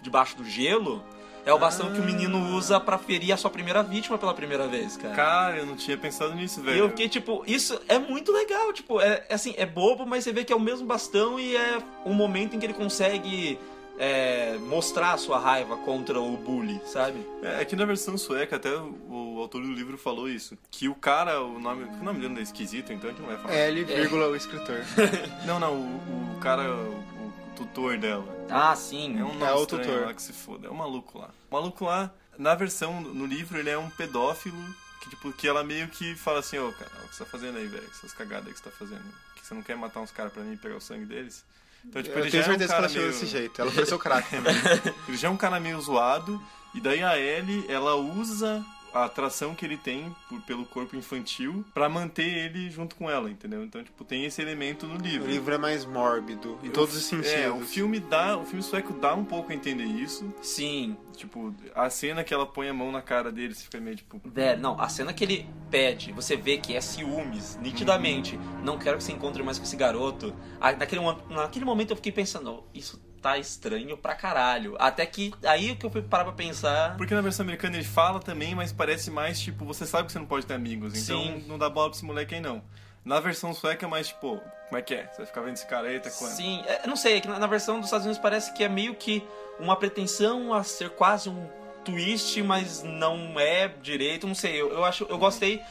debaixo 0.02 0.36
do 0.38 0.44
gelo, 0.44 1.04
é 1.46 1.54
o 1.54 1.60
bastão 1.60 1.92
que 1.92 2.00
o 2.00 2.04
menino 2.04 2.56
usa 2.56 2.80
pra 2.80 2.98
ferir 2.98 3.34
a 3.34 3.38
sua 3.38 3.50
primeira 3.50 3.84
vítima 3.84 4.18
pela 4.18 4.34
primeira 4.34 4.68
vez, 4.68 4.96
cara. 4.98 5.14
Cara, 5.16 5.58
eu 5.58 5.66
não 5.66 5.76
tinha 5.76 5.98
pensado 5.98 6.34
nisso, 6.36 6.60
E 6.62 6.64
velho. 6.64 6.78
eu 6.80 6.90
fiquei, 6.90 7.10
tipo, 7.10 7.44
isso 7.46 7.80
é 7.88 7.98
muito 8.00 8.32
legal, 8.32 8.72
tipo, 8.72 9.02
é, 9.02 9.26
é 9.30 9.34
assim, 9.36 9.54
é 9.58 9.66
bobo, 9.66 10.06
mas 10.06 10.24
você 10.24 10.32
vê 10.32 10.44
que 10.44 10.54
é 10.54 10.56
o 10.56 10.60
mesmo 10.60 10.86
bastão 10.88 11.40
e 11.40 11.56
é 11.56 11.80
um 12.06 12.14
momento 12.14 12.56
em 12.56 12.60
que 12.60 12.66
ele 12.66 12.74
consegue 12.74 13.60
é, 14.00 14.58
mostrar 14.60 15.14
a 15.14 15.18
sua 15.18 15.38
raiva 15.38 15.78
contra 15.78 16.20
o 16.20 16.36
bully, 16.36 16.82
sabe? 16.86 17.26
É, 17.44 17.62
aqui 17.62 17.76
na 17.76 17.86
versão 17.86 18.18
sueca, 18.18 18.56
até 18.56 18.72
o, 18.76 18.96
o 19.10 19.40
autor 19.40 19.62
do 19.62 19.72
livro 19.72 19.98
falou 19.98 20.28
isso. 20.30 20.58
Que 20.72 20.88
o 20.90 20.96
cara, 20.96 21.42
o 21.42 21.60
nome. 21.60 21.84
O 22.02 22.04
nome 22.04 22.20
dele 22.20 22.40
é 22.40 22.42
esquisito, 22.42 22.92
então 22.92 23.10
a 23.10 23.14
gente 23.14 23.22
não 23.22 23.30
vai 23.30 23.38
falar. 23.38 23.54
L, 23.54 23.84
vírgula, 23.84 24.30
o 24.30 24.36
escritor. 24.36 24.78
Não, 25.46 25.60
não, 25.60 25.74
o, 25.74 26.34
o 26.36 26.40
cara, 26.40 26.64
o 26.74 27.13
tutor 27.54 27.98
dela. 27.98 28.26
Ah, 28.50 28.76
sim. 28.76 29.20
É 29.20 29.24
um 29.24 29.34
nome 29.34 29.44
É 29.44 29.54
o 29.54 29.66
tutor. 29.66 30.06
lá 30.06 30.14
que 30.14 30.22
se 30.22 30.34
foda. 30.34 30.68
É 30.68 30.70
um 30.72 30.76
maluco 30.76 31.18
lá. 31.20 31.30
O 31.50 31.54
maluco 31.54 31.86
lá, 31.86 32.12
na 32.38 32.56
versão, 32.56 33.02
no 33.02 33.26
livro, 33.26 33.58
ele 33.58 33.70
é 33.70 33.78
um 33.78 33.90
pedófilo 33.90 34.58
que, 35.02 35.10
tipo, 35.10 35.32
que 35.34 35.48
ela 35.48 35.64
meio 35.64 35.88
que 35.88 36.16
fala 36.16 36.40
assim, 36.40 36.58
ô, 36.58 36.72
cara, 36.74 36.92
o 37.04 37.08
que 37.10 37.16
você 37.16 37.24
tá 37.24 37.30
fazendo 37.30 37.58
aí, 37.58 37.68
velho? 37.68 37.88
Essas 37.92 38.14
cagadas 38.14 38.48
aí 38.48 38.54
que 38.54 38.60
você 38.60 38.70
tá 38.70 38.76
fazendo. 38.78 39.04
Que 39.36 39.46
você 39.46 39.54
não 39.54 39.62
quer 39.62 39.76
matar 39.76 40.00
uns 40.00 40.12
caras 40.12 40.32
pra 40.32 40.44
mim 40.44 40.54
e 40.54 40.58
pegar 40.58 40.76
o 40.76 40.82
sangue 40.82 41.06
deles? 41.06 41.46
Então, 41.86 42.02
tipo, 42.02 42.16
Eu 42.18 42.22
ele 42.24 42.32
tenho 42.32 42.44
já 42.44 42.52
é 42.52 42.56
um 42.56 42.58
certeza 42.60 42.74
que 42.74 42.80
cara 42.82 42.92
ela 42.94 43.00
meio... 43.02 43.12
desse 43.12 43.26
jeito. 43.26 43.62
Ela 43.62 43.72
também. 43.72 44.94
Ele 45.08 45.18
já 45.18 45.28
é 45.28 45.32
um 45.32 45.36
cara 45.38 45.60
meio 45.60 45.82
zoado, 45.82 46.42
e 46.74 46.80
daí 46.80 47.04
a 47.04 47.18
Ellie, 47.20 47.66
ela 47.68 47.96
usa 47.96 48.66
a 48.94 49.06
atração 49.06 49.56
que 49.56 49.66
ele 49.66 49.78
tem 49.78 50.16
por- 50.30 50.42
pelo 50.42 50.66
corpo 50.66 50.96
infantil 50.96 51.66
pra 51.74 51.90
manter 51.90 52.26
ele 52.28 52.70
junto 52.70 52.96
com 52.96 53.10
ela, 53.10 53.30
entendeu? 53.30 53.64
Então, 53.64 53.84
tipo, 53.84 54.04
tem 54.04 54.26
esse 54.26 54.42
elemento 54.42 54.86
no 54.88 54.96
O 54.96 55.02
livro. 55.02 55.28
livro 55.30 55.54
é 55.54 55.58
mais 55.58 55.86
mórbido, 55.86 56.60
em 56.64 56.70
todos 56.70 56.96
os 56.96 57.04
sentidos. 57.06 57.32
É, 57.32 57.50
o 57.50 57.62
filme 57.62 58.00
dá, 58.00 58.38
o 58.38 58.46
filme 58.46 58.62
sueco 58.64 58.94
dá 58.94 59.14
um 59.16 59.26
pouco 59.26 59.52
a 59.52 59.56
entender 59.56 59.86
isso. 59.86 60.34
Sim. 60.42 60.96
Tipo, 61.16 61.54
a 61.76 61.90
cena 61.90 62.24
que 62.24 62.34
ela 62.34 62.46
põe 62.46 62.68
a 62.70 62.74
mão 62.74 62.92
na 62.92 63.02
cara 63.02 63.32
dele, 63.32 63.54
você 63.54 63.64
fica 63.64 63.80
meio 63.80 63.96
tipo, 63.96 64.20
Velho, 64.26 64.60
não, 64.62 64.80
a 64.82 64.90
cena 64.90 65.14
que 65.14 65.24
ele 65.24 65.48
pede, 65.70 66.12
você 66.12 66.36
vê 66.36 66.58
que 66.58 66.76
é 66.76 66.82
ciúmes, 66.82 67.56
nitidamente. 67.62 68.40
Não 68.64 68.78
quero 68.80 68.98
que 68.98 69.04
você 69.04 69.12
encontre 69.12 69.44
mais 69.44 69.58
com 69.58 69.64
esse 69.64 69.76
garoto. 69.76 70.34
Ah, 70.60 70.72
Naquele, 70.72 71.02
naquele 71.30 71.66
momento 71.66 71.92
eu 71.92 71.96
fiquei 71.96 72.12
pensando, 72.12 72.50
"Oh, 72.52 72.64
isso 72.74 73.00
tá 73.24 73.38
estranho 73.38 73.98
pra 73.98 74.14
caralho. 74.14 74.76
Até 74.78 75.06
que 75.06 75.34
aí 75.46 75.76
que 75.76 75.86
eu 75.86 75.90
fui 75.90 76.02
parar 76.02 76.26
pra 76.26 76.34
pensar. 76.34 76.98
Porque 76.98 77.16
na 77.16 77.22
versão 77.22 77.46
americana 77.46 77.78
ele 77.78 77.86
fala 77.86 78.20
também, 78.20 78.54
mas 78.54 78.74
parece 78.74 79.10
mais 79.10 79.40
tipo, 79.40 79.64
você 79.64 79.86
sabe 79.86 80.08
que 80.08 80.12
você 80.12 80.20
não 80.20 80.26
pode 80.26 80.46
ter 80.46 80.54
amigos, 80.54 80.94
então 80.94 81.24
Sim. 81.24 81.46
não 81.48 81.58
dá 81.58 81.70
bola 81.70 81.90
pra 81.90 81.96
esse 81.96 82.06
moleque 82.06 82.36
aí 82.36 82.42
não. 82.42 82.62
Na 83.06 83.20
versão 83.20 83.54
sueca 83.54 83.86
é 83.86 83.90
mais 83.90 84.10
tipo, 84.10 84.42
como 84.68 84.78
é 84.78 84.82
que 84.82 84.94
é? 84.94 85.08
Você 85.08 85.18
vai 85.18 85.26
ficar 85.26 85.42
vendo 85.42 85.54
esse 85.54 85.66
cara 85.66 85.88
aí, 85.88 86.00
tá 86.00 86.10
com 86.10 86.26
ela? 86.26 86.36
Sim, 86.36 86.64
é, 86.68 86.82
eu 86.84 86.90
não 86.90 86.96
sei, 86.96 87.18
é 87.18 87.22
que 87.22 87.28
na, 87.28 87.40
na 87.40 87.48
versão 87.48 87.78
dos 87.78 87.86
Estados 87.86 88.06
Unidos 88.06 88.22
parece 88.22 88.54
que 88.54 88.64
é 88.64 88.70
meio 88.70 88.94
que 88.96 89.26
uma 89.60 89.76
pretensão 89.76 90.54
a 90.54 90.64
ser 90.64 90.90
quase 90.92 91.30
um 91.30 91.48
twist, 91.86 92.42
mas 92.44 92.84
não 92.84 93.40
é 93.40 93.68
direito, 93.68 94.28
não 94.28 94.36
sei, 94.36 94.62
eu, 94.62 94.72
eu 94.72 94.84
acho, 94.86 95.06
eu 95.10 95.18
gostei. 95.18 95.62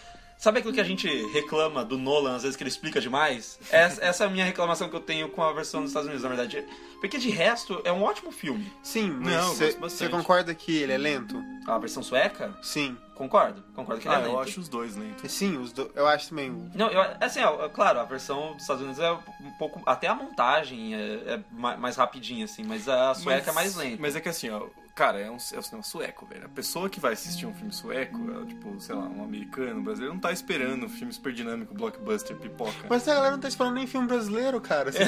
Sabe 0.43 0.59
aquilo 0.59 0.75
que 0.75 0.81
a 0.81 0.85
gente 0.85 1.07
reclama 1.33 1.85
do 1.85 1.97
Nolan, 1.97 2.35
às 2.35 2.43
vezes 2.43 2.57
que 2.57 2.65
ele 2.65 2.69
explica 2.69 3.01
demais? 3.01 3.61
Essa, 3.71 4.05
essa 4.05 4.25
é 4.25 4.27
a 4.27 4.31
minha 4.31 4.45
reclamação 4.45 4.89
que 4.89 4.97
eu 4.97 5.01
tenho 5.01 5.29
com 5.29 5.41
a 5.41 5.53
versão 5.53 5.83
dos 5.83 5.91
Estados 5.91 6.09
Unidos, 6.09 6.25
na 6.25 6.31
verdade. 6.35 6.67
Porque 7.01 7.17
de 7.17 7.31
resto, 7.31 7.81
é 7.85 7.93
um 7.93 8.03
ótimo 8.03 8.33
filme. 8.33 8.67
Sim, 8.83 9.09
mas 9.21 9.61
eu 9.61 9.79
você 9.79 10.09
concorda 10.09 10.53
que 10.53 10.77
ele 10.79 10.91
é 10.93 10.99
lento? 10.99 11.41
A 11.65 11.79
versão 11.79 12.03
sueca, 12.03 12.53
Sim. 12.61 12.97
concordo, 13.15 13.63
concordo 13.73 14.03
que 14.03 14.09
ele 14.09 14.17
Ah, 14.17 14.19
é 14.19 14.23
eu 14.25 14.31
lento. 14.31 14.41
acho 14.41 14.59
os 14.59 14.69
dois 14.69 14.97
lentos. 14.97 15.31
Sim, 15.31 15.59
os 15.59 15.73
do... 15.73 15.89
eu 15.95 16.09
acho 16.09 16.31
também. 16.31 16.51
Não, 16.75 16.89
eu, 16.91 17.01
assim, 17.21 17.41
ó, 17.45 17.69
claro, 17.69 18.01
a 18.01 18.05
versão 18.05 18.55
dos 18.55 18.63
Estados 18.63 18.83
Unidos 18.83 19.01
é 19.01 19.13
um 19.13 19.51
pouco. 19.61 19.81
Até 19.87 20.09
a 20.09 20.15
montagem 20.17 20.93
é, 20.93 20.99
é 21.35 21.41
ma- 21.53 21.77
mais 21.77 21.95
rapidinha, 21.95 22.47
assim, 22.47 22.65
mas 22.65 22.89
a 22.89 23.15
sueca 23.15 23.51
é 23.51 23.55
mais 23.55 23.77
lenta. 23.77 23.99
Mas 24.03 24.17
é 24.17 24.21
que 24.21 24.29
assim, 24.29 24.51
ó, 24.51 24.67
cara, 24.95 25.19
é, 25.19 25.31
um, 25.31 25.37
é 25.37 25.59
o 25.59 25.63
cinema 25.63 25.83
sueco, 25.83 26.27
velho. 26.27 26.47
A 26.47 26.49
pessoa 26.49 26.89
que 26.89 27.01
vai 27.01 27.13
assistir 27.13 27.47
um 27.47 27.55
filme 27.55 27.73
sueco, 27.73 28.19
ela, 28.31 28.45
tipo, 28.45 28.79
sei 28.81 28.95
lá, 28.95 29.03
um 29.03 29.25
americano, 29.25 29.81
um 29.81 29.83
brasileiro, 29.83 30.15
não 30.15 30.21
tá 30.21 30.33
esperando 30.33 30.87
um 30.87 30.89
filme 30.89 31.13
super 31.13 31.33
dinâmico, 31.33 31.75
blockbuster, 31.75 32.37
pipoca. 32.37 32.87
Mas 32.89 33.07
a 33.09 33.15
galera 33.15 33.33
não 33.33 33.41
tá 33.41 33.49
esperando 33.49 33.75
nem 33.75 33.87
filme 33.87 34.07
brasileiro, 34.07 34.61
cara. 34.61 34.91
Assim, 34.91 35.01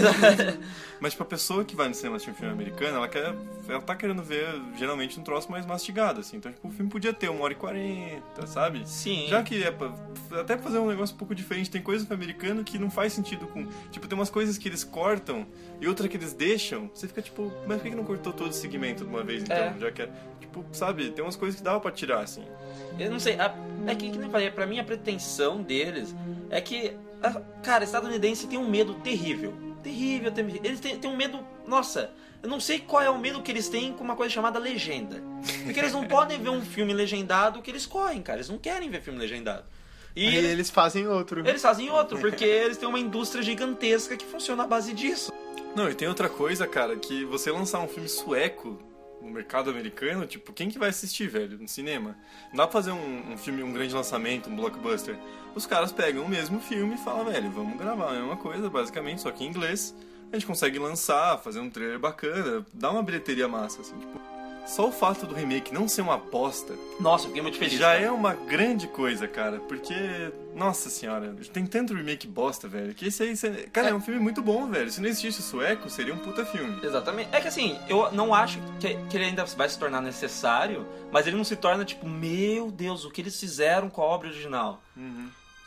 Mas, 1.00 1.12
tipo, 1.12 1.22
a 1.22 1.26
pessoa 1.26 1.64
que 1.64 1.76
vai 1.76 1.88
no 1.88 1.94
cinema 1.94 2.16
assistir 2.16 2.30
um 2.30 2.34
filme 2.34 2.52
americano, 2.52 2.96
ela 2.96 3.08
quer. 3.08 3.34
Ela 3.68 3.80
tá 3.80 3.94
querendo 3.94 4.22
ver, 4.22 4.46
geralmente, 4.76 5.18
um 5.18 5.22
troço 5.22 5.50
mais 5.50 5.66
mastigado, 5.66 6.20
assim. 6.20 6.36
Então, 6.36 6.52
tipo, 6.52 6.68
o 6.68 6.70
filme 6.70 6.90
podia 6.90 7.12
ter 7.12 7.28
uma 7.28 7.44
hora 7.44 7.52
e 7.52 7.56
quarenta, 7.56 8.46
sabe? 8.46 8.88
Sim. 8.88 9.26
Já 9.28 9.42
que 9.42 9.62
é 9.62 9.70
pra, 9.70 9.94
até 10.40 10.56
pra 10.56 10.64
fazer 10.64 10.78
um 10.78 10.88
negócio 10.88 11.14
um 11.14 11.18
pouco 11.18 11.34
diferente, 11.34 11.70
tem 11.70 11.82
coisa 11.82 12.04
no 12.04 12.08
filme 12.08 12.24
americano 12.24 12.64
que 12.64 12.78
não 12.78 12.90
faz 12.90 13.12
sentido 13.12 13.46
com. 13.46 13.66
Tipo, 13.90 14.06
tem 14.06 14.18
umas 14.18 14.30
coisas 14.30 14.58
que 14.58 14.68
eles 14.68 14.84
cortam 14.84 15.46
e 15.80 15.86
outra 15.88 16.08
que 16.08 16.16
eles 16.16 16.32
deixam. 16.32 16.90
Você 16.94 17.06
fica 17.08 17.20
tipo, 17.22 17.52
mas 17.66 17.80
por 17.80 17.88
que 17.90 17.94
não 17.96 18.04
cortou 18.04 18.32
todo 18.32 18.50
o 18.50 18.54
segmento 18.54 19.04
de 19.04 19.10
uma 19.10 19.22
vez 19.22 19.42
então? 19.42 19.56
É. 19.56 19.74
Já 19.78 19.90
que 19.90 20.02
é. 20.02 20.08
Tipo, 20.40 20.64
sabe, 20.72 21.10
tem 21.10 21.24
umas 21.24 21.36
coisas 21.36 21.56
que 21.58 21.64
dava 21.64 21.80
pra 21.80 21.90
tirar, 21.90 22.20
assim. 22.20 22.44
Eu 22.98 23.10
não 23.10 23.18
sei, 23.18 23.34
a- 23.40 23.54
é 23.86 23.94
que, 23.94 24.10
que 24.10 24.18
nem 24.18 24.30
falei, 24.30 24.50
pra 24.50 24.66
mim 24.66 24.78
a 24.78 24.84
pretensão 24.84 25.60
deles 25.62 26.14
é 26.50 26.60
que, 26.60 26.92
a- 27.22 27.40
cara, 27.62 27.82
estadunidense 27.84 28.46
tem 28.46 28.58
um 28.58 28.68
medo 28.68 28.94
terrível. 28.94 29.52
Terrível, 29.82 30.30
terrível. 30.30 30.60
Eles 30.64 30.80
têm, 30.80 30.96
têm 30.98 31.10
um 31.10 31.16
medo, 31.16 31.40
nossa, 31.66 32.10
eu 32.42 32.48
não 32.48 32.60
sei 32.60 32.78
qual 32.78 33.02
é 33.02 33.10
o 33.10 33.18
medo 33.18 33.42
que 33.42 33.50
eles 33.50 33.68
têm 33.68 33.92
com 33.92 34.04
uma 34.04 34.14
coisa 34.16 34.32
chamada 34.32 34.58
legenda. 34.58 35.22
Porque 35.64 35.78
eles 35.80 35.92
não 35.92 36.04
podem 36.08 36.40
ver 36.40 36.50
um 36.50 36.62
filme 36.62 36.92
legendado 36.94 37.60
que 37.60 37.70
eles 37.70 37.84
correm, 37.84 38.22
cara. 38.22 38.38
Eles 38.38 38.48
não 38.48 38.58
querem 38.58 38.88
ver 38.88 39.00
filme 39.02 39.18
legendado. 39.18 39.64
E 40.16 40.28
Aí 40.28 40.36
eles, 40.36 40.50
eles 40.50 40.70
fazem 40.70 41.08
outro. 41.08 41.40
eles 41.46 41.60
fazem 41.60 41.90
outro, 41.90 42.18
porque 42.20 42.44
eles 42.44 42.76
têm 42.76 42.88
uma 42.88 43.00
indústria 43.00 43.42
gigantesca 43.42 44.16
que 44.16 44.24
funciona 44.24 44.62
à 44.62 44.66
base 44.66 44.92
disso. 44.92 45.32
Não, 45.74 45.90
e 45.90 45.94
tem 45.94 46.06
outra 46.06 46.28
coisa, 46.28 46.68
cara, 46.68 46.96
que 46.96 47.24
você 47.24 47.50
lançar 47.50 47.80
um 47.80 47.88
filme 47.88 48.08
sueco 48.08 48.78
no 49.20 49.28
mercado 49.30 49.70
americano, 49.70 50.24
tipo, 50.24 50.52
quem 50.52 50.68
que 50.68 50.78
vai 50.78 50.90
assistir, 50.90 51.28
velho, 51.28 51.58
no 51.58 51.66
cinema? 51.66 52.16
Não 52.50 52.58
dá 52.58 52.66
pra 52.66 52.72
fazer 52.72 52.92
um, 52.92 53.32
um 53.32 53.36
filme, 53.36 53.62
um 53.62 53.72
grande 53.72 53.92
lançamento, 53.92 54.48
um 54.48 54.54
blockbuster. 54.54 55.18
Os 55.52 55.66
caras 55.66 55.90
pegam 55.90 56.24
o 56.24 56.28
mesmo 56.28 56.60
filme 56.60 56.94
e 56.94 56.98
falam, 56.98 57.24
velho, 57.24 57.50
vamos 57.50 57.76
gravar 57.76 58.10
a 58.10 58.14
mesma 58.14 58.36
coisa, 58.36 58.70
basicamente, 58.70 59.22
só 59.22 59.32
que 59.32 59.44
em 59.44 59.48
inglês. 59.48 59.96
A 60.30 60.36
gente 60.36 60.46
consegue 60.46 60.78
lançar, 60.78 61.38
fazer 61.38 61.58
um 61.60 61.70
trailer 61.70 61.98
bacana, 61.98 62.64
dar 62.72 62.90
uma 62.90 63.02
bilheteria 63.02 63.48
massa, 63.48 63.80
assim, 63.80 63.98
tipo. 63.98 64.33
Só 64.66 64.88
o 64.88 64.92
fato 64.92 65.26
do 65.26 65.34
remake 65.34 65.72
não 65.74 65.86
ser 65.86 66.02
uma 66.02 66.14
aposta 66.14 66.74
Nossa, 66.98 67.24
eu 67.24 67.28
fiquei 67.28 67.42
muito 67.42 67.58
feliz. 67.58 67.78
já 67.78 67.92
cara. 67.92 68.00
é 68.00 68.10
uma 68.10 68.34
grande 68.34 68.88
coisa, 68.88 69.28
cara, 69.28 69.60
porque, 69.60 70.32
nossa 70.54 70.88
senhora, 70.88 71.34
tem 71.52 71.66
tanto 71.66 71.94
remake 71.94 72.26
bosta, 72.26 72.66
velho, 72.66 72.94
que 72.94 73.06
esse 73.06 73.22
aí, 73.22 73.36
cara, 73.72 73.90
é. 73.90 73.94
um 73.94 74.00
filme 74.00 74.20
muito 74.20 74.40
bom, 74.42 74.66
velho. 74.68 74.90
Se 74.90 75.00
não 75.00 75.08
existisse 75.08 75.40
o 75.40 75.42
sueco, 75.42 75.90
seria 75.90 76.14
um 76.14 76.18
puta 76.18 76.44
filme. 76.46 76.78
Exatamente. 76.82 77.28
É 77.32 77.40
que 77.40 77.48
assim, 77.48 77.78
eu 77.88 78.10
não 78.12 78.34
acho 78.34 78.58
que, 78.80 78.96
que 79.08 79.16
ele 79.16 79.26
ainda 79.26 79.44
vai 79.44 79.68
se 79.68 79.78
tornar 79.78 80.00
necessário, 80.00 80.86
mas 81.12 81.26
ele 81.26 81.36
não 81.36 81.44
se 81.44 81.56
torna 81.56 81.84
tipo, 81.84 82.08
meu 82.08 82.70
Deus, 82.70 83.04
o 83.04 83.10
que 83.10 83.20
eles 83.20 83.38
fizeram 83.38 83.90
com 83.90 84.00
a 84.00 84.04
obra 84.04 84.28
original. 84.28 84.82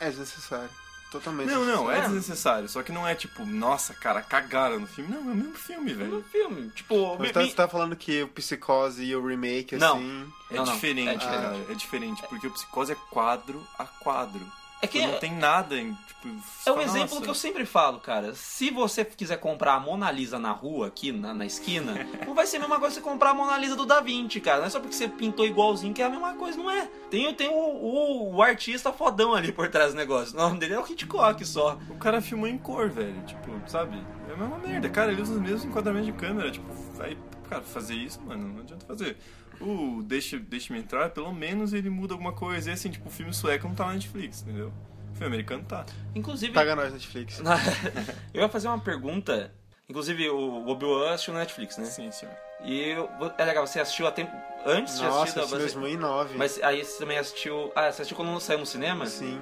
É 0.00 0.08
desnecessário. 0.10 0.70
Totalmente 1.10 1.48
Não, 1.50 1.64
não, 1.64 1.90
é 1.90 1.98
É. 1.98 2.00
desnecessário, 2.02 2.68
só 2.68 2.82
que 2.82 2.92
não 2.92 3.08
é 3.08 3.14
tipo, 3.14 3.46
nossa, 3.46 3.94
cara, 3.94 4.20
cagaram 4.20 4.78
no 4.78 4.86
filme. 4.86 5.10
Não, 5.10 5.30
é 5.30 5.32
o 5.32 5.36
mesmo 5.36 5.54
filme, 5.54 5.94
velho. 5.94 6.22
filme, 6.30 6.68
tipo, 6.74 7.16
Mas 7.18 7.28
me- 7.28 7.32
tá, 7.32 7.40
me- 7.40 7.48
você 7.48 7.54
tá 7.54 7.66
falando 7.66 7.96
que 7.96 8.22
o 8.22 8.28
Psicose 8.28 9.02
e 9.02 9.16
o 9.16 9.26
remake, 9.26 9.76
Não. 9.76 9.96
assim... 9.96 10.32
É 10.50 10.56
Não, 10.56 10.64
não, 10.66 10.74
diferente, 10.74 11.08
é 11.08 11.14
diferente. 11.16 11.42
cara, 11.42 11.56
é 11.70 11.74
diferente, 11.74 12.22
porque 12.28 12.46
o 12.46 12.50
Psicose 12.50 12.92
é 12.92 12.96
quadro 13.10 13.66
a 13.78 13.84
quadro. 13.86 14.40
É 14.80 14.86
que 14.86 15.04
Não 15.04 15.18
tem 15.18 15.32
nada 15.32 15.76
em, 15.76 15.92
tipo... 15.92 16.28
é 16.28 16.70
um 16.70 16.74
fala, 16.74 16.82
exemplo 16.82 17.14
nossa. 17.14 17.22
que 17.22 17.30
eu 17.30 17.34
sempre 17.34 17.66
falo, 17.66 17.98
cara. 17.98 18.34
Se 18.34 18.70
você 18.70 19.04
quiser 19.04 19.38
comprar 19.38 19.74
a 19.74 19.80
Mona 19.80 20.10
Lisa 20.10 20.38
na 20.38 20.52
rua, 20.52 20.86
aqui 20.86 21.10
na, 21.10 21.34
na 21.34 21.44
esquina, 21.44 22.06
não 22.26 22.34
vai 22.34 22.46
ser 22.46 22.58
a 22.58 22.60
mesma 22.60 22.78
coisa 22.78 22.96
que 22.96 23.02
você 23.02 23.10
comprar 23.10 23.30
a 23.30 23.34
Mona 23.34 23.58
Lisa 23.58 23.74
do 23.74 23.84
Da 23.84 24.00
Vinci, 24.00 24.40
cara. 24.40 24.60
Não 24.60 24.66
é 24.66 24.70
só 24.70 24.78
porque 24.78 24.94
você 24.94 25.08
pintou 25.08 25.44
igualzinho 25.44 25.92
que 25.92 26.00
é 26.00 26.04
a 26.04 26.10
mesma 26.10 26.34
coisa, 26.34 26.56
não 26.56 26.70
é. 26.70 26.88
Tem, 27.10 27.32
tem 27.34 27.48
o, 27.48 27.52
o, 27.52 28.34
o 28.36 28.42
artista 28.42 28.92
fodão 28.92 29.34
ali 29.34 29.50
por 29.50 29.68
trás 29.68 29.92
do 29.92 29.96
negócio. 29.96 30.34
O 30.34 30.40
nome 30.40 30.60
dele 30.60 30.74
é 30.74 30.78
o 30.78 30.86
Hitchcock 30.86 31.44
só. 31.44 31.78
O 31.90 31.96
cara 31.96 32.20
filmou 32.20 32.46
em 32.46 32.58
cor, 32.58 32.88
velho. 32.88 33.20
Tipo, 33.26 33.50
sabe? 33.66 34.00
É 34.28 34.32
a 34.32 34.36
mesma 34.36 34.58
merda. 34.58 34.88
Cara, 34.88 35.10
ele 35.10 35.22
usa 35.22 35.32
os 35.32 35.40
mesmos 35.40 35.64
enquadramentos 35.64 36.06
de 36.06 36.12
câmera. 36.12 36.50
Tipo, 36.50 36.66
aí, 37.00 37.18
cara, 37.48 37.62
fazer 37.62 37.94
isso, 37.94 38.20
mano, 38.22 38.48
não 38.54 38.60
adianta 38.60 38.84
fazer. 38.86 39.16
O 39.60 40.02
Deixe- 40.04 40.38
Deixe-me 40.38 40.78
Entrar, 40.78 41.10
pelo 41.10 41.32
menos 41.32 41.72
ele 41.72 41.90
muda 41.90 42.14
alguma 42.14 42.32
coisa. 42.32 42.70
E 42.70 42.72
assim, 42.72 42.90
tipo, 42.90 43.08
o 43.08 43.12
filme 43.12 43.32
sueco 43.34 43.66
não 43.66 43.74
tá 43.74 43.86
na 43.86 43.94
Netflix, 43.94 44.42
entendeu? 44.42 44.72
O 45.10 45.16
filme 45.16 45.26
americano 45.26 45.64
tá. 45.64 45.84
Inclusive, 46.14 46.52
Paga 46.52 46.76
nós, 46.76 46.92
Netflix. 46.92 47.40
eu 48.32 48.42
ia 48.42 48.48
fazer 48.48 48.68
uma 48.68 48.78
pergunta. 48.78 49.52
Inclusive, 49.88 50.28
o 50.28 50.68
Obi-Wan 50.68 51.12
assistiu 51.14 51.32
na 51.34 51.40
Netflix, 51.40 51.76
né? 51.78 51.84
Sim, 51.86 52.10
senhor. 52.12 52.34
E 52.62 52.90
eu- 52.90 53.08
é 53.38 53.44
legal, 53.44 53.66
você 53.66 53.80
assistiu 53.80 54.06
a 54.06 54.12
tempo. 54.12 54.30
Antes 54.66 54.96
de 54.98 55.04
Nossa, 55.04 55.22
assistir 55.22 55.40
esse 55.40 55.50
da 55.52 55.58
2009. 55.58 56.36
Mas 56.36 56.60
aí 56.62 56.84
você 56.84 56.98
também 56.98 57.16
assistiu. 57.18 57.72
Ah, 57.74 57.82
você 57.90 58.02
assistiu 58.02 58.16
quando 58.16 58.28
não 58.30 58.38
saiu 58.40 58.58
no 58.58 58.66
cinema? 58.66 59.06
Sim. 59.06 59.40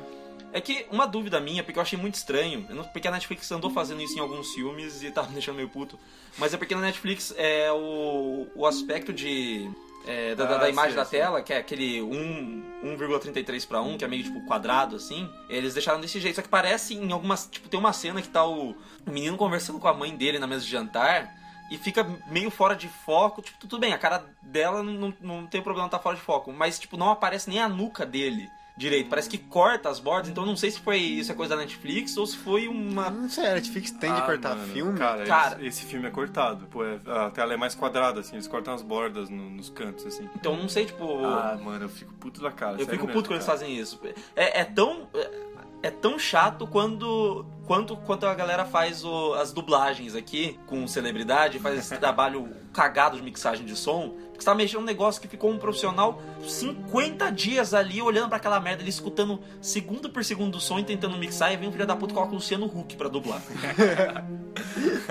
É 0.52 0.60
que 0.60 0.86
uma 0.90 1.06
dúvida 1.06 1.38
minha, 1.40 1.62
porque 1.62 1.78
eu 1.78 1.82
achei 1.82 1.98
muito 1.98 2.14
estranho, 2.14 2.66
porque 2.92 3.06
a 3.06 3.10
Netflix 3.10 3.50
andou 3.52 3.70
fazendo 3.70 4.00
isso 4.02 4.16
em 4.16 4.20
alguns 4.20 4.52
filmes 4.54 5.02
e 5.02 5.10
tava 5.10 5.26
me 5.28 5.34
deixando 5.34 5.56
meio 5.56 5.68
puto, 5.68 5.98
mas 6.38 6.54
é 6.54 6.56
porque 6.56 6.74
na 6.74 6.80
Netflix 6.80 7.34
é 7.36 7.70
o, 7.72 8.46
o 8.54 8.66
aspecto 8.66 9.12
de. 9.12 9.70
é, 10.06 10.34
da, 10.34 10.44
Ah, 10.44 10.58
da 10.58 10.70
imagem 10.70 10.92
sei, 10.92 10.96
da 10.96 11.04
sei. 11.04 11.20
tela, 11.20 11.42
que 11.42 11.52
é 11.52 11.58
aquele 11.58 12.00
1, 12.00 12.96
1,33 12.96 13.66
para 13.66 13.82
1, 13.82 13.98
que 13.98 14.04
é 14.04 14.08
meio 14.08 14.22
tipo 14.24 14.40
quadrado 14.46 14.96
assim, 14.96 15.28
eles 15.48 15.74
deixaram 15.74 16.00
desse 16.00 16.20
jeito. 16.20 16.36
Só 16.36 16.42
que 16.42 16.48
parece 16.48 16.94
em 16.94 17.12
algumas. 17.12 17.46
Tipo, 17.46 17.68
tem 17.68 17.78
uma 17.78 17.92
cena 17.92 18.22
que 18.22 18.28
tá 18.28 18.46
o, 18.46 18.70
o 18.70 19.10
menino 19.10 19.36
conversando 19.36 19.78
com 19.78 19.88
a 19.88 19.94
mãe 19.94 20.16
dele 20.16 20.38
na 20.38 20.46
mesa 20.46 20.64
de 20.64 20.70
jantar. 20.70 21.34
E 21.68 21.76
fica 21.76 22.04
meio 22.30 22.48
fora 22.48 22.76
de 22.76 22.86
foco, 22.88 23.42
tipo, 23.42 23.58
tudo 23.58 23.76
bem, 23.80 23.92
a 23.92 23.98
cara 23.98 24.24
dela 24.40 24.84
não, 24.84 24.92
não, 24.92 25.14
não 25.20 25.46
tem 25.48 25.60
problema 25.60 25.88
tá 25.88 25.98
fora 25.98 26.14
de 26.14 26.22
foco, 26.22 26.52
mas 26.52 26.78
tipo, 26.78 26.96
não 26.96 27.10
aparece 27.10 27.50
nem 27.50 27.58
a 27.60 27.68
nuca 27.68 28.06
dele 28.06 28.48
direito, 28.76 29.08
parece 29.08 29.28
que 29.28 29.38
corta 29.38 29.88
as 29.88 29.98
bordas, 29.98 30.28
então 30.30 30.44
eu 30.44 30.48
não 30.48 30.56
sei 30.56 30.70
se 30.70 30.78
foi 30.80 30.98
isso 30.98 31.32
é 31.32 31.34
coisa 31.34 31.56
da 31.56 31.62
Netflix 31.62 32.16
ou 32.16 32.26
se 32.26 32.36
foi 32.36 32.68
uma 32.68 33.08
Não 33.08 33.28
sei, 33.28 33.46
a 33.46 33.54
Netflix 33.54 33.90
tem 33.92 34.12
de 34.12 34.20
Ah, 34.20 34.22
cortar 34.22 34.54
mano, 34.54 34.72
filme? 34.72 34.98
Cara, 34.98 35.24
Cara. 35.24 35.56
Esse, 35.56 35.66
esse 35.80 35.84
filme 35.86 36.06
é 36.06 36.10
cortado. 36.10 36.66
Pô, 36.66 36.84
é- 36.84 37.00
a 37.06 37.30
tela 37.30 37.54
é 37.54 37.56
mais 37.56 37.74
quadrada, 37.74 38.20
assim. 38.20 38.34
Eles 38.36 38.46
cortam 38.46 38.74
as 38.74 38.82
bordas 38.82 39.30
no- 39.30 39.48
nos 39.50 39.70
cantos, 39.70 40.04
assim. 40.04 40.28
Então 40.36 40.52
eu 40.54 40.58
não 40.60 40.68
sei, 40.68 40.84
tipo. 40.86 41.24
Ah, 41.24 41.58
mano, 41.62 41.86
eu 41.86 41.88
fico 41.88 42.12
puto 42.14 42.40
da 42.42 42.50
cara. 42.50 42.74
eu 42.74 42.80
fico 42.86 43.06
mesmo, 43.06 43.08
puto 43.12 43.28
quando 43.28 43.36
eles 43.36 43.46
fazem 43.46 43.74
isso. 43.78 43.98
É, 44.34 44.60
é 44.60 44.64
tão. 44.64 45.08
é- 45.14 45.46
É 45.82 45.90
tão 45.90 46.18
chato 46.18 46.66
quando, 46.66 47.44
quanto, 47.66 47.96
quanto 47.98 48.26
a 48.26 48.34
galera 48.34 48.64
faz 48.64 49.04
o- 49.04 49.34
as 49.34 49.52
dublagens 49.52 50.16
aqui 50.16 50.58
com 50.66 50.84
celebridade, 50.88 51.58
faz 51.60 51.78
esse 51.78 51.96
trabalho 52.00 52.48
cagado 52.72 53.16
de 53.16 53.22
mixagem 53.22 53.64
de 53.64 53.76
som. 53.76 54.16
Você 54.38 54.44
tá 54.44 54.54
mexendo 54.54 54.80
um 54.80 54.84
negócio 54.84 55.20
que 55.20 55.28
ficou 55.28 55.50
um 55.50 55.58
profissional 55.58 56.20
50 56.46 57.30
dias 57.30 57.74
ali 57.74 58.00
olhando 58.02 58.28
pra 58.28 58.36
aquela 58.36 58.60
merda, 58.60 58.82
ele 58.82 58.90
escutando 58.90 59.40
segundo 59.60 60.10
por 60.10 60.24
segundo 60.24 60.56
o 60.56 60.60
som 60.60 60.78
e 60.78 60.84
tentando 60.84 61.16
mixar, 61.16 61.52
e 61.52 61.56
vem 61.56 61.68
um 61.68 61.72
filho 61.72 61.86
da 61.86 61.96
puta 61.96 62.14
coloca 62.14 62.32
o 62.32 62.36
Luciano 62.36 62.66
Huck 62.66 62.96
pra 62.96 63.08
dublar. 63.08 63.42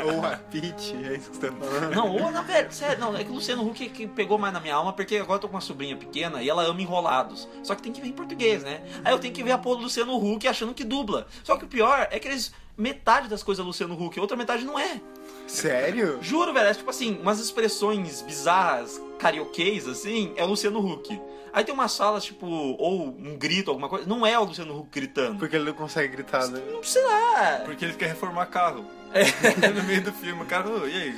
Ou 0.04 0.26
a 0.26 0.38
Peach, 0.38 0.96
é 0.96 1.16
isso 1.16 1.30
que 1.30 1.38
você 1.38 1.50
tá 1.50 1.54
falando? 1.54 1.96
Não, 1.96 2.16
ou 2.16 2.32
na 2.32 2.42
velho, 2.42 2.72
sério, 2.72 3.00
não, 3.00 3.16
é 3.16 3.24
que 3.24 3.30
o 3.30 3.36
Luciano 3.36 3.68
Huck 3.68 3.86
é 3.86 3.90
que 3.90 4.08
pegou 4.08 4.38
mais 4.38 4.54
na 4.54 4.60
minha 4.60 4.76
alma, 4.76 4.92
porque 4.92 5.18
agora 5.18 5.38
eu 5.38 5.42
tô 5.42 5.48
com 5.48 5.56
uma 5.56 5.62
sobrinha 5.62 5.96
pequena 5.96 6.42
e 6.42 6.50
ela 6.50 6.64
ama 6.64 6.82
enrolados. 6.82 7.48
Só 7.64 7.76
que 7.76 7.82
tem 7.82 7.92
que 7.92 8.02
ver 8.02 8.08
em 8.08 8.14
português, 8.14 8.64
né? 8.64 8.82
Aí 9.04 9.14
eu 9.14 9.20
tenho 9.20 9.34
que 9.34 9.44
ver 9.44 9.52
a 9.52 9.58
porra 9.58 9.78
do 9.78 9.84
Luciano 9.84 10.16
Huck 10.18 10.48
achando 10.48 10.74
que 10.74 10.84
dubla. 10.84 11.28
Só 11.44 11.58
que 11.58 11.66
o 11.66 11.68
pior 11.68 12.08
é 12.12 12.20
que 12.20 12.28
eles. 12.28 12.52
Metade 12.78 13.30
das 13.30 13.42
coisas 13.42 13.64
é 13.64 13.66
Luciano 13.66 13.96
Huck, 13.96 14.20
a 14.20 14.22
outra 14.22 14.36
metade 14.36 14.66
não 14.66 14.78
é. 14.78 15.00
Sério? 15.48 16.20
Juro, 16.22 16.54
velho, 16.54 16.68
é 16.68 16.74
tipo 16.74 16.90
assim, 16.90 17.18
umas 17.22 17.40
expressões 17.40 18.22
bizarras, 18.22 19.02
carioquês, 19.20 19.88
assim, 19.88 20.34
é 20.36 20.44
o 20.44 20.48
Luciano 20.48 20.80
Huck. 20.80 21.20
Aí 21.54 21.64
tem 21.64 21.74
umas 21.74 21.96
falas, 21.96 22.24
tipo, 22.26 22.46
ou 22.46 23.08
um 23.08 23.38
grito, 23.38 23.70
alguma 23.72 23.88
coisa, 23.88 24.06
não 24.06 24.26
é 24.26 24.38
o 24.38 24.44
Luciano 24.44 24.78
Huck 24.78 24.90
gritando. 24.92 25.40
Porque 25.40 25.56
ele 25.56 25.66
não 25.66 25.74
consegue 25.74 26.10
gritar, 26.14 26.48
né? 26.48 26.62
Não 26.70 26.84
sei 26.84 27.02
lá. 27.04 27.62
Porque 27.64 27.86
ele 27.86 27.94
quer 27.94 28.08
reformar 28.08 28.48
carro. 28.48 28.86
É. 29.14 29.24
no 29.72 29.84
meio 29.84 30.02
do 30.04 30.12
filme, 30.12 30.42
o 30.44 30.46
cara, 30.46 30.68
"Ô, 30.70 30.86
e 30.86 30.94
aí, 30.94 31.18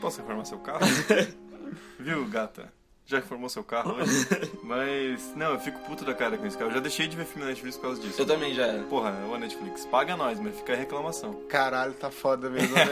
posso 0.00 0.20
reformar 0.22 0.44
seu 0.46 0.58
carro? 0.58 0.80
Viu, 2.00 2.26
gata? 2.26 2.72
Já 3.06 3.18
reformou 3.18 3.50
seu 3.50 3.62
carro 3.62 3.92
hoje? 3.96 4.26
Mas, 4.64 5.34
não, 5.36 5.52
eu 5.52 5.60
fico 5.60 5.78
puto 5.80 6.06
da 6.06 6.14
cara 6.14 6.38
com 6.38 6.46
isso, 6.46 6.56
cara. 6.56 6.70
Eu 6.70 6.74
já 6.74 6.80
deixei 6.80 7.06
de 7.06 7.14
ver 7.14 7.26
filme 7.26 7.42
na 7.42 7.48
Netflix 7.50 7.76
por 7.76 7.82
causa 7.82 8.00
disso. 8.00 8.18
Eu 8.22 8.24
também 8.26 8.54
já. 8.54 8.66
Porra, 8.88 9.12
ô 9.30 9.36
Netflix, 9.36 9.84
paga 9.84 10.16
nós, 10.16 10.40
mas 10.40 10.56
fica 10.56 10.72
a 10.72 10.76
reclamação. 10.76 11.34
Caralho, 11.48 11.92
tá 11.92 12.10
foda 12.10 12.48
mesmo, 12.48 12.74
né? 12.74 12.84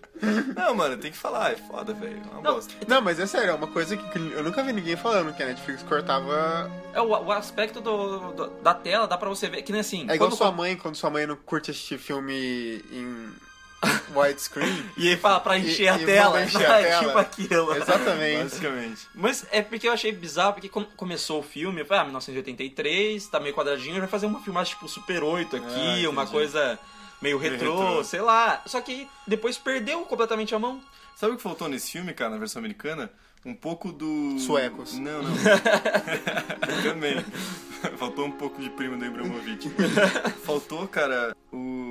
Não, 0.56 0.74
mano, 0.74 0.96
tem 0.96 1.10
que 1.12 1.18
falar, 1.18 1.52
é 1.52 1.56
foda, 1.56 1.92
velho. 1.92 2.22
É 2.24 2.34
uma 2.34 2.40
Não, 2.42 2.54
bosta. 2.54 2.72
não, 2.88 3.02
mas 3.02 3.20
é 3.20 3.26
sério, 3.26 3.50
é 3.50 3.54
uma 3.54 3.66
coisa 3.66 3.96
que 3.96 4.18
eu 4.18 4.42
nunca 4.42 4.62
vi 4.62 4.72
ninguém 4.72 4.96
falando 4.96 5.34
que 5.34 5.42
a 5.42 5.46
Netflix 5.46 5.82
cortava. 5.82 6.70
É 6.94 7.00
o, 7.02 7.08
o 7.08 7.30
aspecto 7.32 7.82
do, 7.82 8.32
do- 8.32 8.46
da 8.62 8.72
tela, 8.72 9.06
dá 9.06 9.18
pra 9.18 9.28
você 9.28 9.48
ver, 9.48 9.60
que 9.62 9.72
nem 9.72 9.82
assim. 9.82 10.06
É 10.08 10.14
igual 10.14 10.30
quando- 10.30 10.38
sua 10.38 10.50
mãe, 10.52 10.74
quando 10.76 10.94
sua 10.96 11.10
mãe 11.10 11.26
não 11.26 11.36
curte 11.36 11.70
assistir 11.70 11.98
filme 11.98 12.82
em 12.90 13.30
widescreen. 14.14 14.84
E 14.96 15.08
aí 15.08 15.16
fala 15.16 15.40
pra 15.40 15.58
encher 15.58 15.84
E- 15.84 15.88
a 15.88 15.98
e 15.98 16.04
tela. 16.06 16.42
encher 16.44 16.66
a 16.70 16.78
tela. 16.82 17.04
tipo 17.06 17.18
aquilo. 17.18 17.76
Exatamente. 17.76 18.42
Basicamente. 18.44 19.08
Mas 19.14 19.46
é 19.50 19.62
porque 19.62 19.88
eu 19.88 19.92
achei 19.92 20.12
bizarro, 20.12 20.54
porque 20.54 20.68
quando 20.68 20.86
começou 20.96 21.40
o 21.40 21.42
filme, 21.42 21.80
eu 21.80 21.86
falei, 21.86 22.02
ah, 22.02 22.04
1983, 22.04 23.26
tá 23.28 23.40
meio 23.40 23.54
quadradinho, 23.54 23.98
vai 23.98 24.08
fazer 24.08 24.26
uma 24.26 24.40
filmagem 24.40 24.74
tipo 24.74 24.88
Super 24.88 25.22
8 25.22 25.56
aqui, 25.56 26.04
Ah, 26.06 26.10
uma 26.10 26.26
coisa 26.26 26.78
meio 27.22 27.38
Meio 27.38 27.52
retrô, 27.52 27.78
retrô. 27.78 28.04
sei 28.04 28.20
lá. 28.20 28.62
Só 28.66 28.80
que 28.80 29.08
depois 29.26 29.56
perdeu 29.56 30.02
completamente 30.02 30.54
a 30.54 30.58
mão. 30.58 30.80
Sabe 31.16 31.32
o 31.32 31.36
que 31.36 31.42
faltou 31.42 31.68
nesse 31.68 31.92
filme, 31.92 32.12
cara, 32.12 32.30
na 32.30 32.38
versão 32.38 32.60
americana? 32.60 33.10
um 33.46 33.54
pouco 33.54 33.92
do. 33.92 34.38
Suecos. 34.38 34.94
Não, 34.98 35.22
não. 35.22 35.30
Também. 36.82 37.22
Faltou 37.98 38.24
um 38.26 38.30
pouco 38.30 38.60
de 38.62 38.70
primo 38.70 38.96
do 38.96 39.04
Ibrahimovic. 39.04 39.70
Faltou, 40.44 40.88
cara, 40.88 41.36
o, 41.52 41.83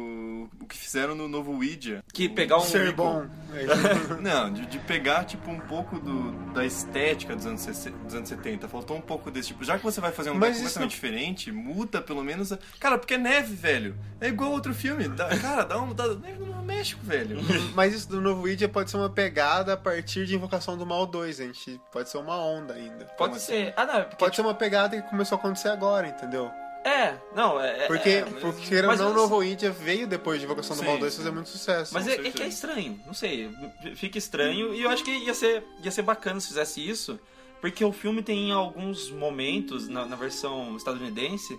o 0.63 0.67
que 0.67 0.77
fizeram 0.77 1.15
no 1.15 1.27
novo 1.27 1.51
Ouija. 1.53 2.03
Que 2.13 2.27
pegar 2.27 2.57
um. 2.57 2.61
Ser 2.61 2.85
rico- 2.87 2.97
bom. 2.97 3.25
Não, 4.21 4.51
de, 4.51 4.65
de 4.65 4.79
pegar, 4.79 5.25
tipo, 5.25 5.49
um 5.51 5.59
pouco 5.59 5.99
do, 5.99 6.31
da 6.53 6.65
estética 6.65 7.35
dos 7.35 7.45
anos, 7.45 7.61
60 7.61 7.97
dos 7.99 8.15
anos 8.15 8.29
70. 8.29 8.67
Faltou 8.67 8.97
um 8.97 9.01
pouco 9.01 9.29
desse 9.29 9.49
tipo. 9.49 9.63
Já 9.63 9.77
que 9.77 9.83
você 9.83 10.01
vai 10.01 10.11
fazer 10.11 10.31
um 10.31 10.33
lugar 10.33 10.47
completamente 10.51 10.79
não- 10.81 10.87
diferente, 10.87 11.51
muda 11.51 12.01
pelo 12.01 12.23
menos. 12.23 12.51
a- 12.51 12.57
Cara, 12.79 12.97
porque 12.97 13.13
é 13.13 13.17
neve, 13.17 13.53
velho. 13.55 13.95
É 14.19 14.27
igual 14.29 14.51
outro 14.51 14.73
filme. 14.73 15.07
Dá- 15.07 15.29
cara, 15.37 15.63
dá 15.63 15.77
uma 15.77 15.87
mudada. 15.87 16.15
Neve 16.15 16.43
no 16.43 16.63
México, 16.63 17.01
velho. 17.03 17.37
Mas 17.75 17.93
isso 17.93 18.09
do 18.09 18.19
novo 18.21 18.41
Ouija 18.41 18.67
pode 18.67 18.89
ser 18.89 18.97
uma 18.97 19.09
pegada 19.09 19.73
a 19.73 19.77
partir 19.77 20.25
de 20.25 20.35
Invocação 20.35 20.77
do 20.77 20.85
Mal 20.85 21.05
2, 21.05 21.37
gente. 21.37 21.79
Pode 21.91 22.09
ser 22.09 22.17
uma 22.17 22.37
onda 22.37 22.73
ainda. 22.73 23.05
Pode 23.17 23.17
Como 23.17 23.39
ser. 23.39 23.73
Ah, 23.77 23.85
não, 23.85 23.95
é 23.95 24.01
porque. 24.03 24.17
Pode 24.17 24.35
ser 24.35 24.41
uma 24.41 24.53
pegada 24.55 24.99
que 25.01 25.07
começou 25.09 25.35
a 25.35 25.39
acontecer 25.39 25.69
agora, 25.69 26.07
entendeu? 26.07 26.49
É, 26.83 27.15
não, 27.35 27.61
é. 27.61 27.85
é- 27.85 27.87
Porque, 27.87 28.09
é, 28.09 28.21
porque 28.23 28.61
querendo 28.67 28.83
ou 28.85 28.87
mas 28.91 28.99
não, 28.99 29.07
o 29.07 29.09
eu- 29.11 29.15
novo 29.15 29.35
Ouija 29.35 29.71
veio 29.71 30.05
depois 30.05 30.39
de 30.39 30.45
Invocação 30.45 30.75
do 30.75 30.83
Mal 30.83 30.97
2 30.97 31.13
sim. 31.13 31.19
fazer 31.19 31.31
muito 31.31 31.49
sucesso. 31.49 31.93
Mas 31.93 32.07
é, 32.07 32.13
é 32.15 32.31
que 32.31 32.43
é 32.43 32.47
estranho, 32.47 32.99
não 33.05 33.13
sei. 33.13 33.49
Fica 33.95 34.17
estranho 34.17 34.73
e 34.73 34.81
eu 34.83 34.89
acho 34.89 35.03
que 35.03 35.11
ia 35.11 35.33
ser, 35.33 35.63
ia 35.83 35.91
ser 35.91 36.01
bacana 36.01 36.39
se 36.41 36.47
fizesse 36.49 36.87
isso, 36.87 37.17
porque 37.61 37.85
o 37.85 37.91
filme 37.93 38.21
tem 38.21 38.51
alguns 38.51 39.09
momentos 39.09 39.87
na, 39.87 40.05
na 40.05 40.15
versão 40.17 40.75
estadunidense 40.75 41.57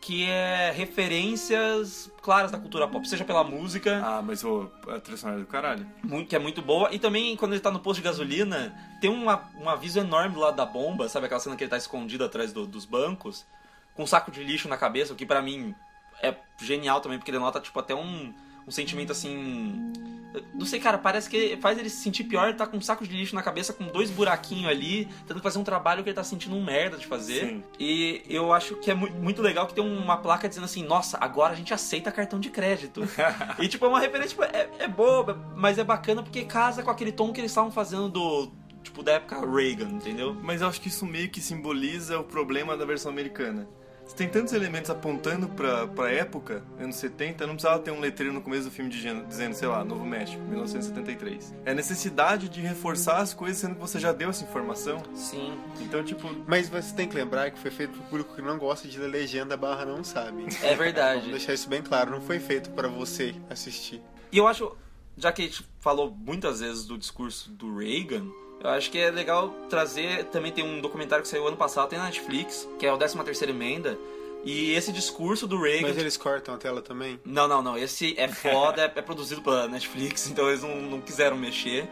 que 0.00 0.24
é 0.28 0.72
referências 0.74 2.10
claras 2.22 2.50
da 2.50 2.58
cultura 2.58 2.88
pop, 2.88 3.06
seja 3.08 3.24
pela 3.24 3.44
música, 3.44 4.00
Ah, 4.04 4.20
mas 4.20 4.42
a 4.44 4.98
trilha 5.00 5.16
sonora 5.16 5.38
é 5.38 5.42
do 5.42 5.46
caralho. 5.46 5.86
muito- 6.02 6.28
que 6.28 6.34
é 6.34 6.38
muito 6.40 6.60
boa, 6.60 6.92
e 6.92 6.98
também 6.98 7.36
quando 7.36 7.52
ele 7.52 7.60
tá 7.60 7.70
no 7.70 7.78
posto 7.78 8.00
de 8.00 8.04
gasolina, 8.04 8.74
tem 9.00 9.08
uma, 9.08 9.48
um 9.60 9.68
aviso 9.68 10.00
enorme 10.00 10.34
do 10.34 10.40
lado 10.40 10.56
da 10.56 10.66
bomba, 10.66 11.08
sabe 11.08 11.26
aquela 11.26 11.40
cena 11.40 11.54
que 11.54 11.62
ele 11.62 11.70
tá 11.70 11.76
escondido 11.76 12.24
atrás 12.24 12.52
do- 12.52 12.66
dos 12.66 12.84
bancos, 12.84 13.44
com 13.94 14.02
um 14.04 14.06
saco 14.06 14.30
de 14.30 14.42
lixo 14.42 14.68
na 14.68 14.76
cabeça, 14.76 15.12
o 15.12 15.16
que 15.16 15.26
pra 15.26 15.42
mim 15.42 15.74
é 16.22 16.34
genial 16.60 17.00
também, 17.00 17.18
porque 17.18 17.32
denota 17.32 17.60
tipo 17.60 17.78
até 17.78 17.94
um, 17.94 18.32
um 18.66 18.70
sentimento 18.70 19.12
assim. 19.12 19.92
Não 20.54 20.64
sei, 20.64 20.80
cara, 20.80 20.96
parece 20.96 21.28
que 21.28 21.58
faz 21.60 21.78
ele 21.78 21.90
se 21.90 21.96
sentir 22.02 22.24
pior, 22.24 22.48
ele 22.48 22.56
tá 22.56 22.66
com 22.66 22.78
um 22.78 22.80
saco 22.80 23.06
de 23.06 23.14
lixo 23.14 23.34
na 23.34 23.42
cabeça, 23.42 23.70
com 23.74 23.84
dois 23.88 24.10
buraquinhos 24.10 24.70
ali, 24.70 25.04
tentando 25.26 25.42
fazer 25.42 25.58
um 25.58 25.64
trabalho 25.64 26.02
que 26.02 26.08
ele 26.08 26.16
tá 26.16 26.24
sentindo 26.24 26.56
um 26.56 26.64
merda 26.64 26.96
de 26.96 27.06
fazer. 27.06 27.40
Sim. 27.48 27.64
E 27.78 28.22
eu 28.30 28.50
acho 28.50 28.76
que 28.76 28.90
é 28.90 28.94
mu- 28.94 29.10
muito 29.10 29.42
legal 29.42 29.66
que 29.66 29.74
tem 29.74 29.84
uma 29.84 30.16
placa 30.16 30.48
dizendo 30.48 30.64
assim, 30.64 30.82
nossa, 30.82 31.18
agora 31.20 31.52
a 31.52 31.56
gente 31.56 31.74
aceita 31.74 32.10
cartão 32.10 32.40
de 32.40 32.48
crédito. 32.48 33.02
e 33.60 33.68
tipo, 33.68 33.84
é 33.84 33.88
uma 33.88 34.00
referência, 34.00 34.30
tipo, 34.30 34.42
é, 34.44 34.70
é 34.78 34.88
boba, 34.88 35.34
mas 35.54 35.76
é 35.76 35.84
bacana 35.84 36.22
porque 36.22 36.44
casa 36.46 36.82
com 36.82 36.90
aquele 36.90 37.12
tom 37.12 37.30
que 37.30 37.38
eles 37.40 37.50
estavam 37.50 37.70
fazendo 37.70 38.08
do. 38.08 38.50
Tipo, 38.82 39.02
da 39.02 39.12
época 39.12 39.38
Reagan, 39.46 39.90
entendeu? 39.90 40.34
Mas 40.42 40.60
eu 40.62 40.66
acho 40.66 40.80
que 40.80 40.88
isso 40.88 41.04
meio 41.06 41.28
que 41.30 41.40
simboliza 41.42 42.18
o 42.18 42.24
problema 42.24 42.74
da 42.76 42.84
versão 42.86 43.12
americana. 43.12 43.68
Você 44.12 44.18
tem 44.18 44.28
tantos 44.28 44.52
elementos 44.52 44.90
apontando 44.90 45.48
pra, 45.48 45.86
pra 45.86 46.10
época, 46.10 46.62
anos 46.78 46.96
70, 46.96 47.46
não 47.46 47.54
precisava 47.54 47.78
ter 47.78 47.90
um 47.92 47.98
letreiro 47.98 48.34
no 48.34 48.42
começo 48.42 48.64
do 48.64 48.70
filme 48.70 48.90
dizendo, 48.90 49.26
dizendo, 49.26 49.54
sei 49.54 49.66
lá, 49.66 49.82
Novo 49.82 50.04
México, 50.04 50.38
1973. 50.42 51.54
É 51.64 51.70
a 51.70 51.74
necessidade 51.74 52.50
de 52.50 52.60
reforçar 52.60 53.22
as 53.22 53.32
coisas 53.32 53.56
sendo 53.56 53.76
que 53.76 53.80
você 53.80 53.98
já 53.98 54.12
deu 54.12 54.28
essa 54.28 54.44
informação. 54.44 55.02
Sim. 55.14 55.58
Então, 55.80 56.04
tipo, 56.04 56.28
Mas 56.46 56.68
você 56.68 56.94
tem 56.94 57.08
que 57.08 57.14
lembrar 57.16 57.52
que 57.52 57.58
foi 57.58 57.70
feito 57.70 57.94
pro 57.94 58.02
público 58.02 58.34
que 58.34 58.42
não 58.42 58.58
gosta 58.58 58.86
de 58.86 58.98
ler 58.98 59.08
legenda 59.08 59.56
barra 59.56 59.86
não 59.86 60.04
sabe. 60.04 60.42
É 60.42 60.60
Vamos 60.60 60.78
verdade. 60.78 61.30
deixar 61.30 61.54
isso 61.54 61.66
bem 61.70 61.80
claro, 61.80 62.10
não 62.10 62.20
foi 62.20 62.38
feito 62.38 62.68
pra 62.72 62.88
você 62.88 63.34
assistir. 63.48 64.02
E 64.30 64.36
eu 64.36 64.46
acho, 64.46 64.76
já 65.16 65.32
que 65.32 65.40
a 65.40 65.44
gente 65.46 65.66
falou 65.80 66.14
muitas 66.14 66.60
vezes 66.60 66.84
do 66.84 66.98
discurso 66.98 67.50
do 67.50 67.78
Reagan, 67.78 68.26
eu 68.62 68.70
acho 68.70 68.90
que 68.90 68.98
é 68.98 69.10
legal 69.10 69.50
trazer. 69.68 70.24
Também 70.26 70.52
tem 70.52 70.64
um 70.64 70.80
documentário 70.80 71.22
que 71.22 71.28
saiu 71.28 71.46
ano 71.46 71.56
passado, 71.56 71.88
tem 71.88 71.98
na 71.98 72.06
Netflix, 72.06 72.68
que 72.78 72.86
é 72.86 72.92
o 72.92 72.96
13 72.96 73.18
terceira 73.24 73.52
emenda. 73.52 73.98
E 74.44 74.72
esse 74.74 74.90
discurso 74.92 75.46
do 75.46 75.60
Reagan. 75.60 75.88
Mas 75.88 75.96
eles 75.98 76.16
cortam 76.16 76.54
a 76.54 76.58
tela 76.58 76.82
também? 76.82 77.20
Não, 77.24 77.46
não, 77.46 77.62
não. 77.62 77.78
Esse 77.78 78.14
é 78.18 78.26
foda, 78.28 78.82
é, 78.82 78.92
é 78.98 79.02
produzido 79.02 79.40
pela 79.40 79.68
Netflix, 79.68 80.26
então 80.30 80.48
eles 80.48 80.62
não, 80.62 80.74
não 80.82 81.00
quiseram 81.00 81.36
mexer. 81.36 81.88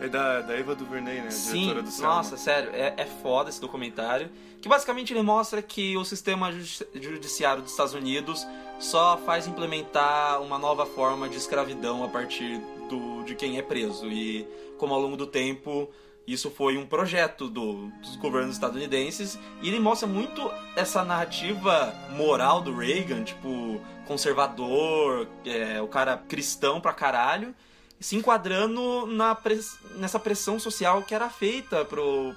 é 0.00 0.08
da, 0.08 0.40
da 0.40 0.54
Eva 0.54 0.74
DuVernay, 0.74 1.20
né? 1.20 1.30
Sim, 1.30 1.60
diretora 1.60 1.82
do 1.82 1.90
Selma. 1.90 2.14
nossa, 2.14 2.36
sério, 2.38 2.70
é, 2.72 2.94
é 2.96 3.04
foda 3.22 3.50
esse 3.50 3.60
documentário. 3.60 4.30
Que 4.62 4.70
basicamente 4.70 5.12
ele 5.12 5.22
mostra 5.22 5.60
que 5.60 5.96
o 5.98 6.04
sistema 6.04 6.50
judici- 6.50 6.86
judiciário 6.94 7.62
dos 7.62 7.72
Estados 7.72 7.92
Unidos 7.92 8.44
só 8.80 9.18
faz 9.18 9.46
implementar 9.46 10.40
uma 10.40 10.58
nova 10.58 10.86
forma 10.86 11.28
de 11.28 11.36
escravidão 11.36 12.02
a 12.02 12.08
partir 12.08 12.58
do, 12.88 13.22
de 13.24 13.34
quem 13.34 13.58
é 13.58 13.62
preso. 13.62 14.06
E 14.06 14.46
como 14.78 14.94
ao 14.94 15.00
longo 15.00 15.16
do 15.16 15.26
tempo 15.26 15.90
isso 16.26 16.50
foi 16.50 16.76
um 16.76 16.84
projeto 16.84 17.48
do- 17.48 17.88
dos 18.02 18.16
governos 18.16 18.54
estadunidenses. 18.56 19.38
E 19.62 19.68
ele 19.68 19.78
mostra 19.78 20.08
muito 20.08 20.50
essa 20.74 21.04
narrativa 21.04 21.94
moral 22.10 22.60
do 22.60 22.74
Reagan, 22.76 23.22
tipo, 23.22 23.80
conservador, 24.06 25.28
é, 25.44 25.80
o 25.80 25.88
cara 25.88 26.16
cristão 26.16 26.80
pra 26.80 26.92
caralho 26.92 27.54
se 27.98 28.14
enquadrando 28.14 29.06
na 29.06 29.34
press- 29.34 29.78
nessa 29.96 30.18
pressão 30.18 30.58
social 30.58 31.02
que 31.02 31.14
era 31.14 31.30
feita 31.30 31.82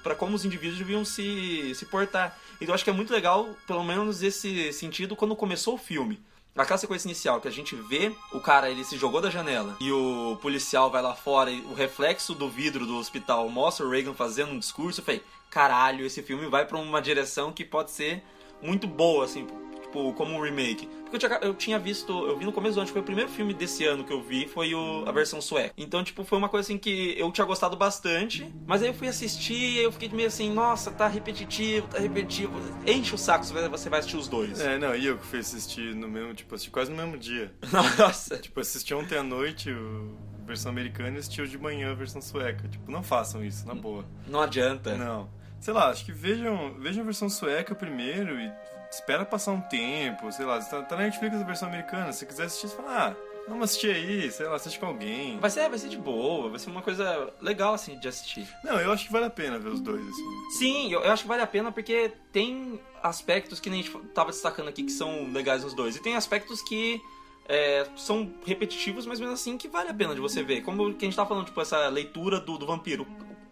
para 0.02 0.16
como 0.16 0.34
os 0.36 0.46
indivíduos 0.46 0.78
deviam 0.80 1.04
se, 1.04 1.74
se 1.76 1.86
portar. 1.86 2.38
Então 2.56 2.70
eu 2.70 2.74
acho 2.76 2.84
que 2.84 2.90
é 2.90 2.94
muito 2.94 3.12
legal, 3.12 3.50
pelo 3.68 3.84
menos 3.84 4.24
esse 4.24 4.72
sentido, 4.72 5.16
quando 5.18 5.36
começou 5.36 5.74
o 5.74 5.78
filme. 5.78 6.22
Aquela 6.60 6.78
sequência 6.78 7.08
inicial 7.08 7.40
que 7.40 7.48
a 7.48 7.52
gente 7.52 7.74
vê 7.74 8.12
o 8.34 8.42
cara, 8.42 8.70
ele 8.70 8.84
se 8.84 8.98
jogou 8.98 9.22
da 9.22 9.30
janela 9.30 9.78
e 9.80 9.94
o 9.94 10.38
policial 10.42 10.92
vai 10.92 11.02
lá 11.02 11.16
fora 11.16 11.50
e 11.50 11.62
o 11.62 11.74
reflexo 11.74 12.36
do 12.36 12.50
vidro 12.50 12.86
do 12.86 12.98
hospital 12.98 13.48
mostra 13.48 13.86
o 13.86 13.90
Reagan 13.90 14.14
fazendo 14.14 14.52
um 14.52 14.60
discurso. 14.60 15.00
Eu 15.00 15.06
falei, 15.06 15.24
caralho, 15.50 16.06
esse 16.06 16.22
filme 16.22 16.48
vai 16.48 16.66
pra 16.66 16.78
uma 16.78 17.02
direção 17.02 17.54
que 17.54 17.64
pode 17.64 17.92
ser 17.92 18.22
muito 18.62 18.88
boa, 18.88 19.24
assim, 19.24 19.48
tipo, 19.82 20.14
como 20.16 20.36
um 20.36 20.42
remake. 20.42 20.90
Porque 21.10 21.26
eu 21.26 21.30
tinha, 21.30 21.40
eu 21.42 21.54
tinha 21.56 21.80
visto, 21.80 22.12
eu 22.28 22.38
vi 22.38 22.46
no 22.46 22.52
começo 22.52 22.76
do 22.76 22.82
ano, 22.82 22.90
foi 22.90 23.02
o 23.02 23.04
primeiro 23.04 23.30
filme 23.30 23.54
desse 23.54 23.84
ano 23.84 24.04
que 24.04 24.14
eu 24.14 24.22
vi, 24.22 24.48
foi 24.48 24.76
o, 24.76 25.04
a 25.08 25.12
versão 25.12 25.42
sueca. 25.42 25.74
Então, 25.76 26.04
tipo, 26.04 26.24
foi 26.24 26.38
uma 26.38 26.48
coisa 26.48 26.68
assim 26.68 26.78
que 26.78 27.16
eu 27.18 27.32
tinha 27.32 27.46
gostado 27.46 27.76
bastante, 27.76 28.54
mas 28.68 28.84
aí 28.84 28.90
eu 28.90 28.94
fui 28.94 29.08
assistir 29.08 29.54
e 29.54 29.80
eu 29.80 29.92
fiquei 29.92 30.08
meio 30.10 30.28
assim, 30.28 30.52
nossa, 30.52 30.92
tá 30.92 31.08
repetitivo, 31.08 31.88
tá 31.88 32.00
repetitivo. 32.00 32.54
Enche 32.86 33.16
o 33.16 33.18
saco 33.18 33.44
se 33.44 33.52
você 33.54 33.90
vai 33.90 34.00
assistir 34.00 34.18
os 34.18 34.28
dois. 34.28 34.60
É, 34.60 34.78
não, 34.78 34.96
e 34.96 35.06
eu 35.08 35.18
que 35.18 35.26
fui 35.26 35.40
assistir 35.40 35.96
no 35.96 36.08
mesmo, 36.08 36.34
tipo, 36.36 36.54
assisti 36.54 36.70
quase 36.70 36.92
no 36.92 36.98
mesmo 36.98 37.18
dia. 37.18 37.52
Nossa. 37.98 38.38
Tipo, 38.38 38.60
assisti 38.60 38.94
ontem 38.94 39.18
à 39.18 39.24
noite 39.24 39.72
o 39.72 40.16
a 40.44 40.46
versão 40.50 40.72
americana 40.72 41.16
e 41.16 41.20
assisti 41.20 41.42
hoje 41.42 41.52
de 41.52 41.58
manhã 41.60 41.92
a 41.92 41.96
versão 41.96 42.22
sueca. 42.22 42.68
Tipo, 42.68 42.92
não 42.92 43.04
façam 43.04 43.44
isso, 43.44 43.68
na 43.68 43.76
boa. 43.76 44.06
Não 44.28 44.42
adianta. 44.42 44.96
Não. 44.96 45.30
Sei 45.60 45.74
lá, 45.74 45.90
acho 45.90 46.06
que 46.06 46.12
vejam, 46.12 46.76
vejam 46.80 47.02
a 47.02 47.06
versão 47.06 47.30
sueca 47.30 47.76
primeiro 47.76 48.40
e 48.40 48.52
espera 48.90 49.26
passar 49.26 49.52
um 49.52 49.62
tempo, 49.62 50.32
sei 50.32 50.46
lá, 50.46 50.60
tá, 50.60 50.82
tá 50.82 50.96
na 50.96 51.04
Netflix 51.04 51.36
a 51.36 51.44
versão 51.44 51.68
americana, 51.68 52.12
se 52.12 52.26
quiser 52.26 52.46
assistir, 52.46 52.70
você 52.70 52.76
fala, 52.76 53.08
ah, 53.08 53.16
vamos 53.48 53.66
assistir 53.66 53.92
aí, 53.92 54.32
sei 54.32 54.48
lá, 54.48 54.56
assiste 54.56 54.80
com 54.80 54.86
alguém. 54.86 55.40
Vai 55.40 55.50
ser, 55.50 55.70
vai 55.70 55.78
ser 55.78 55.90
de 55.90 55.98
boa, 55.98 56.50
vai 56.50 56.60
ser 56.60 56.70
uma 56.70 56.82
coisa 56.82 57.34
legal 57.42 57.74
assim 57.74 58.00
de 58.00 58.08
assistir. 58.08 58.48
Não, 58.64 58.80
eu 58.80 58.92
acho 58.92 59.06
que 59.06 59.12
vale 59.12 59.26
a 59.26 59.30
pena 59.30 59.60
ver 59.60 59.70
os 59.70 59.82
dois, 59.82 60.02
assim. 60.08 60.58
Sim, 60.58 60.92
eu, 60.92 61.02
eu 61.02 61.12
acho 61.12 61.24
que 61.24 61.30
vale 61.30 61.42
a 61.42 61.48
pena 61.48 61.72
porque 61.72 62.12
tem 62.32 62.80
aspectos 63.02 63.60
que 63.60 63.70
nem 63.70 63.82
a 63.82 63.84
gente 63.84 63.98
tava 64.10 64.32
destacando 64.32 64.68
aqui 64.68 64.84
que 64.84 64.92
são 64.92 65.32
legais 65.32 65.64
nos 65.64 65.74
dois. 65.74 65.96
E 65.96 66.02
tem 66.02 66.16
aspectos 66.16 66.62
que 66.62 67.02
é, 67.48 67.88
são 67.96 68.32
repetitivos, 68.46 69.06
mas 69.06 69.20
mesmo 69.20 69.34
assim 69.34 69.58
que 69.58 69.68
vale 69.68 69.90
a 69.90 69.94
pena 69.94 70.14
de 70.14 70.22
você 70.22 70.44
ver. 70.44 70.62
Como 70.62 70.94
que 70.94 71.06
a 71.06 71.08
gente 71.08 71.16
tá 71.16 71.26
falando, 71.26 71.46
tipo, 71.46 71.60
essa 71.60 71.88
leitura 71.88 72.40
do, 72.40 72.58
do 72.58 72.66
vampiro. 72.66 73.08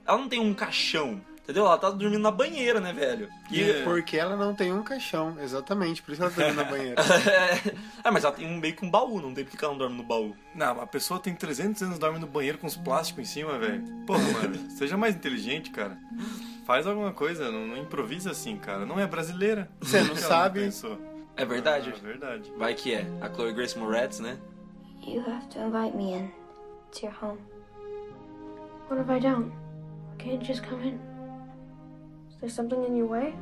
Ela 0.05 0.17
não 0.17 0.29
tem 0.29 0.39
um 0.39 0.53
caixão, 0.53 1.21
entendeu? 1.47 1.65
Ela 1.65 1.77
tá 1.77 1.89
dormindo 1.89 2.21
na 2.21 2.29
banheira, 2.29 2.81
né, 2.81 2.91
velho? 2.91 3.29
E, 3.49 3.63
É. 3.63 3.83
Porque 3.83 4.17
ela 4.17 4.35
não 4.35 4.53
tem 4.53 4.73
um 4.73 4.83
caixão, 4.83 5.37
exatamente, 5.39 6.01
por 6.01 6.11
isso 6.11 6.21
ela 6.21 6.29
tá 6.29 6.41
dentro 6.41 6.57
da 6.57 6.63
banheira. 6.65 7.01
é, 8.03 8.11
mas 8.11 8.25
ela 8.25 8.33
tem 8.33 8.45
um 8.45 8.57
meio 8.57 8.75
que 8.75 8.85
um 8.85 8.91
baú, 8.91 9.21
não 9.21 9.33
tem 9.33 9.45
porque 9.45 9.63
ela 9.63 9.73
não 9.73 9.79
dorme 9.79 9.95
no 9.95 10.03
baú. 10.03 10.35
Não, 10.53 10.81
a 10.81 10.85
pessoa 10.85 11.19
tem 11.21 11.33
300 11.33 11.81
anos 11.83 11.99
dorme 11.99 12.19
no 12.19 12.27
banheiro 12.27 12.57
com 12.57 12.67
os 12.67 12.75
plásticos 12.75 13.23
em 13.23 13.25
cima, 13.25 13.57
velho. 13.57 13.81
Porra, 14.05 14.19
mano, 14.33 14.69
seja 14.71 14.97
mais 14.97 15.15
inteligente, 15.15 15.69
cara. 15.69 15.97
Faz 16.65 16.85
alguma 16.85 17.13
coisa, 17.13 17.49
não, 17.49 17.65
não 17.65 17.77
improvisa 17.77 18.31
assim, 18.31 18.57
cara. 18.57 18.85
Não 18.85 18.99
é 18.99 19.07
brasileira. 19.07 19.69
Você 19.79 20.01
não 20.01 20.17
sabe? 20.17 20.59
pensou? 20.59 20.99
É 21.37 21.45
verdade? 21.45 21.93
Ah, 21.95 21.97
é 21.97 22.01
verdade. 22.01 22.51
Vai 22.57 22.73
que 22.73 22.93
é. 22.93 23.05
A 23.21 23.29
Chloe 23.33 23.53
Grace 23.53 23.77
Moretz, 23.77 24.19
né? 24.19 24.37
You 25.01 25.21
have 25.21 25.47
to 25.49 25.59
invite 25.59 25.95
me 25.95 26.13
in 26.13 26.31
to 26.91 27.05
your 27.05 27.15
home. 27.21 27.39
What 28.89 29.01
if 29.01 29.09
I 29.09 29.19
don't? 29.19 29.51
Can't 30.17 30.41
you 30.41 30.43
just 30.43 30.67
come 30.67 30.83
in? 30.83 31.06
Is 32.37 32.41
there 32.41 32.49
something 32.51 32.85
in 32.85 32.97
your 32.97 33.09
way? 33.09 33.33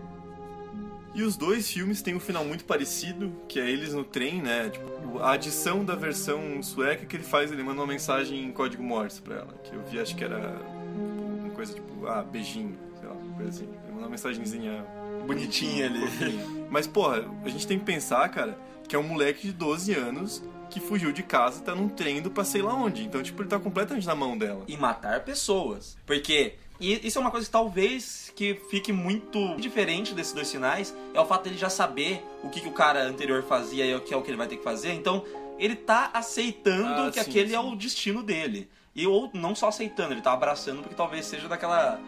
E 1.14 1.24
os 1.24 1.38
dois 1.38 1.72
filmes 1.72 2.02
têm 2.02 2.16
um 2.16 2.20
final 2.20 2.44
muito 2.44 2.66
parecido, 2.66 3.32
que 3.48 3.60
é 3.60 3.70
eles 3.70 3.94
no 3.94 4.04
trem, 4.04 4.42
né? 4.42 4.70
Tipo, 4.70 5.20
a 5.20 5.32
adição 5.32 5.84
da 5.84 5.96
versão 5.96 6.62
sueca 6.62 7.06
que 7.06 7.16
ele 7.16 7.24
faz, 7.24 7.52
ele 7.52 7.64
manda 7.64 7.80
uma 7.80 7.88
mensagem 7.88 8.44
em 8.44 8.52
código 8.52 8.84
Morse 8.84 9.22
pra 9.22 9.36
ela. 9.36 9.54
Que 9.64 9.74
eu 9.74 9.82
vi, 9.84 10.00
acho 10.00 10.14
que 10.16 10.24
era 10.24 10.40
tipo, 10.40 11.40
uma 11.40 11.50
coisa 11.52 11.74
tipo, 11.74 12.08
ah, 12.08 12.22
beijinho, 12.22 12.78
sei 13.00 13.08
lá, 13.08 13.16
uma 13.16 13.36
coisa 13.36 13.50
assim. 13.50 13.64
Ele 13.64 13.92
manda 13.92 14.00
uma 14.02 14.10
mensagenzinha 14.10 14.86
Bonitinha 15.26 15.86
ali. 15.86 16.02
Mas, 16.70 16.86
porra, 16.86 17.26
a 17.44 17.50
gente 17.50 17.66
tem 17.66 17.80
que 17.80 17.86
pensar, 17.86 18.28
cara, 18.30 18.58
que 18.88 18.96
é 18.96 19.00
um 19.00 19.04
moleque 19.04 19.48
de 19.48 19.54
12 19.54 19.94
anos 19.94 20.44
que 20.70 20.80
fugiu 20.82 21.14
de 21.14 21.24
casa 21.24 21.62
e 21.62 21.64
tá 21.64 21.74
num 21.74 21.88
trem 21.88 22.18
indo 22.18 22.30
pra 22.30 22.44
sei 22.44 22.62
lá 22.62 22.74
onde. 22.74 23.04
Então, 23.06 23.24
tipo, 23.24 23.42
ele 23.42 23.48
tá 23.50 23.58
completamente 23.58 24.06
na 24.06 24.16
mão 24.16 24.38
dela. 24.38 24.64
e 24.68 24.76
matar 24.76 25.24
pessoas. 25.24 25.98
Porque 26.06 26.56
E 26.80 27.08
isso 27.08 27.18
é 27.18 27.22
uma 27.22 27.32
coisa 27.32 27.46
que 27.46 27.52
talvez 27.52 28.32
que 28.36 28.56
fique 28.70 28.92
muito 28.92 29.56
diferente 29.56 30.14
desses 30.14 30.34
dois 30.34 30.48
sinais, 30.48 30.94
é 31.14 31.20
o 31.20 31.26
fato 31.26 31.44
dele 31.46 31.58
já 31.58 31.70
saber 31.70 32.22
o 32.44 32.50
que, 32.50 32.60
que 32.60 32.68
o 32.68 32.74
cara 32.74 33.04
anterior 33.08 33.44
fazia 33.44 33.86
e 33.86 33.96
o 33.96 34.02
que 34.02 34.14
é 34.14 34.18
o 34.18 34.22
que 34.22 34.30
ele 34.30 34.38
vai 34.38 34.48
ter 34.48 34.58
que 34.58 34.64
fazer. 34.64 34.92
Então, 34.92 35.24
ele 35.58 35.76
tá 35.76 36.10
aceitando 36.14 37.04
Ah, 37.04 37.12
que 37.12 37.24
sim, 37.24 37.30
aquele 37.30 37.56
é 37.56 37.60
sim. 37.62 37.72
o 37.72 37.76
destino 37.76 38.22
dele. 38.22 38.70
E 38.94 39.08
ou 39.08 39.30
não 39.34 39.56
só 39.56 39.70
aceitando, 39.70 40.14
ele 40.14 40.22
tá 40.22 40.34
abraçando 40.34 40.82
porque 40.82 40.96
talvez 40.96 41.26
seja 41.26 41.48
daquela 41.48 42.00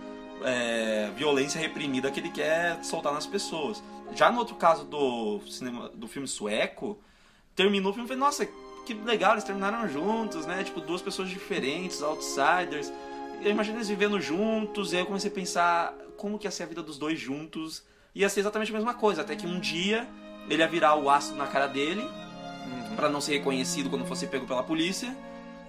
é, 0.44 1.10
violência 1.16 1.60
reprimida 1.60 2.12
que 2.12 2.20
ele 2.20 2.30
quer 2.30 2.84
soltar 2.84 3.14
nas 3.14 3.26
pessoas. 3.26 3.82
Já 4.16 4.32
no 4.32 4.40
outro 4.40 4.56
caso 4.56 4.84
do 4.86 5.40
cinema, 5.48 5.90
do 5.90 6.08
filme 6.08 6.28
sueco, 6.28 6.98
terminou 7.56 7.92
o 7.92 7.94
filme 7.94 8.06
e 8.06 8.10
falei, 8.10 8.20
nossa, 8.20 8.46
que 8.86 8.94
legal, 8.94 9.34
eles 9.34 9.44
terminaram 9.44 9.88
juntos, 9.90 10.46
né? 10.46 10.64
Tipo, 10.64 10.80
duas 10.80 11.02
pessoas 11.02 11.30
diferentes, 11.30 12.02
outsiders. 12.02 12.92
Eu 13.42 13.52
imagino 13.52 13.78
eles 13.78 13.88
vivendo 13.88 14.20
juntos, 14.20 14.92
e 14.92 14.96
aí 14.96 15.02
eu 15.02 15.06
comecei 15.06 15.30
a 15.30 15.34
pensar 15.34 15.94
como 16.18 16.38
que 16.38 16.48
ia 16.48 16.52
ser 16.52 16.64
a 16.64 16.66
vida 16.66 16.84
dos 16.84 16.98
dois 16.98 17.20
juntos. 17.20 17.84
Ia 18.14 18.28
ser 18.30 18.42
exatamente 18.42 18.72
a 18.72 18.76
mesma 18.76 18.94
coisa, 18.94 19.22
até 19.22 19.36
que 19.36 19.46
um 19.46 19.60
dia 19.60 20.08
ele 20.50 20.62
ia 20.62 20.68
virar 20.68 20.96
o 20.96 21.10
ácido 21.10 21.38
na 21.38 21.48
cara 21.48 21.68
dele, 21.68 22.04
pra 22.96 23.10
não 23.10 23.22
ser 23.22 23.34
reconhecido 23.38 23.90
quando 23.90 24.06
fosse 24.06 24.26
pego 24.28 24.48
pela 24.48 24.64
polícia, 24.64 25.16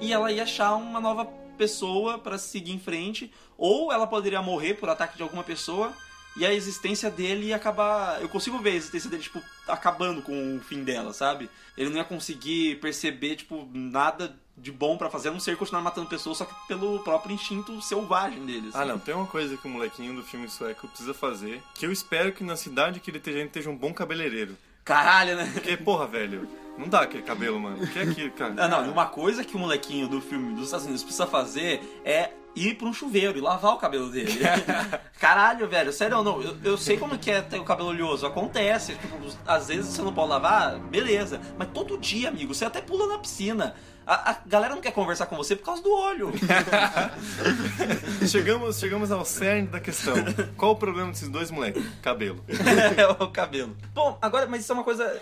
e 0.00 0.12
ela 0.12 0.32
ia 0.32 0.44
achar 0.44 0.74
uma 0.76 1.00
nova 1.00 1.26
pessoa 1.58 2.18
pra 2.18 2.38
seguir 2.38 2.72
em 2.72 2.78
frente, 2.78 3.32
ou 3.56 3.92
ela 3.92 4.06
poderia 4.06 4.40
morrer 4.40 4.74
por 4.74 4.88
ataque 4.88 5.16
de 5.16 5.22
alguma 5.22 5.44
pessoa, 5.44 5.92
e 6.36 6.46
a 6.46 6.54
existência 6.54 7.10
dele 7.10 7.48
ia 7.48 7.56
acabar. 7.56 8.22
Eu 8.22 8.28
consigo 8.28 8.58
ver 8.58 8.70
a 8.70 8.74
existência 8.76 9.10
dele, 9.10 9.22
tipo, 9.22 9.42
acabando 9.66 10.22
com 10.22 10.56
o 10.56 10.60
fim 10.60 10.84
dela, 10.84 11.12
sabe? 11.12 11.50
Ele 11.76 11.90
não 11.90 11.96
ia 11.96 12.04
conseguir 12.04 12.76
perceber, 12.80 13.36
tipo, 13.36 13.68
nada 13.72 14.38
de 14.60 14.72
bom 14.72 14.96
pra 14.96 15.10
fazer, 15.10 15.28
a 15.28 15.32
não 15.32 15.40
ser 15.40 15.56
continuar 15.56 15.82
matando 15.82 16.08
pessoas, 16.08 16.38
só 16.38 16.44
que 16.44 16.54
pelo 16.66 16.98
próprio 17.00 17.34
instinto 17.34 17.80
selvagem 17.80 18.44
dele. 18.44 18.70
Ah, 18.74 18.80
assim. 18.80 18.88
não, 18.88 18.98
tem 18.98 19.14
uma 19.14 19.26
coisa 19.26 19.56
que 19.56 19.66
o 19.66 19.70
molequinho 19.70 20.14
do 20.14 20.22
filme 20.22 20.48
sueco 20.48 20.88
precisa 20.88 21.14
fazer, 21.14 21.62
que 21.74 21.86
eu 21.86 21.92
espero 21.92 22.32
que 22.32 22.44
na 22.44 22.56
cidade 22.56 23.00
que 23.00 23.10
ele 23.10 23.18
esteja, 23.18 23.40
esteja 23.40 23.70
um 23.70 23.76
bom 23.76 23.92
cabeleireiro. 23.92 24.56
Caralho, 24.84 25.36
né? 25.36 25.50
Porque, 25.52 25.76
porra, 25.76 26.06
velho, 26.06 26.48
não 26.78 26.88
dá 26.88 27.02
aquele 27.02 27.22
cabelo, 27.22 27.60
mano. 27.60 27.82
O 27.82 27.86
que 27.86 27.98
é 27.98 28.02
aquilo, 28.02 28.30
cara? 28.32 28.54
Não, 28.54 28.68
não, 28.68 28.92
uma 28.92 29.06
coisa 29.06 29.44
que 29.44 29.54
o 29.54 29.58
molequinho 29.58 30.08
do 30.08 30.20
filme 30.20 30.54
dos 30.54 30.64
Estados 30.64 30.86
Unidos 30.86 31.02
precisa 31.02 31.26
fazer 31.26 32.00
é 32.04 32.30
ir 32.58 32.74
pra 32.74 32.86
um 32.88 32.92
chuveiro 32.92 33.38
e 33.38 33.40
lavar 33.40 33.72
o 33.74 33.78
cabelo 33.78 34.10
dele. 34.10 34.32
Caralho, 35.20 35.68
velho, 35.68 35.92
sério, 35.92 36.22
não, 36.22 36.40
eu, 36.42 36.56
eu 36.64 36.76
sei 36.78 36.96
como 36.96 37.18
que 37.18 37.30
é 37.30 37.40
ter 37.42 37.58
o 37.58 37.64
cabelo 37.64 37.88
oleoso, 37.90 38.26
acontece, 38.26 38.94
tipo, 38.94 39.16
às 39.46 39.68
vezes 39.68 39.86
você 39.94 40.02
não 40.02 40.12
pode 40.12 40.28
lavar, 40.30 40.78
beleza, 40.78 41.40
mas 41.56 41.68
todo 41.74 41.98
dia, 41.98 42.28
amigo, 42.28 42.54
você 42.54 42.64
até 42.64 42.80
pula 42.80 43.06
na 43.06 43.18
piscina. 43.18 43.74
A, 44.06 44.30
a 44.30 44.36
galera 44.46 44.74
não 44.74 44.80
quer 44.80 44.92
conversar 44.92 45.26
com 45.26 45.36
você 45.36 45.54
por 45.54 45.66
causa 45.66 45.82
do 45.82 45.92
olho. 45.92 46.32
Chegamos, 48.26 48.78
chegamos 48.78 49.10
ao 49.10 49.24
cerne 49.24 49.68
da 49.68 49.80
questão. 49.80 50.14
Qual 50.56 50.72
o 50.72 50.76
problema 50.76 51.10
desses 51.10 51.28
dois 51.28 51.50
moleques? 51.50 51.84
Cabelo. 52.02 52.42
é 52.96 53.06
o 53.22 53.28
cabelo. 53.28 53.76
Bom, 53.94 54.18
agora, 54.20 54.46
mas 54.46 54.62
isso 54.62 54.72
é 54.72 54.74
uma 54.74 54.84
coisa. 54.84 55.20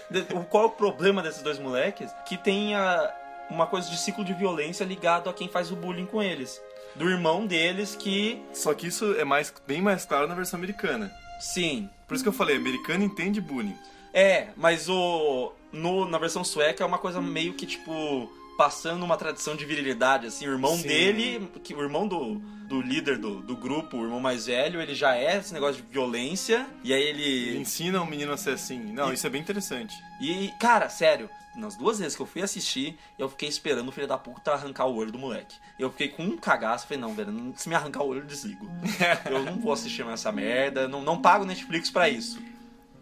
Qual 0.51 0.64
é 0.64 0.66
o 0.66 0.70
problema 0.70 1.22
desses 1.22 1.43
dois 1.43 1.59
moleques? 1.59 2.11
Que 2.26 2.37
tem 2.37 2.74
a- 2.74 3.12
uma 3.51 3.66
coisa 3.66 3.89
de 3.91 3.97
ciclo 3.99 4.24
de 4.24 4.34
violência 4.34 4.84
ligado 4.84 5.28
a 5.30 5.32
quem 5.32 5.49
faz 5.49 5.70
o 5.70 5.76
bullying 5.76 6.07
com 6.07 6.22
eles. 6.22 6.61
Do 6.99 7.11
irmão 7.11 7.47
deles 7.47 7.94
que. 7.94 8.40
Só 8.53 8.72
que 8.74 8.86
isso 8.86 9.14
é 9.14 9.24
mais, 9.24 9.53
bem 9.66 9.82
mais 9.82 10.05
claro 10.05 10.26
na 10.26 10.34
versão 10.34 10.59
americana. 10.59 11.12
Sim. 11.40 11.90
Por 12.09 12.14
isso 12.14 12.24
que 12.24 12.28
eu 12.28 12.32
falei, 12.32 12.57
americano 12.57 13.05
entende 13.05 13.40
bullying. 13.40 13.76
É, 14.12 14.49
mas 14.57 14.88
o. 14.88 15.53
No, 15.72 16.09
na 16.09 16.16
versão 16.16 16.42
sueca 16.42 16.82
é 16.82 16.86
uma 16.86 16.99
coisa 16.99 17.20
meio 17.20 17.55
que 17.55 17.66
tipo. 17.66 18.32
Passando 18.57 19.04
uma 19.04 19.16
tradição 19.16 19.54
de 19.54 19.64
virilidade, 19.64 20.26
assim, 20.26 20.46
o 20.48 20.52
irmão 20.52 20.76
Sim. 20.76 20.88
dele, 20.88 21.50
que 21.62 21.74
o 21.74 21.82
irmão 21.82 22.09
do, 22.09 22.36
do 22.66 22.80
líder 22.80 23.18
do, 23.18 23.40
do 23.42 23.57
grupo, 23.57 23.98
o 23.98 24.04
irmão 24.04 24.18
mais 24.20 24.46
velho, 24.46 24.80
ele 24.80 24.94
já 24.94 25.14
é 25.16 25.36
esse 25.36 25.52
negócio 25.52 25.82
de 25.82 25.88
violência, 25.88 26.66
e 26.82 26.92
aí 26.92 27.02
Ele 27.02 27.22
ele. 27.22 27.59
ensina 27.59 28.00
o 28.00 28.07
menino 28.07 28.32
a 28.32 28.36
ser 28.36 28.50
assim. 28.50 28.78
Não, 28.92 29.12
isso 29.12 29.26
é 29.26 29.30
bem 29.30 29.40
interessante. 29.40 29.94
E, 30.20 30.50
cara, 30.59 30.88
sério, 30.88 31.28
nas 31.57 31.76
duas 31.76 31.98
vezes 31.98 32.14
que 32.16 32.22
eu 32.22 32.26
fui 32.26 32.42
assistir, 32.42 32.98
eu 33.18 33.28
fiquei 33.28 33.48
esperando 33.48 33.88
o 33.88 33.92
filho 33.92 34.07
da 34.07 34.18
puta 34.18 34.52
arrancar 34.52 34.86
o 34.86 34.94
olho 34.96 35.12
do 35.12 35.18
moleque. 35.18 35.57
Eu 35.78 35.90
fiquei 35.90 36.09
com 36.09 36.22
um 36.22 36.36
cagaço, 36.36 36.86
falei, 36.86 37.00
não, 37.00 37.14
velho, 37.14 37.52
se 37.57 37.68
me 37.68 37.74
arrancar 37.74 38.02
o 38.02 38.09
olho, 38.09 38.20
eu 38.20 38.26
desligo. 38.26 38.68
eu 39.30 39.42
não 39.44 39.59
vou 39.59 39.72
assistir 39.72 40.04
mais 40.04 40.20
essa 40.20 40.32
merda, 40.32 40.86
não, 40.88 41.02
não 41.02 41.20
pago 41.20 41.44
Netflix 41.44 41.90
pra 41.90 42.09
isso. 42.09 42.38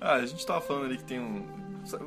Ah, 0.01 0.15
a 0.15 0.27
gente 0.27 0.45
tava 0.45 0.61
falando 0.61 0.87
ali 0.87 0.99
que 0.99 1.05
tem 1.05 1.21
um. 1.21 1.47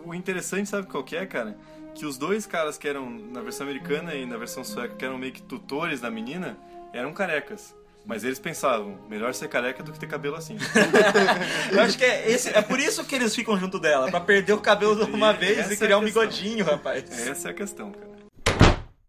O 0.05 0.13
interessante, 0.13 0.69
sabe 0.69 0.87
qual 0.87 1.03
que 1.03 1.15
é, 1.15 1.25
cara? 1.25 1.55
Que 1.97 2.05
os 2.05 2.17
dois 2.17 2.45
caras 2.45 2.77
que 2.77 2.87
eram, 2.87 3.09
na 3.09 3.41
versão 3.41 3.65
americana 3.65 4.13
e 4.13 4.25
na 4.25 4.37
versão 4.37 4.63
sueca, 4.63 4.95
que 4.95 5.03
eram 5.03 5.17
meio 5.17 5.33
que 5.33 5.41
tutores 5.41 5.99
da 5.99 6.11
menina, 6.11 6.55
eram 6.93 7.11
carecas. 7.11 7.75
Mas 8.05 8.23
eles 8.23 8.39
pensavam, 8.39 8.97
melhor 9.09 9.33
ser 9.33 9.49
careca 9.49 9.83
do 9.83 9.91
que 9.91 9.99
ter 9.99 10.07
cabelo 10.07 10.35
assim. 10.35 10.57
Eu 11.73 11.81
acho 11.81 11.97
que 11.97 12.05
é, 12.05 12.31
esse, 12.31 12.49
é 12.49 12.61
por 12.61 12.79
isso 12.79 13.03
que 13.03 13.15
eles 13.15 13.35
ficam 13.35 13.59
junto 13.59 13.79
dela, 13.79 14.09
pra 14.09 14.21
perder 14.21 14.53
o 14.53 14.59
cabelo 14.59 14.95
de 14.95 15.11
uma 15.11 15.31
E 15.31 15.37
vez 15.37 15.57
essa 15.57 15.71
é 15.71 15.73
e 15.73 15.77
criar 15.77 15.95
a 15.95 15.99
um 15.99 16.03
bigodinho, 16.03 16.63
rapaz. 16.63 17.03
Essa 17.27 17.49
é 17.49 17.51
a 17.51 17.53
questão, 17.53 17.91
cara. 17.91 18.16